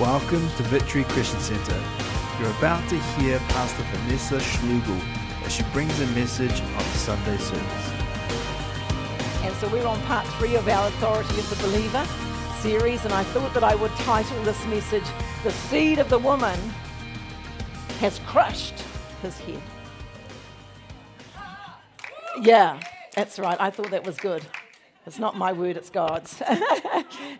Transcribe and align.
Welcome 0.00 0.48
to 0.56 0.62
Victory 0.62 1.04
Christian 1.04 1.40
Center. 1.40 1.78
You're 2.40 2.50
about 2.52 2.88
to 2.88 2.98
hear 2.98 3.38
Pastor 3.50 3.82
Vanessa 3.92 4.38
Schlugel 4.38 4.98
as 5.44 5.54
she 5.54 5.62
brings 5.74 6.00
a 6.00 6.06
message 6.18 6.58
on 6.62 6.82
Sunday 6.94 7.36
service. 7.36 7.90
And 9.42 9.54
so 9.56 9.68
we're 9.68 9.86
on 9.86 10.00
part 10.04 10.26
three 10.38 10.56
of 10.56 10.66
our 10.68 10.88
Authority 10.88 11.38
of 11.38 11.50
the 11.50 11.66
Believer 11.66 12.06
series, 12.60 13.04
and 13.04 13.12
I 13.12 13.24
thought 13.24 13.52
that 13.52 13.62
I 13.62 13.74
would 13.74 13.90
title 13.96 14.42
this 14.42 14.64
message, 14.68 15.04
The 15.44 15.50
Seed 15.50 15.98
of 15.98 16.08
the 16.08 16.18
Woman 16.18 16.58
Has 17.98 18.20
Crushed 18.20 18.82
His 19.20 19.38
Head. 19.40 19.60
Yeah, 22.40 22.80
that's 23.14 23.38
right. 23.38 23.60
I 23.60 23.68
thought 23.68 23.90
that 23.90 24.06
was 24.06 24.16
good. 24.16 24.46
It's 25.10 25.18
not 25.18 25.36
my 25.36 25.52
word, 25.52 25.76
it's 25.76 25.90
God's. 25.90 26.40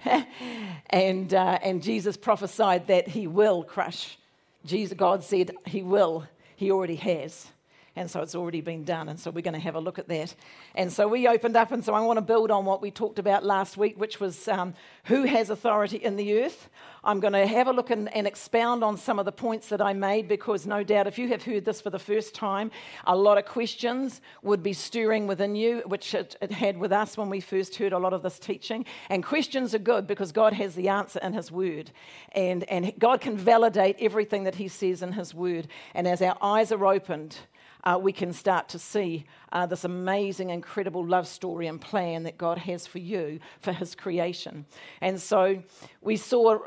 and, 0.91 1.33
uh, 1.33 1.59
and 1.63 1.81
Jesus 1.81 2.17
prophesied 2.17 2.89
that 2.89 3.07
he 3.07 3.29
will 3.29 3.63
crush. 3.63 4.19
Jesus, 4.67 4.99
God 4.99 5.23
said 5.23 5.53
he 5.67 5.81
will. 5.81 6.27
He 6.57 6.73
already 6.73 6.97
has. 6.97 7.47
And 7.95 8.11
so 8.11 8.23
it's 8.23 8.35
already 8.35 8.61
been 8.61 8.83
done. 8.83 9.09
And 9.09 9.21
so 9.21 9.31
we're 9.31 9.43
going 9.43 9.55
to 9.55 9.61
have 9.61 9.77
a 9.77 9.81
look 9.81 10.01
at 10.01 10.09
that. 10.09 10.35
And 10.75 10.93
so 10.93 11.07
we 11.07 11.29
opened 11.29 11.55
up, 11.55 11.71
and 11.71 11.85
so 11.85 11.95
I 11.95 12.01
want 12.01 12.17
to 12.17 12.23
build 12.23 12.51
on 12.51 12.65
what 12.65 12.83
we 12.83 12.91
talked 12.91 13.21
about 13.21 13.45
last 13.45 13.77
week, 13.77 13.97
which 14.01 14.19
was 14.19 14.49
um, 14.49 14.75
who 15.05 15.23
has 15.23 15.49
authority 15.49 15.99
in 15.99 16.17
the 16.17 16.43
earth. 16.43 16.69
I'm 17.03 17.21
going 17.21 17.33
to 17.33 17.47
have 17.47 17.67
a 17.67 17.73
look 17.73 17.91
and, 17.91 18.13
and, 18.15 18.27
expound 18.27 18.85
on 18.85 18.97
some 18.97 19.19
of 19.19 19.25
the 19.25 19.33
points 19.33 19.69
that 19.71 19.81
I 19.81 19.93
made 19.95 20.29
because 20.29 20.67
no 20.67 20.83
doubt 20.85 21.07
if 21.07 21.19
you 21.19 21.29
have 21.29 21.43
heard 21.43 21.65
this 21.65 21.81
for 21.81 21.91
the 21.91 21.99
first 21.99 22.35
time, 22.35 22.71
a 23.07 23.17
lot 23.17 23.39
of 23.39 23.47
questions 23.47 24.21
would 24.43 24.63
be 24.63 24.73
stirring 24.73 25.27
within 25.27 25.55
you, 25.55 25.83
which 25.87 26.15
it, 26.15 26.37
it 26.43 26.53
had 26.53 26.77
with 26.79 26.93
us 26.93 27.17
when 27.17 27.31
we 27.31 27.41
first 27.41 27.77
heard 27.77 27.93
a 27.93 27.99
lot 27.99 28.13
of 28.13 28.23
this 28.23 28.39
teaching. 28.39 28.85
And 29.09 29.25
questions 29.25 29.75
are 29.75 29.79
good 29.79 30.07
because 30.07 30.31
God 30.31 30.53
has 30.53 30.75
the 30.75 30.89
answer 30.89 31.21
in 31.23 31.33
His 31.33 31.51
Word. 31.51 31.91
And, 32.33 32.65
and 32.65 32.93
God 32.99 33.21
can 33.21 33.37
validate 33.37 33.97
everything 33.99 34.45
that 34.45 34.57
He 34.57 34.69
says 34.69 35.03
in 35.03 35.13
His 35.13 35.35
Word. 35.35 35.69
And 35.95 36.07
as 36.07 36.21
our 36.21 36.37
eyes 36.43 36.71
are 36.71 36.87
opened, 36.87 37.39
uh, 37.85 37.99
we 38.01 38.13
can 38.13 38.33
start 38.33 38.69
to 38.71 38.79
see 38.79 39.25
uh, 39.53 39.67
this 39.67 39.85
amazing, 39.85 40.51
incredible 40.51 41.07
love 41.07 41.27
story 41.27 41.67
and 41.67 41.81
plan 41.81 42.25
that 42.25 42.39
God 42.39 42.59
has 42.59 42.87
for 42.87 42.99
you, 42.99 43.41
for 43.61 43.73
His 43.73 43.95
creation. 43.95 44.67
And 45.01 45.21
so 45.21 45.63
we 46.01 46.17
saw 46.17 46.59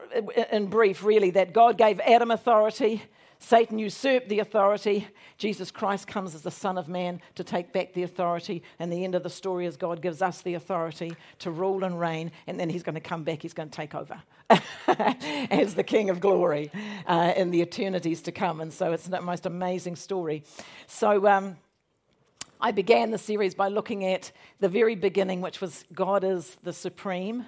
in 0.52 0.68
brief, 0.68 1.04
really, 1.04 1.32
that 1.32 1.54
God 1.54 1.78
gave 1.78 2.00
Adam 2.02 2.32
authority 2.32 3.04
Satan 3.44 3.78
usurped 3.78 4.30
the 4.30 4.40
authority. 4.40 5.06
Jesus 5.38 5.70
Christ 5.70 6.08
comes 6.08 6.34
as 6.34 6.44
the 6.44 6.50
Son 6.50 6.78
of 6.78 6.88
Man 6.88 7.20
to 7.36 7.44
take 7.44 7.74
back 7.74 7.92
the 7.92 8.04
authority. 8.04 8.64
And 8.80 8.92
the 8.92 9.04
end 9.04 9.16
of 9.16 9.24
the 9.24 9.30
story 9.30 9.66
is 9.66 9.76
God 9.76 10.02
gives 10.02 10.22
us 10.22 10.42
the 10.42 10.54
authority 10.54 11.14
to 11.40 11.52
rule 11.52 11.84
and 11.84 12.00
reign. 12.00 12.32
And 12.48 12.58
then 12.58 12.70
he's 12.70 12.84
going 12.84 12.96
to 12.96 13.02
come 13.02 13.26
back, 13.26 13.42
he's 13.42 13.54
going 13.54 13.68
to 13.70 13.76
take 13.76 13.94
over 13.94 14.22
as 15.52 15.76
the 15.76 15.84
King 15.84 16.10
of 16.10 16.22
glory 16.22 16.72
uh, 17.06 17.34
in 17.36 17.52
the 17.52 17.62
eternities 17.62 18.22
to 18.22 18.32
come. 18.32 18.62
And 18.62 18.72
so 18.72 18.94
it's 18.94 19.08
the 19.08 19.20
most 19.20 19.46
amazing 19.46 19.98
story. 19.98 20.46
So, 20.88 21.28
um, 21.28 21.58
I 22.62 22.72
began 22.72 23.12
the 23.12 23.18
series 23.18 23.56
by 23.56 23.68
looking 23.68 24.06
at 24.06 24.32
the 24.62 24.70
very 24.70 24.96
beginning, 24.96 25.42
which 25.42 25.60
was 25.60 25.84
God 25.94 26.24
is 26.24 26.56
the 26.64 26.72
supreme 26.72 27.48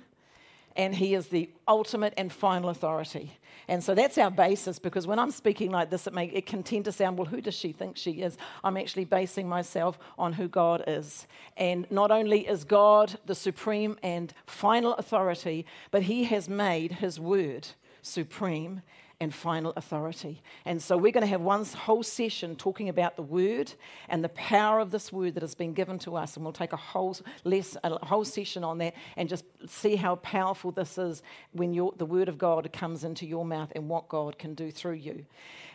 and 0.76 0.94
he 0.96 1.16
is 1.16 1.28
the 1.28 1.50
ultimate 1.68 2.14
and 2.18 2.32
final 2.32 2.70
authority. 2.70 3.38
And 3.68 3.84
so 3.84 3.96
that's 3.96 4.18
our 4.18 4.30
basis 4.30 4.78
because 4.78 5.08
when 5.08 5.18
I'm 5.18 5.32
speaking 5.32 5.72
like 5.72 5.90
this, 5.90 6.06
it, 6.06 6.14
may, 6.14 6.26
it 6.28 6.46
can 6.46 6.62
tend 6.62 6.86
to 6.86 6.92
sound, 6.92 7.18
well, 7.18 7.26
who 7.26 7.42
does 7.42 7.56
she 7.56 7.72
think 7.72 7.98
she 7.98 8.22
is? 8.22 8.38
I'm 8.64 8.78
actually 8.78 9.06
basing 9.06 9.50
myself 9.50 9.98
on 10.20 10.34
who 10.34 10.48
God 10.48 10.84
is. 10.86 11.26
And 11.58 11.90
not 11.90 12.12
only 12.12 12.48
is 12.48 12.64
God 12.64 13.18
the 13.26 13.36
supreme 13.36 13.98
and 14.04 14.34
final 14.46 14.94
authority, 14.96 15.66
but 15.92 16.04
he 16.04 16.26
has 16.26 16.48
made 16.48 16.94
his 16.94 17.20
word 17.20 17.70
supreme 18.02 18.82
and 19.20 19.34
final 19.34 19.74
authority. 19.76 20.42
And 20.66 20.82
so 20.82 20.98
we're 20.98 21.12
going 21.12 21.22
to 21.22 21.28
have 21.28 21.42
one 21.42 21.64
whole 21.66 22.04
session 22.04 22.56
talking 22.56 22.90
about 22.90 23.16
the 23.16 23.22
word 23.22 23.74
and 24.10 24.24
the 24.24 24.30
power 24.30 24.80
of 24.80 24.92
this 24.92 25.12
word 25.12 25.36
that 25.36 25.44
has 25.44 25.56
been 25.56 25.74
given 25.74 25.98
to 26.00 26.16
us. 26.16 26.36
And 26.36 26.44
we'll 26.46 26.54
take 26.54 26.74
a 26.74 26.78
whole, 26.78 27.16
less, 27.44 27.78
a 27.84 28.06
whole 28.06 28.26
session 28.26 28.64
on 28.64 28.78
that 28.80 28.94
and 29.16 29.30
just 29.30 29.46
see 29.68 29.96
how 29.96 30.16
powerful 30.18 30.72
this 30.72 30.98
is 30.98 31.24
when 31.54 31.74
the 31.98 32.06
word 32.06 32.28
of 32.28 32.38
God 32.38 32.72
comes 32.74 33.04
into 33.04 33.26
your 33.26 33.46
mouth 33.46 33.72
and 33.76 33.88
what 33.88 34.10
God 34.10 34.38
can 34.38 34.54
do 34.54 34.72
through 34.72 34.94
you. 34.94 35.26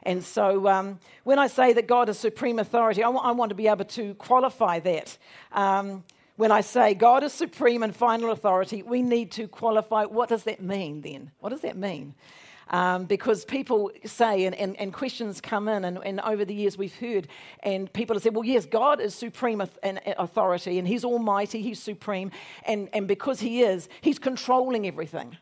And 0.03 0.23
so 0.23 0.69
um, 0.69 0.99
when 1.25 1.39
I 1.39 1.47
say 1.47 1.73
that 1.75 1.87
God 1.87 2.09
is 2.09 2.19
supreme 2.19 2.59
authority, 2.59 3.03
I, 3.03 3.07
w- 3.07 3.23
I 3.23 3.33
want 3.33 3.51
to 3.51 3.55
be 3.55 3.69
able 3.69 3.85
to 3.87 4.15
qualify 4.15 4.81
that. 4.81 5.17
Um, 5.53 6.05
when 6.37 6.51
I 6.51 6.63
say 6.63 6.95
God 6.95 7.23
is 7.23 7.35
supreme 7.35 7.83
and 7.83 7.95
final 7.95 8.31
authority, 8.31 8.83
we 8.83 9.03
need 9.03 9.31
to 9.33 9.47
qualify 9.47 10.05
what 10.05 10.31
does 10.31 10.45
that 10.45 10.63
mean 10.63 11.03
then? 11.03 11.33
What 11.41 11.51
does 11.51 11.61
that 11.61 11.77
mean? 11.77 12.15
Um, 12.71 13.05
because 13.05 13.45
people 13.45 13.91
say, 14.05 14.45
and, 14.45 14.55
and, 14.55 14.79
and 14.79 14.93
questions 14.93 15.41
come 15.41 15.67
in, 15.67 15.85
and, 15.85 15.99
and, 16.05 16.21
over 16.21 16.45
the 16.45 16.55
years 16.55 16.79
we've 16.79 16.95
heard, 16.95 17.27
and 17.65 17.93
people 17.93 18.15
have 18.15 18.23
said, 18.23 18.33
well, 18.33 18.45
yes, 18.45 18.65
God 18.65 19.01
is 19.01 19.13
supreme 19.13 19.61
authority, 19.83 20.79
and 20.79 20.87
He's 20.87 21.05
almighty, 21.05 21.63
He's 21.63 21.83
supreme, 21.83 22.31
and, 22.65 22.89
and 22.93 23.09
because 23.09 23.41
He 23.41 23.63
is, 23.63 23.89
He's 24.01 24.21
controlling 24.21 24.87
everything. 24.87 25.37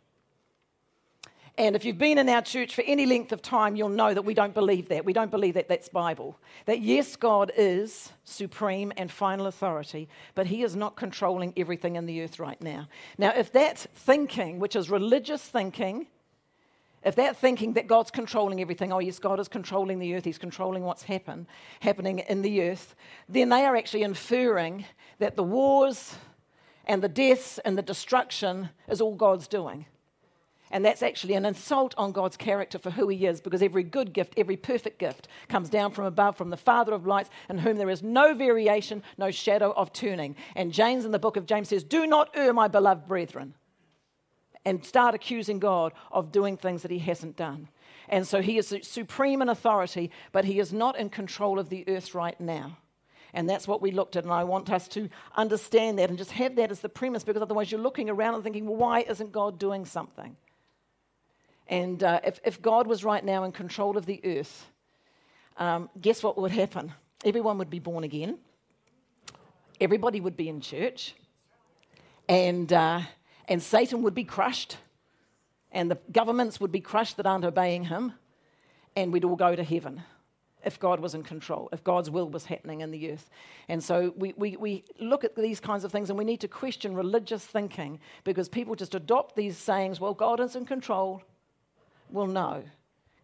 And 1.58 1.74
if 1.74 1.84
you've 1.84 1.98
been 1.98 2.18
in 2.18 2.28
our 2.28 2.40
church 2.40 2.76
for 2.76 2.84
any 2.86 3.04
length 3.04 3.32
of 3.32 3.42
time, 3.42 3.74
you'll 3.74 3.88
know 3.88 4.14
that 4.14 4.22
we 4.22 4.32
don't 4.32 4.54
believe 4.54 4.88
that. 4.90 5.04
We 5.04 5.12
don't 5.12 5.30
believe 5.30 5.54
that 5.54 5.68
that's 5.68 5.88
Bible. 5.88 6.38
That 6.66 6.80
yes, 6.80 7.16
God 7.16 7.50
is 7.56 8.12
supreme 8.22 8.92
and 8.96 9.10
final 9.10 9.48
authority, 9.48 10.08
but 10.36 10.46
He 10.46 10.62
is 10.62 10.76
not 10.76 10.94
controlling 10.94 11.52
everything 11.56 11.96
in 11.96 12.06
the 12.06 12.22
earth 12.22 12.38
right 12.38 12.62
now. 12.62 12.88
Now, 13.18 13.32
if 13.34 13.52
that 13.52 13.78
thinking, 13.78 14.60
which 14.60 14.76
is 14.76 14.88
religious 14.88 15.42
thinking, 15.42 16.06
if 17.04 17.14
that 17.16 17.36
thinking 17.36 17.74
that 17.74 17.86
God's 17.86 18.10
controlling 18.10 18.60
everything, 18.60 18.92
oh 18.92 18.98
yes, 18.98 19.18
God 19.18 19.38
is 19.38 19.48
controlling 19.48 19.98
the 19.98 20.14
earth, 20.14 20.24
He's 20.24 20.38
controlling 20.38 20.82
what's 20.82 21.04
happen, 21.04 21.46
happening 21.80 22.20
in 22.20 22.42
the 22.42 22.62
earth, 22.62 22.94
then 23.28 23.48
they 23.48 23.64
are 23.64 23.76
actually 23.76 24.02
inferring 24.02 24.84
that 25.18 25.36
the 25.36 25.42
wars 25.42 26.16
and 26.86 27.02
the 27.02 27.08
deaths 27.08 27.58
and 27.64 27.78
the 27.78 27.82
destruction 27.82 28.70
is 28.88 29.00
all 29.00 29.14
God's 29.14 29.46
doing. 29.46 29.86
And 30.70 30.84
that's 30.84 31.02
actually 31.02 31.34
an 31.34 31.46
insult 31.46 31.94
on 31.96 32.12
God's 32.12 32.36
character 32.36 32.78
for 32.78 32.90
who 32.90 33.08
He 33.08 33.26
is, 33.26 33.40
because 33.40 33.62
every 33.62 33.84
good 33.84 34.12
gift, 34.12 34.34
every 34.36 34.56
perfect 34.56 34.98
gift 34.98 35.28
comes 35.48 35.70
down 35.70 35.92
from 35.92 36.04
above, 36.04 36.36
from 36.36 36.50
the 36.50 36.56
Father 36.56 36.92
of 36.92 37.06
lights, 37.06 37.30
in 37.48 37.58
whom 37.58 37.78
there 37.78 37.88
is 37.88 38.02
no 38.02 38.34
variation, 38.34 39.02
no 39.16 39.30
shadow 39.30 39.72
of 39.72 39.92
turning. 39.92 40.36
And 40.56 40.72
James 40.72 41.04
in 41.04 41.12
the 41.12 41.18
book 41.18 41.36
of 41.36 41.46
James 41.46 41.70
says, 41.70 41.84
Do 41.84 42.06
not 42.06 42.30
err, 42.34 42.52
my 42.52 42.68
beloved 42.68 43.08
brethren 43.08 43.54
and 44.68 44.84
start 44.84 45.14
accusing 45.14 45.58
God 45.58 45.94
of 46.12 46.30
doing 46.30 46.58
things 46.58 46.82
that 46.82 46.90
he 46.90 46.98
hasn't 46.98 47.36
done. 47.36 47.68
And 48.06 48.26
so 48.26 48.42
he 48.42 48.58
is 48.58 48.74
supreme 48.82 49.40
in 49.40 49.48
authority, 49.48 50.10
but 50.30 50.44
he 50.44 50.60
is 50.60 50.74
not 50.74 50.98
in 50.98 51.08
control 51.08 51.58
of 51.58 51.70
the 51.70 51.88
earth 51.88 52.14
right 52.14 52.38
now. 52.38 52.76
And 53.32 53.48
that's 53.48 53.66
what 53.66 53.80
we 53.80 53.92
looked 53.92 54.14
at. 54.16 54.24
And 54.24 54.32
I 54.32 54.44
want 54.44 54.70
us 54.70 54.86
to 54.88 55.08
understand 55.34 55.98
that 55.98 56.10
and 56.10 56.18
just 56.18 56.32
have 56.32 56.56
that 56.56 56.70
as 56.70 56.80
the 56.80 56.90
premise 56.90 57.24
because 57.24 57.40
otherwise 57.40 57.72
you're 57.72 57.80
looking 57.80 58.10
around 58.10 58.34
and 58.34 58.42
thinking, 58.44 58.66
well, 58.66 58.76
why 58.76 59.00
isn't 59.00 59.32
God 59.32 59.58
doing 59.58 59.86
something? 59.86 60.36
And 61.66 62.02
uh, 62.04 62.20
if, 62.24 62.38
if 62.44 62.60
God 62.60 62.86
was 62.86 63.04
right 63.04 63.24
now 63.24 63.44
in 63.44 63.52
control 63.52 63.96
of 63.96 64.04
the 64.04 64.20
earth, 64.22 64.66
um, 65.56 65.88
guess 65.98 66.22
what 66.22 66.36
would 66.36 66.50
happen? 66.50 66.92
Everyone 67.24 67.56
would 67.56 67.70
be 67.70 67.78
born 67.78 68.04
again, 68.04 68.38
everybody 69.80 70.20
would 70.20 70.36
be 70.36 70.50
in 70.50 70.60
church, 70.60 71.14
and 72.28 72.70
uh, 72.70 73.00
and 73.48 73.62
Satan 73.62 74.02
would 74.02 74.14
be 74.14 74.24
crushed, 74.24 74.76
and 75.72 75.90
the 75.90 75.98
governments 76.12 76.60
would 76.60 76.72
be 76.72 76.80
crushed 76.80 77.16
that 77.16 77.26
aren't 77.26 77.44
obeying 77.44 77.84
him, 77.84 78.12
and 78.94 79.12
we'd 79.12 79.24
all 79.24 79.36
go 79.36 79.56
to 79.56 79.64
heaven 79.64 80.02
if 80.64 80.78
God 80.78 81.00
was 81.00 81.14
in 81.14 81.22
control, 81.22 81.68
if 81.72 81.84
God's 81.84 82.10
will 82.10 82.28
was 82.28 82.46
happening 82.46 82.80
in 82.80 82.90
the 82.90 83.12
earth. 83.12 83.30
And 83.68 83.82
so 83.82 84.12
we, 84.16 84.34
we, 84.36 84.56
we 84.56 84.84
look 84.98 85.24
at 85.24 85.36
these 85.36 85.60
kinds 85.60 85.84
of 85.84 85.92
things 85.92 86.10
and 86.10 86.18
we 86.18 86.24
need 86.24 86.40
to 86.40 86.48
question 86.48 86.94
religious 86.94 87.44
thinking 87.44 88.00
because 88.24 88.48
people 88.48 88.74
just 88.74 88.94
adopt 88.94 89.36
these 89.36 89.56
sayings, 89.56 90.00
well, 90.00 90.14
God 90.14 90.40
is 90.40 90.56
in 90.56 90.66
control. 90.66 91.22
Well, 92.10 92.26
no. 92.26 92.64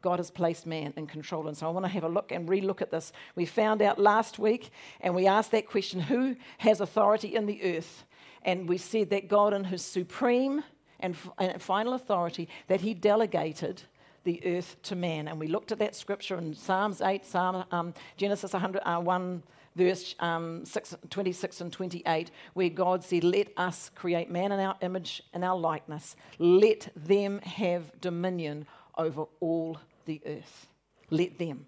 God 0.01 0.19
has 0.19 0.31
placed 0.31 0.67
man 0.67 0.93
in 0.97 1.07
control. 1.07 1.49
And 1.49 1.57
so 1.57 1.67
I 1.67 1.71
want 1.71 1.87
to 1.87 1.93
have 1.93 2.05
a 2.05 2.09
look 2.09 2.31
and 2.31 2.49
relook 2.49 2.83
at 2.83 2.91
this. 2.91 3.13
We 3.35 3.47
found 3.47 3.81
out 3.83 3.99
last 3.99 4.39
week 4.39 4.71
and 5.01 5.15
we 5.15 5.27
asked 5.27 5.51
that 5.53 5.67
question 5.67 6.01
who 6.01 6.37
has 6.59 6.81
authority 6.81 7.35
in 7.35 7.47
the 7.47 7.77
earth? 7.77 8.05
And 8.45 8.69
we 8.69 8.79
said 8.79 9.11
that 9.11 9.29
God, 9.29 9.55
in 9.55 9.65
his 9.65 9.85
supreme 9.85 10.63
and, 11.01 11.17
and 11.39 11.61
final 11.61 11.95
authority, 11.95 12.49
that 12.67 12.81
he 12.81 12.95
delegated 12.95 13.83
the 14.25 14.41
earth 14.47 14.77
to 14.83 14.97
man. 14.97 15.29
And 15.29 15.39
we 15.39 15.47
looked 15.47 15.73
at 15.73 15.79
that 15.79 15.95
scripture 15.95 16.37
in 16.37 16.55
Psalms 16.55 17.01
8, 17.01 17.25
Psalm, 17.25 17.65
um, 17.71 17.95
Genesis 18.17 18.53
100, 18.53 18.83
uh, 18.85 19.01
1, 19.01 19.43
verse 19.77 20.15
um, 20.21 20.65
6, 20.65 20.95
26 21.11 21.61
and 21.61 21.73
28, 21.73 22.31
where 22.55 22.69
God 22.69 23.05
said, 23.05 23.25
Let 23.25 23.49
us 23.57 23.91
create 23.95 24.31
man 24.31 24.53
in 24.53 24.61
our 24.61 24.77
image 24.81 25.23
and 25.33 25.45
our 25.45 25.57
likeness. 25.57 26.17
Let 26.39 26.89
them 26.97 27.41
have 27.41 28.01
dominion 28.01 28.67
over 28.97 29.25
all 29.41 29.79
the 30.07 30.21
earth. 30.27 30.69
Let 31.11 31.39
them. 31.39 31.67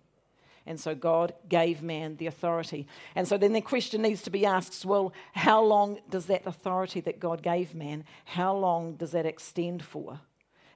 And 0.66 0.80
so 0.80 0.94
God 0.94 1.34
gave 1.48 1.82
man 1.82 2.16
the 2.16 2.26
authority. 2.26 2.86
And 3.14 3.26
so 3.28 3.38
then 3.38 3.52
the 3.52 3.60
question 3.60 4.02
needs 4.02 4.22
to 4.22 4.30
be 4.30 4.44
asked 4.44 4.84
well, 4.84 5.12
how 5.32 5.62
long 5.62 6.00
does 6.10 6.26
that 6.26 6.46
authority 6.46 7.00
that 7.02 7.20
God 7.20 7.42
gave 7.42 7.74
man, 7.74 8.04
how 8.24 8.56
long 8.56 8.96
does 8.96 9.12
that 9.12 9.26
extend 9.26 9.84
for? 9.84 10.20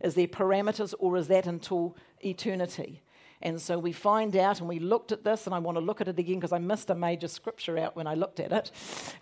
Is 0.01 0.15
there 0.15 0.27
parameters 0.27 0.95
or 0.99 1.17
is 1.17 1.29
that 1.29 1.47
until 1.47 1.97
eternity? 2.25 3.03
And 3.43 3.61
so 3.61 3.79
we 3.79 3.93
find 3.93 4.37
out, 4.37 4.61
and 4.61 4.69
we 4.69 4.79
looked 4.79 5.13
at 5.13 5.25
this, 5.25 5.47
and 5.47 5.55
I 5.55 5.59
want 5.61 5.77
to 5.77 5.81
look 5.81 6.03
at 6.03 6.09
it 6.09 6.19
again 6.19 6.37
because 6.37 6.53
I 6.53 6.59
missed 6.59 6.91
a 6.91 6.95
major 6.95 7.29
scripture 7.29 7.79
out 7.79 7.97
when 7.97 8.07
I 8.07 8.15
looked 8.15 8.39
at 8.39 8.53
it. 8.53 8.71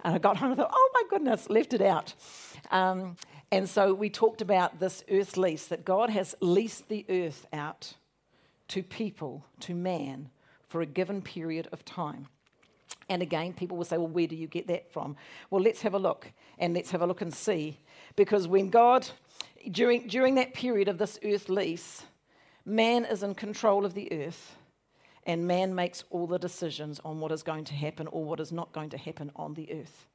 And 0.02 0.14
I 0.14 0.18
got 0.18 0.36
home 0.36 0.50
and 0.50 0.58
thought, 0.58 0.72
oh 0.72 0.90
my 0.94 1.02
goodness, 1.08 1.48
left 1.48 1.72
it 1.72 1.80
out. 1.80 2.14
Um, 2.72 3.16
and 3.52 3.68
so 3.68 3.94
we 3.94 4.10
talked 4.10 4.42
about 4.42 4.80
this 4.80 5.04
earth 5.10 5.36
lease, 5.36 5.66
that 5.68 5.84
God 5.84 6.10
has 6.10 6.34
leased 6.40 6.88
the 6.88 7.06
earth 7.08 7.46
out 7.52 7.94
to 8.68 8.82
people, 8.82 9.46
to 9.60 9.74
man, 9.74 10.30
for 10.68 10.80
a 10.80 10.86
given 10.86 11.22
period 11.22 11.68
of 11.72 11.84
time. 11.84 12.28
And 13.08 13.22
again, 13.22 13.52
people 13.52 13.76
will 13.76 13.84
say, 13.84 13.96
well, 13.96 14.08
where 14.08 14.26
do 14.26 14.36
you 14.36 14.46
get 14.46 14.66
that 14.68 14.92
from? 14.92 15.16
Well, 15.50 15.62
let's 15.62 15.82
have 15.82 15.94
a 15.94 15.98
look, 15.98 16.30
and 16.58 16.74
let's 16.74 16.90
have 16.90 17.02
a 17.02 17.06
look 17.06 17.22
and 17.22 17.32
see. 17.32 17.78
Because 18.16 18.46
when 18.46 18.70
God, 18.70 19.08
during, 19.70 20.06
during 20.08 20.34
that 20.36 20.54
period 20.54 20.88
of 20.88 20.98
this 20.98 21.18
earth 21.24 21.48
lease, 21.48 22.02
Man 22.68 23.06
is 23.06 23.22
in 23.22 23.34
control 23.34 23.86
of 23.86 23.94
the 23.94 24.12
earth, 24.12 24.54
and 25.24 25.46
man 25.46 25.74
makes 25.74 26.04
all 26.10 26.26
the 26.26 26.38
decisions 26.38 27.00
on 27.02 27.18
what 27.18 27.32
is 27.32 27.42
going 27.42 27.64
to 27.64 27.72
happen 27.72 28.06
or 28.08 28.22
what 28.22 28.40
is 28.40 28.52
not 28.52 28.72
going 28.72 28.90
to 28.90 28.98
happen 28.98 29.32
on 29.36 29.54
the 29.54 29.72
earth. 29.72 30.06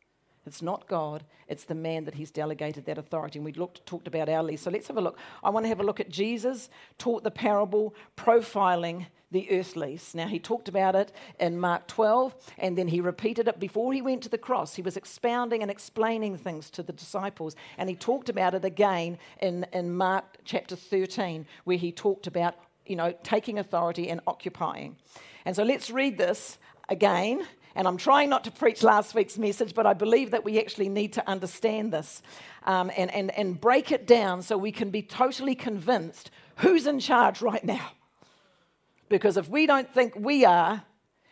It's 0.45 0.61
not 0.61 0.87
God, 0.87 1.23
it's 1.47 1.63
the 1.63 1.75
man 1.75 2.03
that 2.05 2.15
he's 2.15 2.31
delegated 2.31 2.85
that 2.85 2.97
authority. 2.97 3.39
And 3.39 3.45
we 3.45 3.53
looked, 3.53 3.85
talked 3.85 4.07
about 4.07 4.27
our 4.27 4.43
lease. 4.43 4.61
So 4.61 4.71
let's 4.71 4.87
have 4.87 4.97
a 4.97 5.01
look. 5.01 5.17
I 5.43 5.49
want 5.49 5.63
to 5.63 5.69
have 5.69 5.79
a 5.79 5.83
look 5.83 5.99
at 5.99 6.09
Jesus 6.09 6.69
taught 6.97 7.23
the 7.23 7.31
parable 7.31 7.95
profiling 8.17 9.05
the 9.33 9.49
earth 9.51 9.75
lease. 9.75 10.13
Now, 10.13 10.27
he 10.27 10.39
talked 10.39 10.69
about 10.69 10.95
it 10.95 11.11
in 11.39 11.59
Mark 11.59 11.87
12, 11.87 12.35
and 12.59 12.77
then 12.77 12.87
he 12.87 13.01
repeated 13.01 13.47
it 13.47 13.59
before 13.59 13.91
he 13.91 14.01
went 14.01 14.21
to 14.23 14.29
the 14.29 14.37
cross. 14.37 14.75
He 14.75 14.81
was 14.81 14.95
expounding 14.95 15.61
and 15.61 15.71
explaining 15.71 16.37
things 16.37 16.69
to 16.71 16.83
the 16.83 16.93
disciples, 16.93 17.55
and 17.77 17.89
he 17.89 17.95
talked 17.95 18.29
about 18.29 18.53
it 18.53 18.63
again 18.63 19.17
in, 19.41 19.65
in 19.73 19.93
Mark 19.93 20.37
chapter 20.45 20.75
13, 20.75 21.45
where 21.65 21.77
he 21.77 21.91
talked 21.91 22.27
about, 22.27 22.55
you 22.85 22.95
know, 22.95 23.13
taking 23.23 23.59
authority 23.59 24.07
and 24.09 24.21
occupying. 24.27 24.95
And 25.45 25.55
so 25.55 25.63
let's 25.63 25.89
read 25.89 26.17
this 26.17 26.57
again. 26.87 27.45
And 27.75 27.87
I'm 27.87 27.97
trying 27.97 28.29
not 28.29 28.43
to 28.43 28.51
preach 28.51 28.83
last 28.83 29.15
week's 29.15 29.37
message, 29.37 29.73
but 29.73 29.85
I 29.85 29.93
believe 29.93 30.31
that 30.31 30.43
we 30.43 30.59
actually 30.59 30.89
need 30.89 31.13
to 31.13 31.27
understand 31.27 31.91
this 31.91 32.21
um, 32.65 32.91
and, 32.95 33.11
and, 33.11 33.31
and 33.31 33.59
break 33.59 33.91
it 33.91 34.05
down 34.05 34.41
so 34.43 34.57
we 34.57 34.71
can 34.71 34.91
be 34.91 35.01
totally 35.01 35.55
convinced 35.55 36.29
who's 36.57 36.85
in 36.85 36.99
charge 36.99 37.41
right 37.41 37.63
now. 37.63 37.91
Because 39.09 39.37
if 39.37 39.49
we 39.49 39.65
don't 39.65 39.91
think 39.91 40.13
we 40.15 40.45
are, 40.45 40.83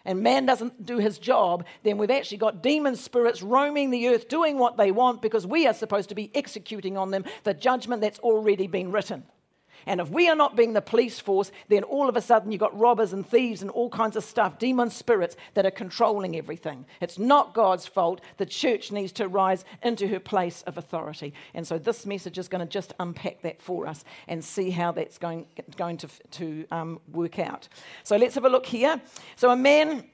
and 0.03 0.21
man 0.21 0.45
doesn't 0.45 0.85
do 0.85 0.97
his 0.97 1.19
job, 1.19 1.65
then 1.83 1.97
we've 1.97 2.11
actually 2.11 2.37
got 2.37 2.63
demon 2.63 2.95
spirits 2.95 3.43
roaming 3.43 3.91
the 3.91 4.07
earth 4.07 4.27
doing 4.27 4.57
what 4.57 4.77
they 4.77 4.91
want 4.91 5.21
because 5.21 5.45
we 5.45 5.67
are 5.67 5.73
supposed 5.73 6.09
to 6.09 6.15
be 6.15 6.31
executing 6.33 6.97
on 6.97 7.11
them 7.11 7.23
the 7.43 7.53
judgment 7.53 8.01
that's 8.01 8.19
already 8.19 8.67
been 8.67 8.91
written. 8.91 9.23
And 9.85 9.99
if 9.99 10.09
we 10.09 10.29
are 10.29 10.35
not 10.35 10.55
being 10.55 10.73
the 10.73 10.81
police 10.81 11.19
force, 11.19 11.51
then 11.69 11.83
all 11.83 12.09
of 12.09 12.15
a 12.15 12.21
sudden 12.21 12.51
you've 12.51 12.59
got 12.61 12.77
robbers 12.77 13.13
and 13.13 13.27
thieves 13.27 13.61
and 13.61 13.71
all 13.71 13.89
kinds 13.89 14.15
of 14.15 14.23
stuff, 14.23 14.59
demon 14.59 14.89
spirits 14.89 15.35
that 15.53 15.65
are 15.65 15.71
controlling 15.71 16.35
everything. 16.35 16.85
It's 16.99 17.17
not 17.17 17.53
God's 17.53 17.87
fault. 17.87 18.21
The 18.37 18.45
church 18.45 18.91
needs 18.91 19.11
to 19.13 19.27
rise 19.27 19.65
into 19.83 20.07
her 20.07 20.19
place 20.19 20.61
of 20.63 20.77
authority. 20.77 21.33
And 21.53 21.65
so 21.65 21.77
this 21.77 22.05
message 22.05 22.37
is 22.37 22.47
going 22.47 22.65
to 22.65 22.71
just 22.71 22.93
unpack 22.99 23.41
that 23.41 23.61
for 23.61 23.87
us 23.87 24.03
and 24.27 24.43
see 24.43 24.69
how 24.69 24.91
that's 24.91 25.17
going, 25.17 25.45
going 25.77 25.97
to, 25.97 26.09
to 26.31 26.65
um, 26.71 26.99
work 27.11 27.39
out. 27.39 27.67
So 28.03 28.17
let's 28.17 28.35
have 28.35 28.45
a 28.45 28.49
look 28.49 28.65
here. 28.65 29.01
So 29.35 29.49
a 29.49 29.55
man 29.55 30.05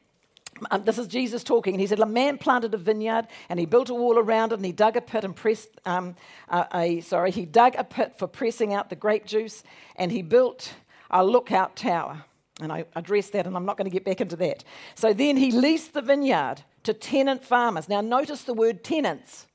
um, 0.72 0.84
this 0.84 0.98
is 0.98 1.08
Jesus 1.08 1.44
talking, 1.44 1.74
and 1.74 1.82
he 1.82 1.88
said, 1.88 2.00
A 2.00 2.06
man 2.06 2.38
planted 2.38 2.74
a 2.74 2.78
vineyard, 2.78 3.28
and 3.50 3.60
he 3.60 3.66
built 3.66 3.90
a 3.90 3.94
wall 3.94 4.18
around 4.18 4.52
it, 4.52 4.56
and 4.56 4.66
he 4.66 4.72
dug 4.72 4.98
a 4.98 5.02
pit 5.02 5.24
and 5.24 5.36
pressed, 5.36 5.70
um, 5.86 6.16
uh, 6.50 6.66
a, 6.74 7.02
sorry, 7.02 7.32
he 7.32 7.46
dug 7.46 7.76
a 7.78 7.84
pit 7.84 8.16
for 8.18 8.28
pressing 8.28 8.74
out 8.74 8.90
the 8.90 8.96
grape 8.96 9.26
juice, 9.26 9.64
and 9.96 10.12
he 10.12 10.22
built 10.22 10.74
a 11.12 11.24
lookout 11.24 11.76
tower. 11.76 12.24
And 12.60 12.72
I 12.72 12.86
addressed 12.96 13.34
that, 13.34 13.46
and 13.46 13.56
I'm 13.56 13.66
not 13.66 13.78
going 13.78 13.86
to 13.90 13.94
get 13.94 14.04
back 14.04 14.20
into 14.20 14.36
that. 14.38 14.64
So 14.96 15.14
then 15.14 15.38
he 15.38 15.52
leased 15.52 15.94
the 15.94 16.02
vineyard 16.02 16.64
to 16.84 16.94
tenant 16.94 17.44
farmers. 17.44 17.88
Now, 17.88 18.02
notice 18.02 18.44
the 18.44 18.54
word 18.54 18.84
tenants 18.84 19.46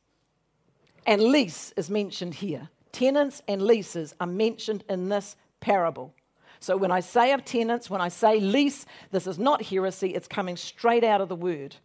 and 1.06 1.22
lease 1.22 1.72
is 1.76 1.90
mentioned 1.90 2.34
here. 2.34 2.68
Tenants 2.92 3.42
and 3.48 3.62
leases 3.62 4.14
are 4.20 4.26
mentioned 4.26 4.84
in 4.88 5.08
this 5.08 5.36
parable. 5.60 6.14
So 6.62 6.76
when 6.76 6.92
I 6.92 7.00
say 7.00 7.32
of 7.32 7.44
tenants, 7.44 7.90
when 7.90 8.00
I 8.00 8.08
say 8.08 8.38
lease, 8.38 8.86
this 9.10 9.26
is 9.26 9.38
not 9.38 9.62
heresy, 9.62 10.14
it's 10.14 10.28
coming 10.28 10.56
straight 10.56 11.02
out 11.02 11.20
of 11.20 11.28
the 11.28 11.36
word. 11.36 11.76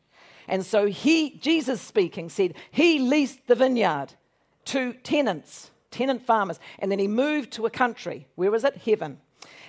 And 0.48 0.66
so 0.66 0.86
he, 0.86 1.32
Jesus 1.40 1.82
speaking, 1.82 2.30
said, 2.30 2.54
He 2.72 3.00
leased 3.00 3.48
the 3.48 3.56
vineyard 3.56 4.14
to 4.66 4.94
tenants, 4.94 5.72
tenant 5.92 6.22
farmers. 6.22 6.60
And 6.80 6.92
then 6.92 7.00
he 7.00 7.08
moved 7.08 7.52
to 7.54 7.66
a 7.66 7.70
country. 7.70 8.28
Where 8.36 8.52
was 8.52 8.64
it? 8.64 8.78
Heaven. 8.78 9.20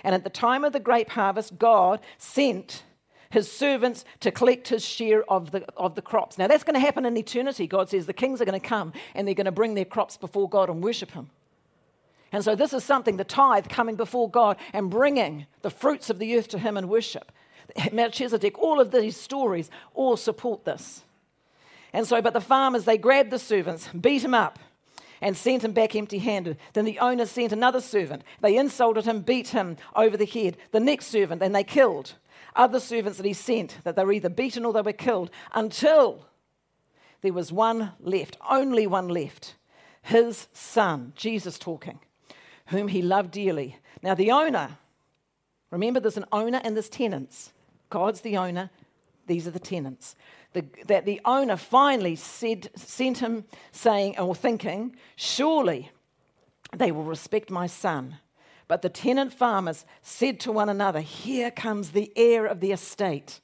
And 0.03 0.15
at 0.15 0.23
the 0.23 0.29
time 0.29 0.63
of 0.63 0.73
the 0.73 0.79
grape 0.79 1.09
harvest, 1.09 1.57
God 1.57 1.99
sent 2.17 2.83
his 3.31 3.51
servants 3.51 4.05
to 4.21 4.31
collect 4.31 4.69
his 4.69 4.83
share 4.83 5.23
of 5.29 5.51
the, 5.51 5.65
of 5.75 5.95
the 5.95 6.01
crops. 6.01 6.37
Now, 6.37 6.47
that's 6.47 6.63
going 6.63 6.75
to 6.75 6.79
happen 6.79 7.05
in 7.05 7.17
eternity. 7.17 7.67
God 7.67 7.89
says 7.89 8.05
the 8.05 8.13
kings 8.13 8.41
are 8.41 8.45
going 8.45 8.59
to 8.59 8.67
come 8.67 8.93
and 9.13 9.27
they're 9.27 9.35
going 9.35 9.45
to 9.45 9.51
bring 9.51 9.75
their 9.75 9.85
crops 9.85 10.17
before 10.17 10.49
God 10.49 10.69
and 10.69 10.83
worship 10.83 11.11
him. 11.11 11.29
And 12.31 12.43
so, 12.43 12.55
this 12.55 12.73
is 12.73 12.83
something 12.83 13.17
the 13.17 13.23
tithe 13.23 13.67
coming 13.69 13.95
before 13.95 14.29
God 14.29 14.57
and 14.73 14.89
bringing 14.89 15.47
the 15.61 15.71
fruits 15.71 16.09
of 16.09 16.19
the 16.19 16.37
earth 16.37 16.47
to 16.49 16.59
Him 16.59 16.77
in 16.77 16.87
worship. 16.87 17.31
Melchizedek, 17.91 18.57
all 18.59 18.79
of 18.79 18.91
these 18.91 19.17
stories 19.17 19.69
all 19.93 20.17
support 20.17 20.65
this. 20.65 21.03
And 21.93 22.05
so, 22.05 22.21
but 22.21 22.33
the 22.33 22.41
farmers, 22.41 22.85
they 22.85 22.97
grabbed 22.97 23.31
the 23.31 23.39
servants, 23.39 23.87
beat 23.89 24.23
him 24.23 24.35
up, 24.35 24.59
and 25.21 25.35
sent 25.35 25.63
him 25.63 25.71
back 25.71 25.95
empty 25.95 26.19
handed. 26.19 26.57
Then 26.73 26.85
the 26.85 26.99
owner 26.99 27.25
sent 27.25 27.51
another 27.51 27.81
servant. 27.81 28.23
They 28.41 28.57
insulted 28.57 29.05
him, 29.05 29.21
beat 29.21 29.49
him 29.49 29.77
over 29.95 30.15
the 30.15 30.25
head. 30.25 30.57
The 30.71 30.79
next 30.79 31.07
servant, 31.07 31.41
and 31.41 31.53
they 31.55 31.63
killed 31.63 32.13
other 32.55 32.79
servants 32.79 33.17
that 33.17 33.25
he 33.25 33.33
sent, 33.33 33.77
that 33.83 33.95
they 33.95 34.03
were 34.03 34.13
either 34.13 34.29
beaten 34.29 34.65
or 34.65 34.73
they 34.73 34.81
were 34.81 34.93
killed, 34.93 35.31
until 35.53 36.27
there 37.21 37.33
was 37.33 37.51
one 37.51 37.93
left, 37.99 38.37
only 38.49 38.85
one 38.87 39.07
left 39.07 39.55
his 40.01 40.47
son, 40.53 41.13
Jesus 41.15 41.59
talking 41.59 41.99
whom 42.69 42.87
he 42.87 43.01
loved 43.01 43.31
dearly. 43.31 43.77
Now, 44.01 44.15
the 44.15 44.31
owner, 44.31 44.77
remember 45.71 45.99
there's 45.99 46.17
an 46.17 46.25
owner 46.31 46.61
and 46.63 46.75
there's 46.75 46.89
tenants. 46.89 47.51
God's 47.89 48.21
the 48.21 48.37
owner, 48.37 48.69
these 49.27 49.47
are 49.47 49.51
the 49.51 49.59
tenants. 49.59 50.15
The, 50.53 50.65
that 50.87 51.05
the 51.05 51.21
owner 51.25 51.57
finally 51.57 52.15
said, 52.15 52.69
sent 52.75 53.19
him 53.19 53.45
saying 53.71 54.17
or 54.17 54.33
thinking, 54.33 54.95
Surely 55.15 55.91
they 56.75 56.91
will 56.91 57.03
respect 57.03 57.51
my 57.51 57.67
son. 57.67 58.17
But 58.67 58.81
the 58.83 58.89
tenant 58.89 59.33
farmers 59.33 59.85
said 60.01 60.39
to 60.41 60.51
one 60.51 60.69
another, 60.69 61.01
Here 61.01 61.51
comes 61.51 61.91
the 61.91 62.11
heir 62.15 62.45
of 62.45 62.59
the 62.59 62.71
estate. 62.71 63.41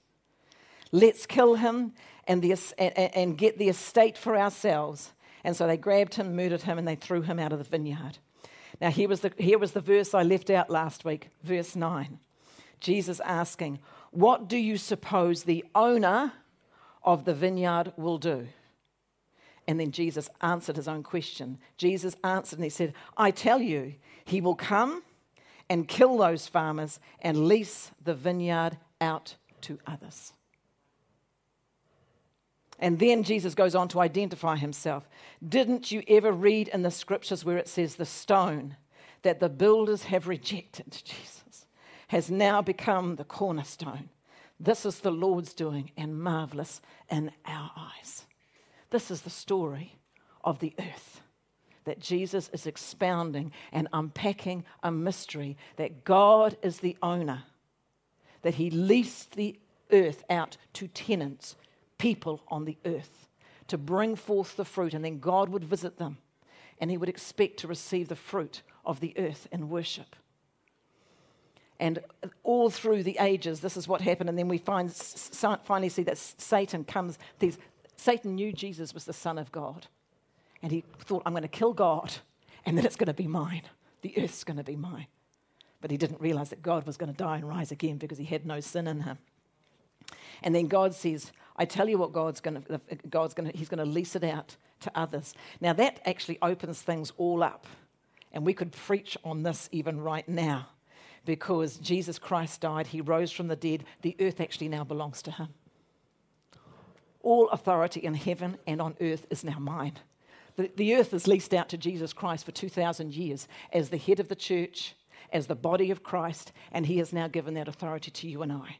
Let's 0.91 1.25
kill 1.25 1.55
him 1.55 1.93
and, 2.27 2.41
the, 2.41 2.55
and, 2.77 2.97
and 2.97 3.37
get 3.37 3.57
the 3.57 3.69
estate 3.69 4.17
for 4.17 4.37
ourselves. 4.37 5.13
And 5.43 5.55
so 5.55 5.67
they 5.67 5.77
grabbed 5.77 6.15
him, 6.15 6.35
murdered 6.35 6.63
him, 6.63 6.77
and 6.77 6.87
they 6.87 6.95
threw 6.95 7.21
him 7.21 7.39
out 7.39 7.51
of 7.51 7.59
the 7.59 7.65
vineyard. 7.65 8.17
Now, 8.81 8.91
here 8.91 9.07
was, 9.07 9.21
the, 9.21 9.31
here 9.37 9.57
was 9.57 9.71
the 9.71 9.81
verse 9.81 10.13
I 10.13 10.23
left 10.23 10.49
out 10.49 10.69
last 10.69 11.05
week, 11.05 11.29
verse 11.43 11.75
9. 11.75 12.19
Jesus 12.79 13.19
asking, 13.21 13.79
What 14.11 14.47
do 14.47 14.57
you 14.57 14.77
suppose 14.77 15.43
the 15.43 15.65
owner 15.73 16.33
of 17.03 17.25
the 17.25 17.33
vineyard 17.33 17.93
will 17.97 18.17
do? 18.17 18.47
And 19.67 19.79
then 19.79 19.91
Jesus 19.91 20.29
answered 20.41 20.75
his 20.75 20.87
own 20.87 21.03
question. 21.03 21.57
Jesus 21.77 22.15
answered 22.23 22.59
and 22.59 22.63
he 22.63 22.69
said, 22.69 22.93
I 23.17 23.31
tell 23.31 23.61
you, 23.61 23.95
he 24.23 24.41
will 24.41 24.55
come 24.55 25.03
and 25.69 25.87
kill 25.87 26.17
those 26.17 26.47
farmers 26.47 26.99
and 27.21 27.47
lease 27.47 27.91
the 28.03 28.13
vineyard 28.13 28.77
out 29.01 29.35
to 29.61 29.79
others. 29.87 30.33
And 32.79 32.99
then 32.99 33.23
Jesus 33.23 33.55
goes 33.55 33.75
on 33.75 33.87
to 33.89 34.01
identify 34.01 34.57
himself. 34.57 35.07
Didn't 35.47 35.91
you 35.91 36.03
ever 36.07 36.31
read 36.31 36.67
in 36.69 36.81
the 36.81 36.91
scriptures 36.91 37.45
where 37.45 37.57
it 37.57 37.67
says 37.67 37.95
the 37.95 38.05
stone 38.05 38.75
that 39.21 39.39
the 39.39 39.49
builders 39.49 40.03
have 40.03 40.27
rejected, 40.27 40.91
Jesus, 41.03 41.65
has 42.09 42.29
now 42.29 42.61
become 42.61 43.15
the 43.15 43.23
cornerstone? 43.23 44.09
This 44.59 44.85
is 44.85 44.99
the 44.99 45.11
Lord's 45.11 45.53
doing 45.53 45.91
and 45.97 46.19
marvelous 46.19 46.81
in 47.09 47.31
our 47.45 47.71
eyes. 47.77 48.25
This 48.89 49.09
is 49.09 49.21
the 49.21 49.29
story 49.29 49.97
of 50.43 50.59
the 50.59 50.73
earth 50.79 51.21
that 51.85 51.99
Jesus 51.99 52.49
is 52.51 52.65
expounding 52.65 53.51
and 53.71 53.87
unpacking 53.93 54.65
a 54.83 54.91
mystery 54.91 55.55
that 55.77 56.03
God 56.03 56.57
is 56.61 56.79
the 56.79 56.97
owner, 57.01 57.43
that 58.41 58.55
He 58.55 58.69
leased 58.69 59.35
the 59.35 59.59
earth 59.91 60.23
out 60.29 60.57
to 60.73 60.87
tenants 60.87 61.55
people 62.05 62.39
on 62.49 62.65
the 62.65 62.77
earth 62.85 63.27
to 63.67 63.79
bring 63.79 64.15
forth 64.15 64.57
the 64.57 64.63
fruit, 64.63 64.93
and 64.93 65.03
then 65.03 65.17
God 65.17 65.49
would 65.49 65.63
visit 65.63 65.97
them 65.97 66.19
and 66.79 66.91
he 66.91 66.97
would 66.97 67.09
expect 67.09 67.57
to 67.57 67.67
receive 67.67 68.09
the 68.09 68.15
fruit 68.15 68.61
of 68.85 68.99
the 68.99 69.11
earth 69.17 69.47
in 69.51 69.69
worship. 69.69 70.15
And 71.79 71.97
all 72.43 72.69
through 72.69 73.01
the 73.01 73.17
ages, 73.19 73.61
this 73.61 73.75
is 73.75 73.87
what 73.87 74.01
happened. 74.01 74.29
And 74.29 74.37
then 74.37 74.47
we 74.47 74.59
find, 74.59 74.93
finally 74.93 75.89
see 75.89 76.03
that 76.03 76.19
Satan 76.19 76.83
comes. 76.83 77.17
These, 77.39 77.57
Satan 77.97 78.35
knew 78.35 78.53
Jesus 78.53 78.93
was 78.93 79.05
the 79.05 79.11
Son 79.11 79.39
of 79.39 79.51
God. 79.51 79.87
And 80.61 80.71
he 80.71 80.83
thought, 80.99 81.23
I'm 81.25 81.33
going 81.33 81.41
to 81.41 81.47
kill 81.47 81.73
God, 81.73 82.13
and 82.67 82.77
then 82.77 82.85
it's 82.85 82.95
going 82.95 83.07
to 83.07 83.13
be 83.13 83.27
mine. 83.27 83.63
The 84.03 84.13
earth's 84.21 84.43
going 84.43 84.57
to 84.57 84.63
be 84.63 84.75
mine. 84.75 85.07
But 85.81 85.89
he 85.89 85.97
didn't 85.97 86.21
realize 86.21 86.51
that 86.51 86.61
God 86.61 86.85
was 86.85 86.97
going 86.97 87.11
to 87.11 87.17
die 87.17 87.37
and 87.37 87.49
rise 87.49 87.71
again 87.71 87.97
because 87.97 88.19
he 88.19 88.25
had 88.25 88.45
no 88.45 88.59
sin 88.59 88.85
in 88.85 89.01
him. 89.01 89.17
And 90.43 90.53
then 90.53 90.67
God 90.67 90.93
says, 90.93 91.31
I 91.57 91.65
tell 91.65 91.87
you 91.87 91.97
what 91.97 92.11
God's 92.11 92.41
going 92.41 92.61
to, 92.61 92.79
God's 93.09 93.33
going 93.33 93.51
to, 93.51 93.57
he's 93.57 93.69
going 93.69 93.85
to 93.85 93.89
lease 93.89 94.15
it 94.15 94.23
out 94.23 94.57
to 94.81 94.91
others. 94.95 95.33
Now 95.61 95.73
that 95.73 96.01
actually 96.05 96.37
opens 96.41 96.81
things 96.81 97.11
all 97.17 97.43
up. 97.43 97.65
And 98.31 98.45
we 98.45 98.53
could 98.53 98.73
preach 98.73 99.17
on 99.23 99.43
this 99.43 99.69
even 99.71 100.01
right 100.01 100.27
now 100.27 100.67
because 101.23 101.77
Jesus 101.77 102.19
Christ 102.19 102.61
died, 102.61 102.87
he 102.87 103.01
rose 103.01 103.31
from 103.31 103.47
the 103.47 103.55
dead. 103.55 103.85
The 104.01 104.15
earth 104.19 104.41
actually 104.41 104.67
now 104.67 104.83
belongs 104.83 105.21
to 105.23 105.31
him. 105.31 105.47
All 107.21 107.49
authority 107.49 108.01
in 108.01 108.13
heaven 108.13 108.57
and 108.67 108.81
on 108.81 108.95
earth 108.99 109.25
is 109.29 109.43
now 109.43 109.57
mine. 109.57 109.93
The, 110.57 110.69
the 110.75 110.95
earth 110.95 111.13
is 111.13 111.27
leased 111.27 111.53
out 111.53 111.69
to 111.69 111.77
Jesus 111.77 112.13
Christ 112.13 112.45
for 112.45 112.51
2,000 112.51 113.13
years 113.13 113.47
as 113.73 113.89
the 113.89 113.97
head 113.97 114.19
of 114.19 114.27
the 114.27 114.35
church, 114.35 114.95
as 115.31 115.47
the 115.47 115.55
body 115.55 115.89
of 115.89 116.03
Christ, 116.03 116.51
and 116.71 116.85
he 116.85 116.97
has 116.99 117.11
now 117.11 117.27
given 117.27 117.55
that 117.55 117.67
authority 117.67 118.11
to 118.11 118.27
you 118.27 118.41
and 118.41 118.51
I 118.51 118.77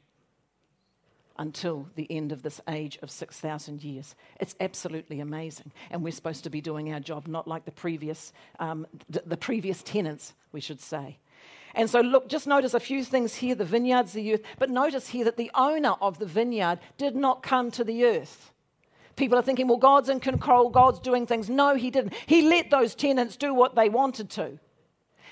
until 1.38 1.88
the 1.96 2.10
end 2.10 2.32
of 2.32 2.42
this 2.42 2.62
age 2.70 2.98
of 3.02 3.12
6,000 3.12 3.84
years. 3.84 4.16
It's 4.40 4.56
absolutely 4.60 5.20
amazing. 5.20 5.72
And 5.90 6.04
we're 6.04 6.12
supposed 6.12 6.44
to 6.46 6.50
be 6.50 6.62
doing 6.62 6.94
our 6.94 7.00
job, 7.00 7.28
not 7.28 7.48
like 7.48 7.66
the 7.66 7.72
previous, 7.72 8.32
um, 8.60 8.88
the 9.10 9.38
previous 9.38 9.84
tenants, 9.84 10.34
we 10.52 10.62
should 10.62 10.82
say. 10.82 11.18
And 11.76 11.90
so, 11.90 12.00
look, 12.00 12.30
just 12.30 12.48
notice 12.48 12.74
a 12.74 12.80
few 12.80 13.04
things 13.04 13.36
here 13.36 13.54
the 13.54 13.66
vineyards, 13.66 14.14
the 14.14 14.34
earth, 14.34 14.42
but 14.58 14.70
notice 14.70 15.10
here 15.10 15.26
that 15.26 15.36
the 15.36 15.52
owner 15.54 15.96
of 16.02 16.20
the 16.20 16.26
vineyard 16.26 16.80
did 16.98 17.16
not 17.16 17.44
come 17.44 17.70
to 17.72 17.84
the 17.84 18.06
earth. 18.06 18.54
People 19.18 19.38
are 19.38 19.42
thinking, 19.42 19.68
well, 19.68 19.78
God's 19.78 20.10
in 20.10 20.20
control, 20.20 20.70
God's 20.70 21.00
doing 21.00 21.28
things. 21.28 21.50
No, 21.50 21.76
He 21.76 21.92
didn't. 21.92 22.14
He 22.26 22.42
let 22.44 22.70
those 22.70 22.96
tenants 22.96 23.36
do 23.36 23.54
what 23.54 23.76
they 23.76 23.90
wanted 23.90 24.30
to. 24.32 24.58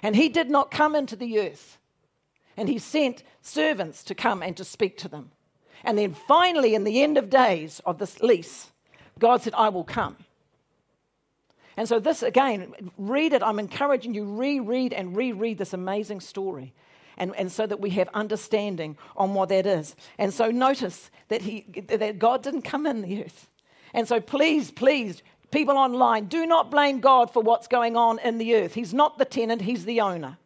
And 0.02 0.16
He 0.16 0.28
did 0.30 0.50
not 0.50 0.70
come 0.70 0.96
into 0.96 1.16
the 1.16 1.40
earth. 1.40 1.78
And 2.58 2.68
He 2.68 2.78
sent 2.78 3.24
servants 3.42 4.04
to 4.04 4.16
come 4.16 4.44
and 4.44 4.56
to 4.58 4.66
speak 4.66 4.98
to 5.00 5.08
them. 5.08 5.32
And 5.84 5.98
then 5.98 6.14
finally, 6.14 6.76
in 6.76 6.84
the 6.84 7.04
end 7.04 7.18
of 7.18 7.30
days 7.30 7.82
of 7.86 7.98
this 7.98 8.22
lease, 8.22 8.72
God 9.20 9.42
said, 9.42 9.54
I 9.56 9.70
will 9.70 9.84
come. 9.84 10.18
And 11.76 11.88
so, 11.88 12.00
this 12.00 12.24
again, 12.24 12.74
read 12.98 13.34
it. 13.34 13.42
I'm 13.42 13.60
encouraging 13.60 14.14
you, 14.14 14.26
reread 14.26 14.94
and 14.94 15.16
reread 15.16 15.58
this 15.58 15.74
amazing 15.74 16.22
story. 16.22 16.74
And, 17.18 17.36
and 17.36 17.52
so 17.52 17.68
that 17.68 17.80
we 17.80 17.92
have 17.92 18.10
understanding 18.14 18.98
on 19.16 19.34
what 19.34 19.50
that 19.50 19.66
is. 19.66 19.96
And 20.18 20.34
so, 20.34 20.52
notice 20.52 21.10
that, 21.30 21.42
he, 21.42 21.66
that 21.88 22.20
God 22.20 22.44
didn't 22.44 22.62
come 22.62 22.86
in 22.86 23.02
the 23.02 23.24
earth. 23.24 23.50
And 23.94 24.08
so, 24.08 24.20
please, 24.20 24.72
please, 24.72 25.24
people 25.52 25.78
online, 25.78 26.26
do 26.26 26.46
not 26.46 26.70
blame 26.70 27.00
God 27.00 27.32
for 27.32 27.42
what's 27.42 27.68
going 27.68 27.98
on 27.98 28.20
in 28.20 28.38
the 28.38 28.56
earth. 28.56 28.76
He's 28.76 28.94
not 28.94 29.18
the 29.18 29.26
tenant, 29.26 29.62
He's 29.64 29.86
the 29.86 30.02
owner. 30.02 30.38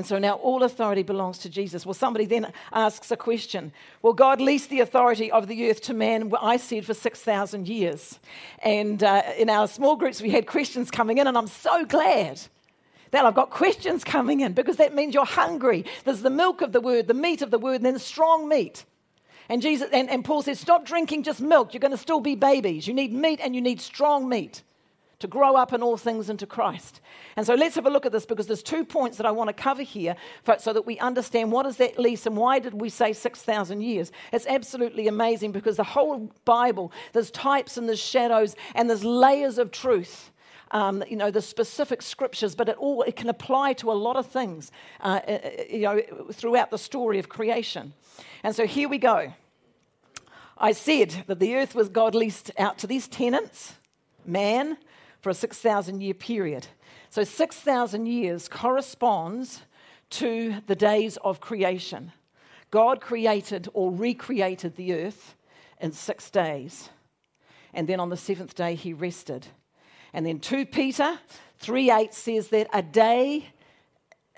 And 0.00 0.06
so 0.06 0.18
now 0.18 0.36
all 0.36 0.62
authority 0.62 1.02
belongs 1.02 1.36
to 1.40 1.50
Jesus. 1.50 1.84
Well, 1.84 1.92
somebody 1.92 2.24
then 2.24 2.54
asks 2.72 3.10
a 3.10 3.18
question. 3.18 3.70
Well, 4.00 4.14
God 4.14 4.40
leased 4.40 4.70
the 4.70 4.80
authority 4.80 5.30
of 5.30 5.46
the 5.46 5.68
earth 5.68 5.82
to 5.82 5.92
man, 5.92 6.32
I 6.40 6.56
said, 6.56 6.86
for 6.86 6.94
6,000 6.94 7.68
years. 7.68 8.18
And 8.62 9.04
uh, 9.04 9.22
in 9.36 9.50
our 9.50 9.68
small 9.68 9.96
groups, 9.96 10.22
we 10.22 10.30
had 10.30 10.46
questions 10.46 10.90
coming 10.90 11.18
in, 11.18 11.26
and 11.26 11.36
I'm 11.36 11.48
so 11.48 11.84
glad 11.84 12.40
that 13.10 13.26
I've 13.26 13.34
got 13.34 13.50
questions 13.50 14.02
coming 14.02 14.40
in 14.40 14.54
because 14.54 14.78
that 14.78 14.94
means 14.94 15.12
you're 15.12 15.26
hungry. 15.26 15.84
There's 16.06 16.22
the 16.22 16.30
milk 16.30 16.62
of 16.62 16.72
the 16.72 16.80
word, 16.80 17.06
the 17.06 17.12
meat 17.12 17.42
of 17.42 17.50
the 17.50 17.58
word, 17.58 17.74
and 17.74 17.84
then 17.84 17.98
strong 17.98 18.48
meat. 18.48 18.86
And, 19.50 19.60
Jesus, 19.60 19.90
and, 19.92 20.08
and 20.08 20.24
Paul 20.24 20.40
says, 20.40 20.58
Stop 20.58 20.86
drinking 20.86 21.24
just 21.24 21.42
milk. 21.42 21.74
You're 21.74 21.80
going 21.80 21.90
to 21.90 21.98
still 21.98 22.20
be 22.20 22.36
babies. 22.36 22.88
You 22.88 22.94
need 22.94 23.12
meat 23.12 23.38
and 23.42 23.54
you 23.54 23.60
need 23.60 23.82
strong 23.82 24.30
meat 24.30 24.62
to 25.20 25.28
grow 25.28 25.54
up 25.54 25.72
in 25.72 25.82
all 25.82 25.96
things 25.96 26.28
into 26.28 26.46
Christ. 26.46 27.00
And 27.36 27.46
so 27.46 27.54
let's 27.54 27.74
have 27.76 27.86
a 27.86 27.90
look 27.90 28.06
at 28.06 28.12
this 28.12 28.26
because 28.26 28.46
there's 28.46 28.62
two 28.62 28.84
points 28.84 29.18
that 29.18 29.26
I 29.26 29.30
want 29.30 29.48
to 29.48 29.54
cover 29.54 29.82
here 29.82 30.16
for, 30.42 30.58
so 30.58 30.72
that 30.72 30.86
we 30.86 30.98
understand 30.98 31.52
what 31.52 31.66
is 31.66 31.76
that 31.76 31.98
lease 31.98 32.26
and 32.26 32.36
why 32.36 32.58
did 32.58 32.80
we 32.80 32.88
say 32.88 33.12
6,000 33.12 33.80
years. 33.82 34.10
It's 34.32 34.46
absolutely 34.46 35.06
amazing 35.08 35.52
because 35.52 35.76
the 35.76 35.84
whole 35.84 36.30
Bible, 36.44 36.90
there's 37.12 37.30
types 37.30 37.76
and 37.76 37.86
there's 37.88 38.00
shadows 38.00 38.56
and 38.74 38.88
there's 38.88 39.04
layers 39.04 39.58
of 39.58 39.70
truth. 39.70 40.32
Um, 40.72 41.02
you 41.08 41.16
know 41.16 41.32
the 41.32 41.42
specific 41.42 42.00
scriptures, 42.00 42.54
but 42.54 42.68
it 42.68 42.76
all 42.76 43.02
it 43.02 43.16
can 43.16 43.28
apply 43.28 43.72
to 43.72 43.90
a 43.90 43.92
lot 43.92 44.16
of 44.16 44.26
things, 44.26 44.70
uh, 45.00 45.18
uh, 45.26 45.30
uh, 45.32 45.50
you 45.68 45.80
know, 45.80 46.00
throughout 46.32 46.70
the 46.70 46.78
story 46.78 47.18
of 47.18 47.28
creation. 47.28 47.92
And 48.44 48.54
so 48.54 48.68
here 48.68 48.88
we 48.88 48.98
go. 48.98 49.32
I 50.56 50.70
said 50.70 51.24
that 51.26 51.40
the 51.40 51.56
earth 51.56 51.74
was 51.74 51.88
God 51.88 52.14
leased 52.14 52.52
out 52.56 52.78
to 52.78 52.86
these 52.86 53.08
tenants, 53.08 53.74
man, 54.24 54.76
for 55.20 55.30
a 55.30 55.34
6,000 55.34 56.00
year 56.00 56.14
period. 56.14 56.66
So 57.10 57.24
6,000 57.24 58.06
years 58.06 58.48
corresponds 58.48 59.62
to 60.10 60.56
the 60.66 60.74
days 60.74 61.18
of 61.18 61.40
creation. 61.40 62.12
God 62.70 63.00
created 63.00 63.68
or 63.72 63.90
recreated 63.90 64.76
the 64.76 64.94
earth 64.94 65.34
in 65.80 65.92
six 65.92 66.30
days. 66.30 66.88
And 67.74 67.88
then 67.88 68.00
on 68.00 68.10
the 68.10 68.16
seventh 68.16 68.54
day, 68.54 68.74
he 68.74 68.92
rested. 68.92 69.46
And 70.12 70.26
then 70.26 70.40
2 70.40 70.66
Peter 70.66 71.18
3 71.58 71.90
8 71.90 72.14
says 72.14 72.48
that 72.48 72.68
a 72.72 72.82
day 72.82 73.50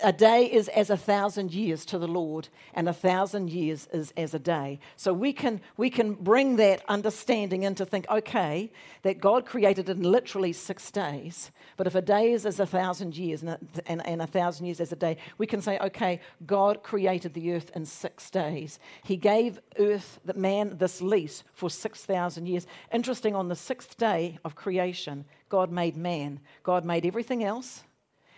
a 0.03 0.11
day 0.11 0.45
is 0.45 0.67
as 0.69 0.89
a 0.89 0.97
thousand 0.97 1.53
years 1.53 1.85
to 1.85 1.97
the 1.97 2.07
Lord, 2.07 2.49
and 2.73 2.89
a 2.89 2.93
thousand 2.93 3.49
years 3.49 3.87
is 3.93 4.13
as 4.17 4.33
a 4.33 4.39
day. 4.39 4.79
So 4.97 5.13
we 5.13 5.31
can, 5.31 5.61
we 5.77 5.89
can 5.89 6.13
bring 6.13 6.57
that 6.57 6.83
understanding 6.89 7.63
into 7.63 7.85
think, 7.85 8.05
okay, 8.09 8.71
that 9.03 9.19
God 9.19 9.45
created 9.45 9.89
in 9.89 10.03
literally 10.03 10.51
six 10.51 10.91
days, 10.91 11.51
but 11.77 11.87
if 11.87 11.95
a 11.95 12.01
day 12.01 12.33
is 12.33 12.45
as 12.45 12.59
a 12.59 12.65
thousand 12.65 13.17
years 13.17 13.41
and 13.41 13.51
a, 13.51 13.59
and, 13.85 14.05
and 14.05 14.21
a 14.21 14.27
thousand 14.27 14.65
years 14.65 14.81
as 14.81 14.91
a 14.91 14.97
day, 14.97 15.17
we 15.37 15.47
can 15.47 15.61
say, 15.61 15.79
okay, 15.79 16.19
God 16.45 16.83
created 16.83 17.33
the 17.33 17.53
earth 17.53 17.71
in 17.73 17.85
six 17.85 18.29
days. 18.29 18.79
He 19.03 19.15
gave 19.15 19.59
earth, 19.79 20.19
the 20.25 20.33
man, 20.33 20.77
this 20.77 21.01
lease 21.01 21.43
for 21.53 21.69
6,000 21.69 22.45
years. 22.45 22.67
Interesting, 22.91 23.35
on 23.35 23.47
the 23.47 23.55
sixth 23.55 23.97
day 23.97 24.37
of 24.43 24.55
creation, 24.55 25.25
God 25.47 25.71
made 25.71 25.95
man. 25.95 26.41
God 26.63 26.83
made 26.83 27.05
everything 27.05 27.43
else 27.43 27.83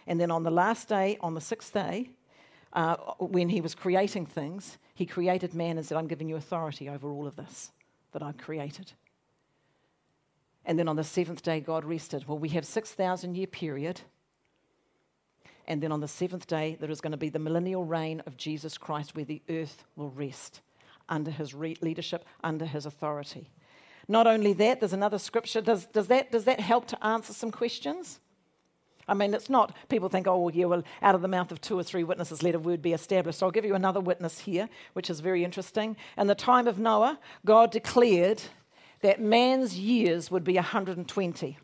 and 0.08 0.20
then 0.20 0.32
on 0.32 0.44
the 0.44 0.52
last 0.52 0.88
day, 0.88 1.18
on 1.22 1.34
the 1.34 1.42
sixth 1.42 1.74
day, 1.74 2.10
uh, 2.74 2.96
when 3.20 3.50
he 3.50 3.62
was 3.62 3.74
creating 3.74 4.26
things, 4.26 4.78
he 4.94 5.06
created 5.06 5.54
man 5.54 5.78
and 5.78 5.86
said, 5.86 5.98
I'm 5.98 6.08
giving 6.08 6.30
you 6.30 6.36
authority 6.36 6.90
over 6.90 7.10
all 7.10 7.26
of 7.26 7.36
this 7.36 7.72
that 8.12 8.22
I've 8.22 8.38
created. 8.38 8.94
And 10.66 10.78
then 10.80 10.88
on 10.88 10.96
the 10.96 11.04
seventh 11.04 11.42
day, 11.42 11.60
God 11.60 11.86
rested. 11.86 12.28
Well, 12.28 12.38
we 12.38 12.50
have 12.50 12.66
6,000 12.66 13.36
year 13.36 13.48
period. 13.48 14.02
And 15.68 15.82
then 15.82 15.92
on 15.92 16.00
the 16.00 16.08
seventh 16.08 16.48
day, 16.48 16.78
there 16.80 16.92
is 16.92 17.02
going 17.02 17.12
to 17.12 17.18
be 17.18 17.30
the 17.30 17.40
millennial 17.40 17.84
reign 17.84 18.22
of 18.26 18.38
Jesus 18.38 18.78
Christ 18.78 19.16
where 19.16 19.26
the 19.26 19.42
earth 19.50 19.84
will 19.96 20.12
rest 20.12 20.62
under 21.10 21.32
his 21.32 21.54
re- 21.54 21.78
leadership, 21.82 22.26
under 22.44 22.66
his 22.66 22.86
authority. 22.86 23.50
Not 24.08 24.28
only 24.28 24.54
that, 24.54 24.80
there's 24.80 24.94
another 24.94 25.18
scripture. 25.18 25.62
Does, 25.62 25.86
does, 25.88 26.08
that, 26.08 26.32
does 26.32 26.46
that 26.46 26.60
help 26.60 26.88
to 26.88 27.06
answer 27.06 27.34
some 27.34 27.52
questions? 27.52 28.20
I 29.08 29.14
mean, 29.14 29.34
it's 29.34 29.50
not, 29.50 29.76
people 29.90 30.10
think, 30.10 30.28
oh, 30.28 30.50
yeah, 30.50 30.66
well, 30.66 30.84
out 31.02 31.16
of 31.16 31.22
the 31.22 31.28
mouth 31.28 31.52
of 31.52 31.62
two 31.62 31.78
or 31.78 31.84
three 31.84 32.04
witnesses, 32.04 32.42
let 32.42 32.56
a 32.56 32.60
word 32.60 32.82
be 32.82 32.94
established. 32.94 33.40
So 33.40 33.46
I'll 33.46 33.52
give 33.52 33.66
you 33.66 33.76
another 33.76 34.00
witness 34.00 34.40
here, 34.40 34.68
which 34.94 35.10
is 35.10 35.20
very 35.20 35.44
interesting. 35.44 35.96
In 36.18 36.28
the 36.28 36.36
time 36.36 36.68
of 36.68 36.80
Noah, 36.80 37.20
God 37.46 37.72
declared 37.72 38.42
that 39.02 39.22
man's 39.22 39.78
years 39.78 40.32
would 40.32 40.44
be 40.44 40.56
120. 40.56 41.58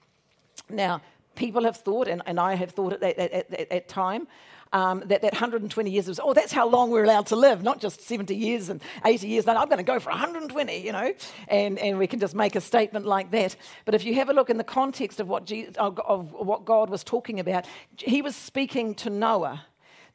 Now, 0.70 1.02
people 1.36 1.64
have 1.64 1.78
thought, 1.78 2.08
and, 2.08 2.22
and 2.26 2.40
I 2.40 2.56
have 2.56 2.72
thought 2.72 2.94
at 2.94 3.02
that 3.02 3.18
at, 3.18 3.52
at, 3.54 3.72
at 3.72 3.88
time, 3.88 4.28
um, 4.74 5.04
that 5.08 5.22
that 5.22 5.34
120 5.34 5.90
years 5.90 6.08
was, 6.08 6.20
oh, 6.22 6.34
that's 6.34 6.52
how 6.52 6.68
long 6.68 6.92
we're 6.92 7.04
allowed 7.04 7.28
to 7.28 7.36
live, 7.36 7.64
not 7.64 7.80
just 7.80 8.02
70 8.02 8.36
years 8.36 8.70
and 8.70 8.82
80 9.06 9.28
years. 9.28 9.46
No, 9.46 9.56
I'm 9.56 9.68
going 9.68 9.78
to 9.78 9.84
go 9.84 10.00
for 10.00 10.10
120, 10.10 10.78
you 10.78 10.92
know, 10.92 11.14
and, 11.48 11.78
and 11.80 11.98
we 11.98 12.08
can 12.08 12.20
just 12.20 12.36
make 12.36 12.56
a 12.56 12.62
statement 12.62 13.06
like 13.06 13.32
that. 13.32 13.56
But 13.86 13.96
if 13.96 14.06
you 14.06 14.16
have 14.16 14.30
a 14.30 14.34
look 14.34 14.50
in 14.50 14.58
the 14.58 14.64
context 14.64 15.20
of 15.20 15.28
what, 15.28 15.46
Jesus, 15.46 15.76
of, 15.78 16.00
of 16.00 16.32
what 16.32 16.66
God 16.66 16.90
was 16.90 17.04
talking 17.04 17.40
about, 17.40 17.66
he 17.98 18.22
was 18.22 18.36
speaking 18.36 18.96
to 18.96 19.10
Noah 19.10 19.66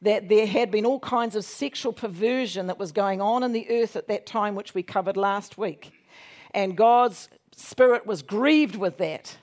that 0.01 0.29
there 0.29 0.45
had 0.45 0.69
been 0.71 0.85
all 0.85 0.99
kinds 0.99 1.35
of 1.35 1.43
sexual 1.43 1.91
perversion 1.91 2.67
that 2.67 2.77
was 2.77 2.91
going 2.91 3.21
on 3.21 3.43
in 3.43 3.51
the 3.51 3.67
earth 3.69 3.95
at 3.95 4.07
that 4.07 4.25
time, 4.25 4.55
which 4.55 4.73
we 4.73 4.83
covered 4.83 5.17
last 5.17 5.57
week. 5.57 5.91
And 6.53 6.77
God's 6.77 7.29
spirit 7.55 8.05
was 8.05 8.21
grieved 8.21 8.75
with 8.75 8.97
that. 8.97 9.37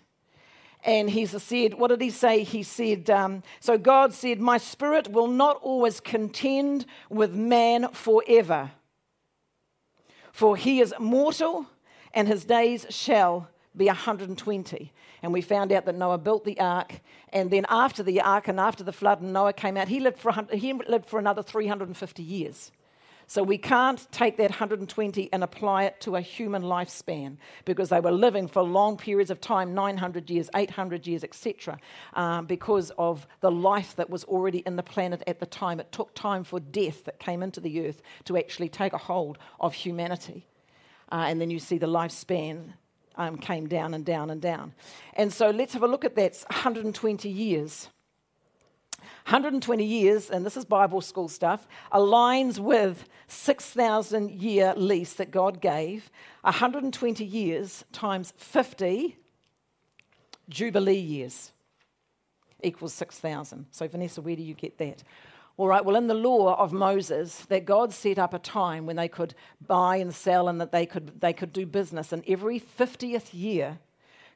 And 0.85 1.09
he 1.09 1.25
said, 1.25 1.75
What 1.75 1.89
did 1.89 2.03
he 2.03 2.11
say? 2.11 2.45
He 2.45 2.63
said, 2.63 3.09
um, 3.09 3.43
So 3.61 3.79
God 3.79 4.13
said, 4.13 4.39
My 4.39 4.59
spirit 4.59 5.09
will 5.09 5.29
not 5.29 5.59
always 5.63 5.99
contend 5.99 6.85
with 7.09 7.35
man 7.35 7.89
forever, 7.93 8.73
for 10.31 10.57
he 10.57 10.81
is 10.81 10.95
mortal 10.99 11.67
and 12.13 12.29
his 12.29 12.45
days 12.45 12.87
shall 12.91 13.49
be 13.77 13.87
120. 13.87 14.93
And 15.23 15.33
we 15.33 15.41
found 15.41 15.73
out 15.73 15.87
that 15.87 15.95
Noah 15.95 16.19
built 16.19 16.45
the 16.45 16.61
ark, 16.61 17.01
and 17.33 17.51
then 17.51 17.65
after 17.69 18.03
the 18.03 18.21
ark 18.21 18.47
and 18.47 18.61
after 18.61 18.85
the 18.85 18.93
flood, 18.93 19.21
and 19.21 19.33
Noah 19.33 19.53
came 19.53 19.77
out, 19.77 19.89
he 19.89 19.99
lived 19.99 20.19
for, 20.19 20.33
he 20.53 20.73
lived 20.73 21.07
for 21.07 21.19
another 21.19 21.43
350 21.43 22.23
years. 22.23 22.71
So 23.27 23.43
we 23.43 23.59
can't 23.59 24.07
take 24.13 24.37
that 24.37 24.51
120 24.51 25.33
and 25.33 25.45
apply 25.45 25.85
it 25.85 26.01
to 26.03 26.17
a 26.17 26.21
human 26.21 26.63
lifespan 26.63 27.37
because 27.65 27.89
they 27.89 28.01
were 28.01 28.13
living 28.13 28.49
for 28.49 28.63
long 28.63 28.97
periods 28.97 29.31
of 29.31 29.41
time 29.41 29.75
900 29.75 30.31
years, 30.31 30.51
800 30.55 31.07
years, 31.07 31.25
etc. 31.25 31.79
Um, 32.15 32.47
because 32.47 32.91
of 32.99 33.27
the 33.41 33.51
life 33.51 33.97
that 33.97 34.11
was 34.11 34.25
already 34.25 34.59
in 34.59 34.77
the 34.77 34.83
planet 34.83 35.23
at 35.27 35.41
the 35.41 35.47
time. 35.47 35.81
It 35.81 35.93
took 35.93 36.15
time 36.15 36.45
for 36.45 36.61
death 36.61 37.05
that 37.05 37.19
came 37.19 37.43
into 37.43 37.61
the 37.61 37.87
earth 37.87 38.03
to 38.25 38.37
actually 38.37 38.69
take 38.69 38.93
a 38.93 38.99
hold 38.99 39.39
of 39.61 39.75
humanity. 39.75 40.47
Uh, 41.11 41.27
and 41.29 41.41
then 41.41 41.51
you 41.51 41.59
see 41.59 41.79
the 41.79 41.87
lifespan 41.87 42.73
um, 43.17 43.39
came 43.39 43.69
down 43.69 43.95
and 43.95 44.05
down 44.05 44.31
and 44.31 44.41
down. 44.41 44.75
And 45.15 45.33
so 45.33 45.51
let's 45.51 45.73
have 45.75 45.83
a 45.83 45.87
look 45.87 46.05
at 46.05 46.17
that 46.17 46.35
120 46.51 47.29
years. 47.29 47.89
120 49.27 49.85
years, 49.85 50.31
and 50.31 50.45
this 50.45 50.57
is 50.57 50.65
Bible 50.65 51.01
school 51.01 51.29
stuff, 51.29 51.67
aligns 51.93 52.59
with 52.59 53.09
6,000 53.29 54.31
year 54.31 54.75
lease 54.77 55.15
that 55.15 55.31
God 55.31 55.61
gave. 55.61 56.11
120 56.43 57.25
years 57.25 57.85
times 57.93 58.33
50 58.37 59.17
Jubilee 60.49 60.99
years 60.99 61.53
equals 62.63 62.95
6,000. 62.95 63.67
So, 63.71 63.87
Vanessa, 63.89 64.21
where 64.23 64.37
do 64.37 64.43
you 64.43 64.55
get 64.55 64.79
that? 64.79 65.03
All 65.57 65.69
right, 65.69 65.85
well, 65.85 65.95
in 65.95 66.09
the 66.09 66.15
law 66.15 66.57
of 66.57 66.73
Moses, 66.73 67.45
that 67.47 67.65
God 67.65 67.93
set 67.93 68.19
up 68.19 68.35
a 68.35 68.41
time 68.41 68.87
when 68.87 68.97
they 68.97 69.07
could 69.07 69.35
buy 69.65 69.97
and 69.97 70.13
sell 70.13 70.49
and 70.49 70.61
that 70.61 70.73
they 70.73 70.85
could, 70.85 71.21
they 71.21 71.33
could 71.33 71.53
do 71.53 71.65
business. 71.65 72.13
And 72.13 72.25
every 72.27 72.59
50th 72.59 73.29
year, 73.33 73.79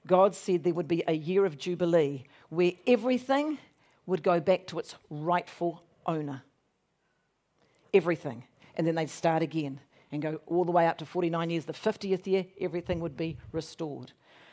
God 0.07 0.37
said 0.37 0.63
there 0.63 0.75
would 0.75 0.87
be 0.87 1.03
a 1.09 1.15
year 1.15 1.45
of 1.45 1.59
Jubilee 1.59 2.25
where 2.51 2.73
everything 2.87 3.59
would 4.09 4.23
go 4.23 4.41
back 4.41 4.67
to 4.67 4.79
its 4.79 4.95
rightful 5.11 5.83
owner. 6.07 6.43
Everything. 7.93 8.43
And 8.75 8.87
then 8.87 8.95
they'd 8.95 9.11
start 9.11 9.43
again 9.43 9.81
and 10.11 10.23
go 10.23 10.41
all 10.47 10.65
the 10.65 10.73
way 10.73 10.87
up 10.87 10.97
to 10.99 11.07
49 11.07 11.51
years. 11.51 11.67
The 11.67 11.75
50th 11.75 12.27
year, 12.27 12.47
everything 12.59 13.01
would 13.01 13.19
be 13.19 13.37
restored. 13.53 14.13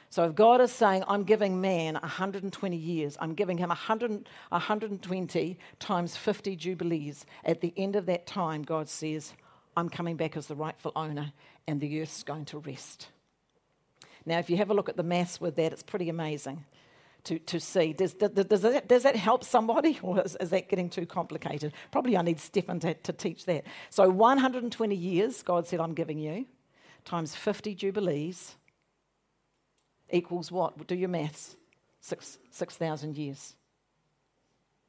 So 0.10 0.26
if 0.26 0.36
God 0.36 0.60
is 0.60 0.74
saying, 0.74 1.06
I'm 1.08 1.24
giving 1.24 1.62
man 1.62 1.94
120 1.94 2.76
years, 2.76 3.18
I'm 3.22 3.34
giving 3.34 3.58
him 3.58 3.70
100, 3.70 4.28
120 4.50 5.60
times 5.80 6.18
50 6.18 6.56
jubilees, 6.58 7.26
at 7.46 7.62
the 7.62 7.74
end 7.78 7.96
of 7.96 8.06
that 8.08 8.28
time, 8.28 8.62
God 8.62 8.90
says, 8.90 9.34
I'm 9.78 9.88
coming 9.88 10.18
back 10.18 10.36
as 10.36 10.48
the 10.48 10.56
rightful 10.56 10.92
owner 10.98 11.32
and 11.66 11.80
the 11.80 12.02
earth's 12.02 12.24
going 12.24 12.46
to 12.46 12.60
rest. 12.60 13.08
Now, 14.26 14.40
if 14.40 14.50
you 14.50 14.58
have 14.58 14.70
a 14.70 14.74
look 14.74 14.90
at 14.90 14.98
the 14.98 15.04
maths 15.04 15.40
with 15.40 15.56
that, 15.56 15.72
it's 15.72 15.84
pretty 15.84 16.10
amazing 16.10 16.66
to, 17.26 17.40
to 17.40 17.60
see. 17.60 17.94
Does, 17.94 18.14
does, 18.14 18.62
that, 18.62 18.88
does 18.88 19.04
that 19.04 19.16
help 19.16 19.44
somebody, 19.44 20.00
or 20.04 20.22
is, 20.22 20.36
is, 20.40 20.50
that 20.50 20.70
getting 20.70 20.90
too 20.90 21.06
complicated? 21.06 21.74
Probably 21.92 22.18
I 22.18 22.22
need 22.22 22.40
Stefan 22.40 22.80
to, 22.82 22.94
to 22.94 23.14
teach 23.14 23.46
that. 23.46 23.66
So 23.90 24.10
120 24.10 24.96
years, 24.96 25.42
God 25.44 25.68
said, 25.68 25.80
I'm 25.80 25.94
giving 25.94 26.20
you, 26.20 26.46
times 27.04 27.36
50 27.36 27.76
jubilees 27.76 28.56
equals 30.12 30.52
what? 30.52 30.88
Do 30.88 30.96
your 30.96 31.10
maths. 31.10 31.56
6,000 32.02 32.40
6, 32.52 33.18
years. 33.18 33.56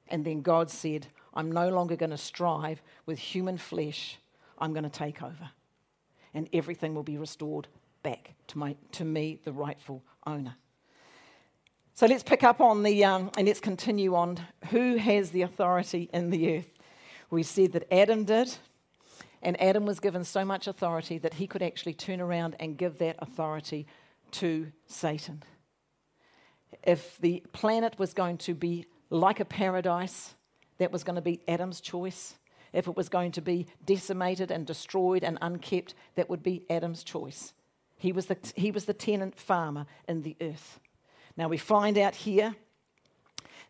And 0.08 0.24
then 0.24 0.42
God 0.42 0.70
said, 0.70 1.06
I'm 1.32 1.50
no 1.50 1.70
longer 1.70 1.96
going 1.96 2.10
to 2.10 2.18
strive 2.18 2.82
with 3.06 3.18
human 3.18 3.56
flesh. 3.56 4.18
I'm 4.58 4.72
going 4.72 4.84
to 4.84 4.90
take 4.90 5.22
over. 5.22 5.50
And 6.34 6.48
everything 6.52 6.94
will 6.94 7.02
be 7.02 7.16
restored 7.16 7.68
back 8.02 8.34
to, 8.48 8.58
my, 8.58 8.76
to 8.92 9.04
me, 9.04 9.40
the 9.44 9.52
rightful 9.52 10.02
owner. 10.26 10.56
So 11.98 12.04
let's 12.04 12.22
pick 12.22 12.44
up 12.44 12.60
on 12.60 12.82
the, 12.82 13.06
um, 13.06 13.30
and 13.38 13.46
let's 13.46 13.58
continue 13.58 14.14
on. 14.16 14.38
Who 14.68 14.96
has 14.96 15.30
the 15.30 15.40
authority 15.40 16.10
in 16.12 16.28
the 16.28 16.58
earth? 16.58 16.70
We 17.30 17.42
said 17.42 17.72
that 17.72 17.90
Adam 17.90 18.24
did, 18.24 18.54
and 19.40 19.58
Adam 19.58 19.86
was 19.86 19.98
given 19.98 20.22
so 20.22 20.44
much 20.44 20.66
authority 20.66 21.16
that 21.16 21.32
he 21.32 21.46
could 21.46 21.62
actually 21.62 21.94
turn 21.94 22.20
around 22.20 22.54
and 22.60 22.76
give 22.76 22.98
that 22.98 23.16
authority 23.20 23.86
to 24.32 24.72
Satan. 24.86 25.42
If 26.82 27.16
the 27.16 27.42
planet 27.54 27.98
was 27.98 28.12
going 28.12 28.36
to 28.38 28.52
be 28.52 28.84
like 29.08 29.40
a 29.40 29.46
paradise, 29.46 30.34
that 30.76 30.92
was 30.92 31.02
going 31.02 31.16
to 31.16 31.22
be 31.22 31.40
Adam's 31.48 31.80
choice. 31.80 32.34
If 32.74 32.88
it 32.88 32.94
was 32.94 33.08
going 33.08 33.32
to 33.32 33.40
be 33.40 33.68
decimated 33.86 34.50
and 34.50 34.66
destroyed 34.66 35.24
and 35.24 35.38
unkept, 35.40 35.94
that 36.16 36.28
would 36.28 36.42
be 36.42 36.66
Adam's 36.68 37.02
choice. 37.02 37.54
He 37.96 38.12
was 38.12 38.26
the, 38.26 38.36
he 38.54 38.70
was 38.70 38.84
the 38.84 38.92
tenant 38.92 39.38
farmer 39.38 39.86
in 40.06 40.20
the 40.20 40.36
earth. 40.42 40.78
Now 41.36 41.48
we 41.48 41.58
find 41.58 41.98
out 41.98 42.14
here 42.14 42.54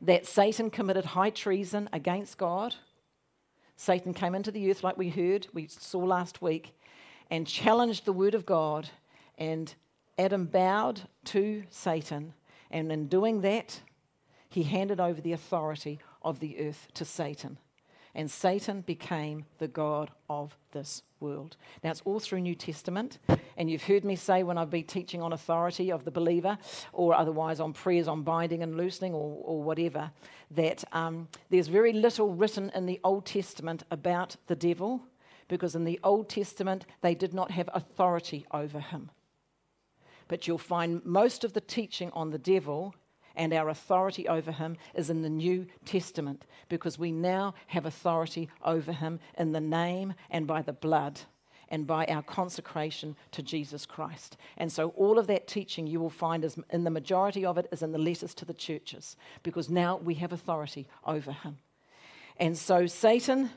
that 0.00 0.26
Satan 0.26 0.70
committed 0.70 1.04
high 1.04 1.30
treason 1.30 1.88
against 1.92 2.38
God. 2.38 2.74
Satan 3.76 4.14
came 4.14 4.34
into 4.34 4.50
the 4.50 4.70
earth, 4.70 4.84
like 4.84 4.96
we 4.96 5.10
heard, 5.10 5.48
we 5.52 5.66
saw 5.68 5.98
last 5.98 6.40
week, 6.40 6.74
and 7.30 7.46
challenged 7.46 8.04
the 8.04 8.12
word 8.12 8.34
of 8.34 8.46
God. 8.46 8.88
And 9.36 9.74
Adam 10.18 10.46
bowed 10.46 11.02
to 11.26 11.64
Satan. 11.70 12.34
And 12.70 12.90
in 12.90 13.08
doing 13.08 13.40
that, 13.42 13.80
he 14.48 14.62
handed 14.62 15.00
over 15.00 15.20
the 15.20 15.32
authority 15.32 15.98
of 16.22 16.40
the 16.40 16.58
earth 16.60 16.88
to 16.94 17.04
Satan 17.04 17.58
and 18.16 18.30
Satan 18.30 18.80
became 18.80 19.44
the 19.58 19.68
God 19.68 20.10
of 20.30 20.56
this 20.72 21.02
world. 21.20 21.58
Now, 21.84 21.90
it's 21.90 22.00
all 22.06 22.18
through 22.18 22.40
New 22.40 22.54
Testament, 22.54 23.18
and 23.58 23.70
you've 23.70 23.84
heard 23.84 24.04
me 24.04 24.16
say 24.16 24.42
when 24.42 24.56
I've 24.56 24.70
been 24.70 24.84
teaching 24.84 25.20
on 25.22 25.34
authority 25.34 25.92
of 25.92 26.04
the 26.04 26.10
believer, 26.10 26.56
or 26.94 27.14
otherwise 27.14 27.60
on 27.60 27.74
prayers 27.74 28.08
on 28.08 28.22
binding 28.22 28.62
and 28.62 28.74
loosening, 28.74 29.12
or, 29.12 29.42
or 29.44 29.62
whatever, 29.62 30.10
that 30.50 30.82
um, 30.92 31.28
there's 31.50 31.68
very 31.68 31.92
little 31.92 32.32
written 32.32 32.72
in 32.74 32.86
the 32.86 32.98
Old 33.04 33.26
Testament 33.26 33.82
about 33.90 34.36
the 34.46 34.56
devil, 34.56 35.02
because 35.48 35.76
in 35.76 35.84
the 35.84 36.00
Old 36.02 36.30
Testament 36.30 36.86
they 37.02 37.14
did 37.14 37.34
not 37.34 37.50
have 37.50 37.68
authority 37.74 38.46
over 38.50 38.80
him. 38.80 39.10
But 40.26 40.48
you'll 40.48 40.56
find 40.56 41.04
most 41.04 41.44
of 41.44 41.52
the 41.52 41.60
teaching 41.60 42.10
on 42.12 42.30
the 42.30 42.38
devil 42.38 42.94
and 43.36 43.52
our 43.52 43.68
authority 43.68 44.26
over 44.28 44.52
him 44.52 44.76
is 44.94 45.10
in 45.10 45.22
the 45.22 45.30
New 45.30 45.66
Testament 45.84 46.44
because 46.68 46.98
we 46.98 47.12
now 47.12 47.54
have 47.68 47.86
authority 47.86 48.48
over 48.64 48.92
him 48.92 49.20
in 49.38 49.52
the 49.52 49.60
name 49.60 50.14
and 50.30 50.46
by 50.46 50.62
the 50.62 50.72
blood 50.72 51.20
and 51.68 51.86
by 51.86 52.06
our 52.06 52.22
consecration 52.22 53.16
to 53.32 53.42
Jesus 53.42 53.86
Christ. 53.86 54.36
And 54.56 54.70
so 54.70 54.90
all 54.90 55.18
of 55.18 55.26
that 55.26 55.46
teaching 55.46 55.86
you 55.86 56.00
will 56.00 56.10
find 56.10 56.44
is 56.44 56.56
in 56.70 56.84
the 56.84 56.90
majority 56.90 57.44
of 57.44 57.58
it 57.58 57.68
is 57.72 57.82
in 57.82 57.92
the 57.92 57.98
letters 57.98 58.34
to 58.34 58.44
the 58.44 58.54
churches 58.54 59.16
because 59.42 59.68
now 59.68 59.96
we 59.96 60.14
have 60.14 60.32
authority 60.32 60.86
over 61.04 61.32
him. 61.32 61.58
And 62.38 62.56
so 62.56 62.86
Satan 62.86 63.50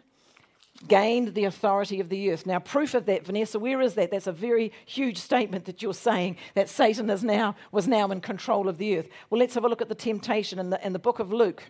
gained 0.88 1.34
the 1.34 1.43
authority 1.43 1.99
of 1.99 2.10
the 2.10 2.32
earth. 2.32 2.45
Now, 2.45 2.60
proof 2.60 2.93
of 2.93 3.05
that, 3.08 3.25
Vanessa, 3.25 3.60
where 3.60 3.82
is 3.82 3.95
that? 3.95 4.12
That's 4.12 4.27
a 4.27 4.32
very 4.32 4.71
huge 4.86 5.17
statement 5.17 5.65
that 5.65 5.82
you're 5.82 5.93
saying 5.93 6.38
that 6.53 6.69
Satan 6.69 7.10
is 7.10 7.23
now, 7.23 7.55
was 7.71 7.88
now 7.88 8.10
in 8.12 8.21
control 8.21 8.69
of 8.69 8.77
the 8.77 8.97
earth. 8.97 9.10
Well, 9.29 9.39
let's 9.39 9.55
have 9.55 9.65
a 9.65 9.67
look 9.67 9.82
at 9.82 9.89
the 9.89 9.95
temptation 9.95 10.58
in 10.58 10.69
the, 10.69 10.86
in 10.86 10.93
the 10.93 10.99
book 10.99 11.19
of 11.19 11.34
Luke. 11.34 11.63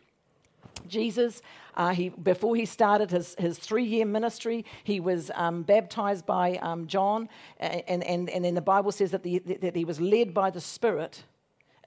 Jesus, 0.87 1.41
uh, 1.75 1.89
he, 1.89 2.09
before 2.09 2.55
he 2.55 2.65
started 2.65 3.11
his, 3.11 3.35
his 3.39 3.57
three 3.57 3.83
year 3.83 4.05
ministry, 4.05 4.65
he 4.83 4.99
was 4.99 5.31
um, 5.35 5.63
baptized 5.63 6.25
by 6.25 6.57
um, 6.57 6.87
John, 6.87 7.29
and, 7.57 8.03
and, 8.03 8.29
and 8.29 8.45
then 8.45 8.53
the 8.53 8.61
Bible 8.61 8.91
says 8.91 9.11
that, 9.11 9.23
the, 9.23 9.39
that 9.39 9.75
he 9.75 9.85
was 9.85 9.99
led 9.99 10.33
by 10.33 10.49
the 10.49 10.61
Spirit 10.61 11.23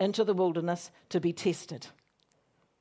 into 0.00 0.24
the 0.24 0.34
wilderness 0.34 0.90
to 1.10 1.20
be 1.20 1.32
tested. 1.32 1.86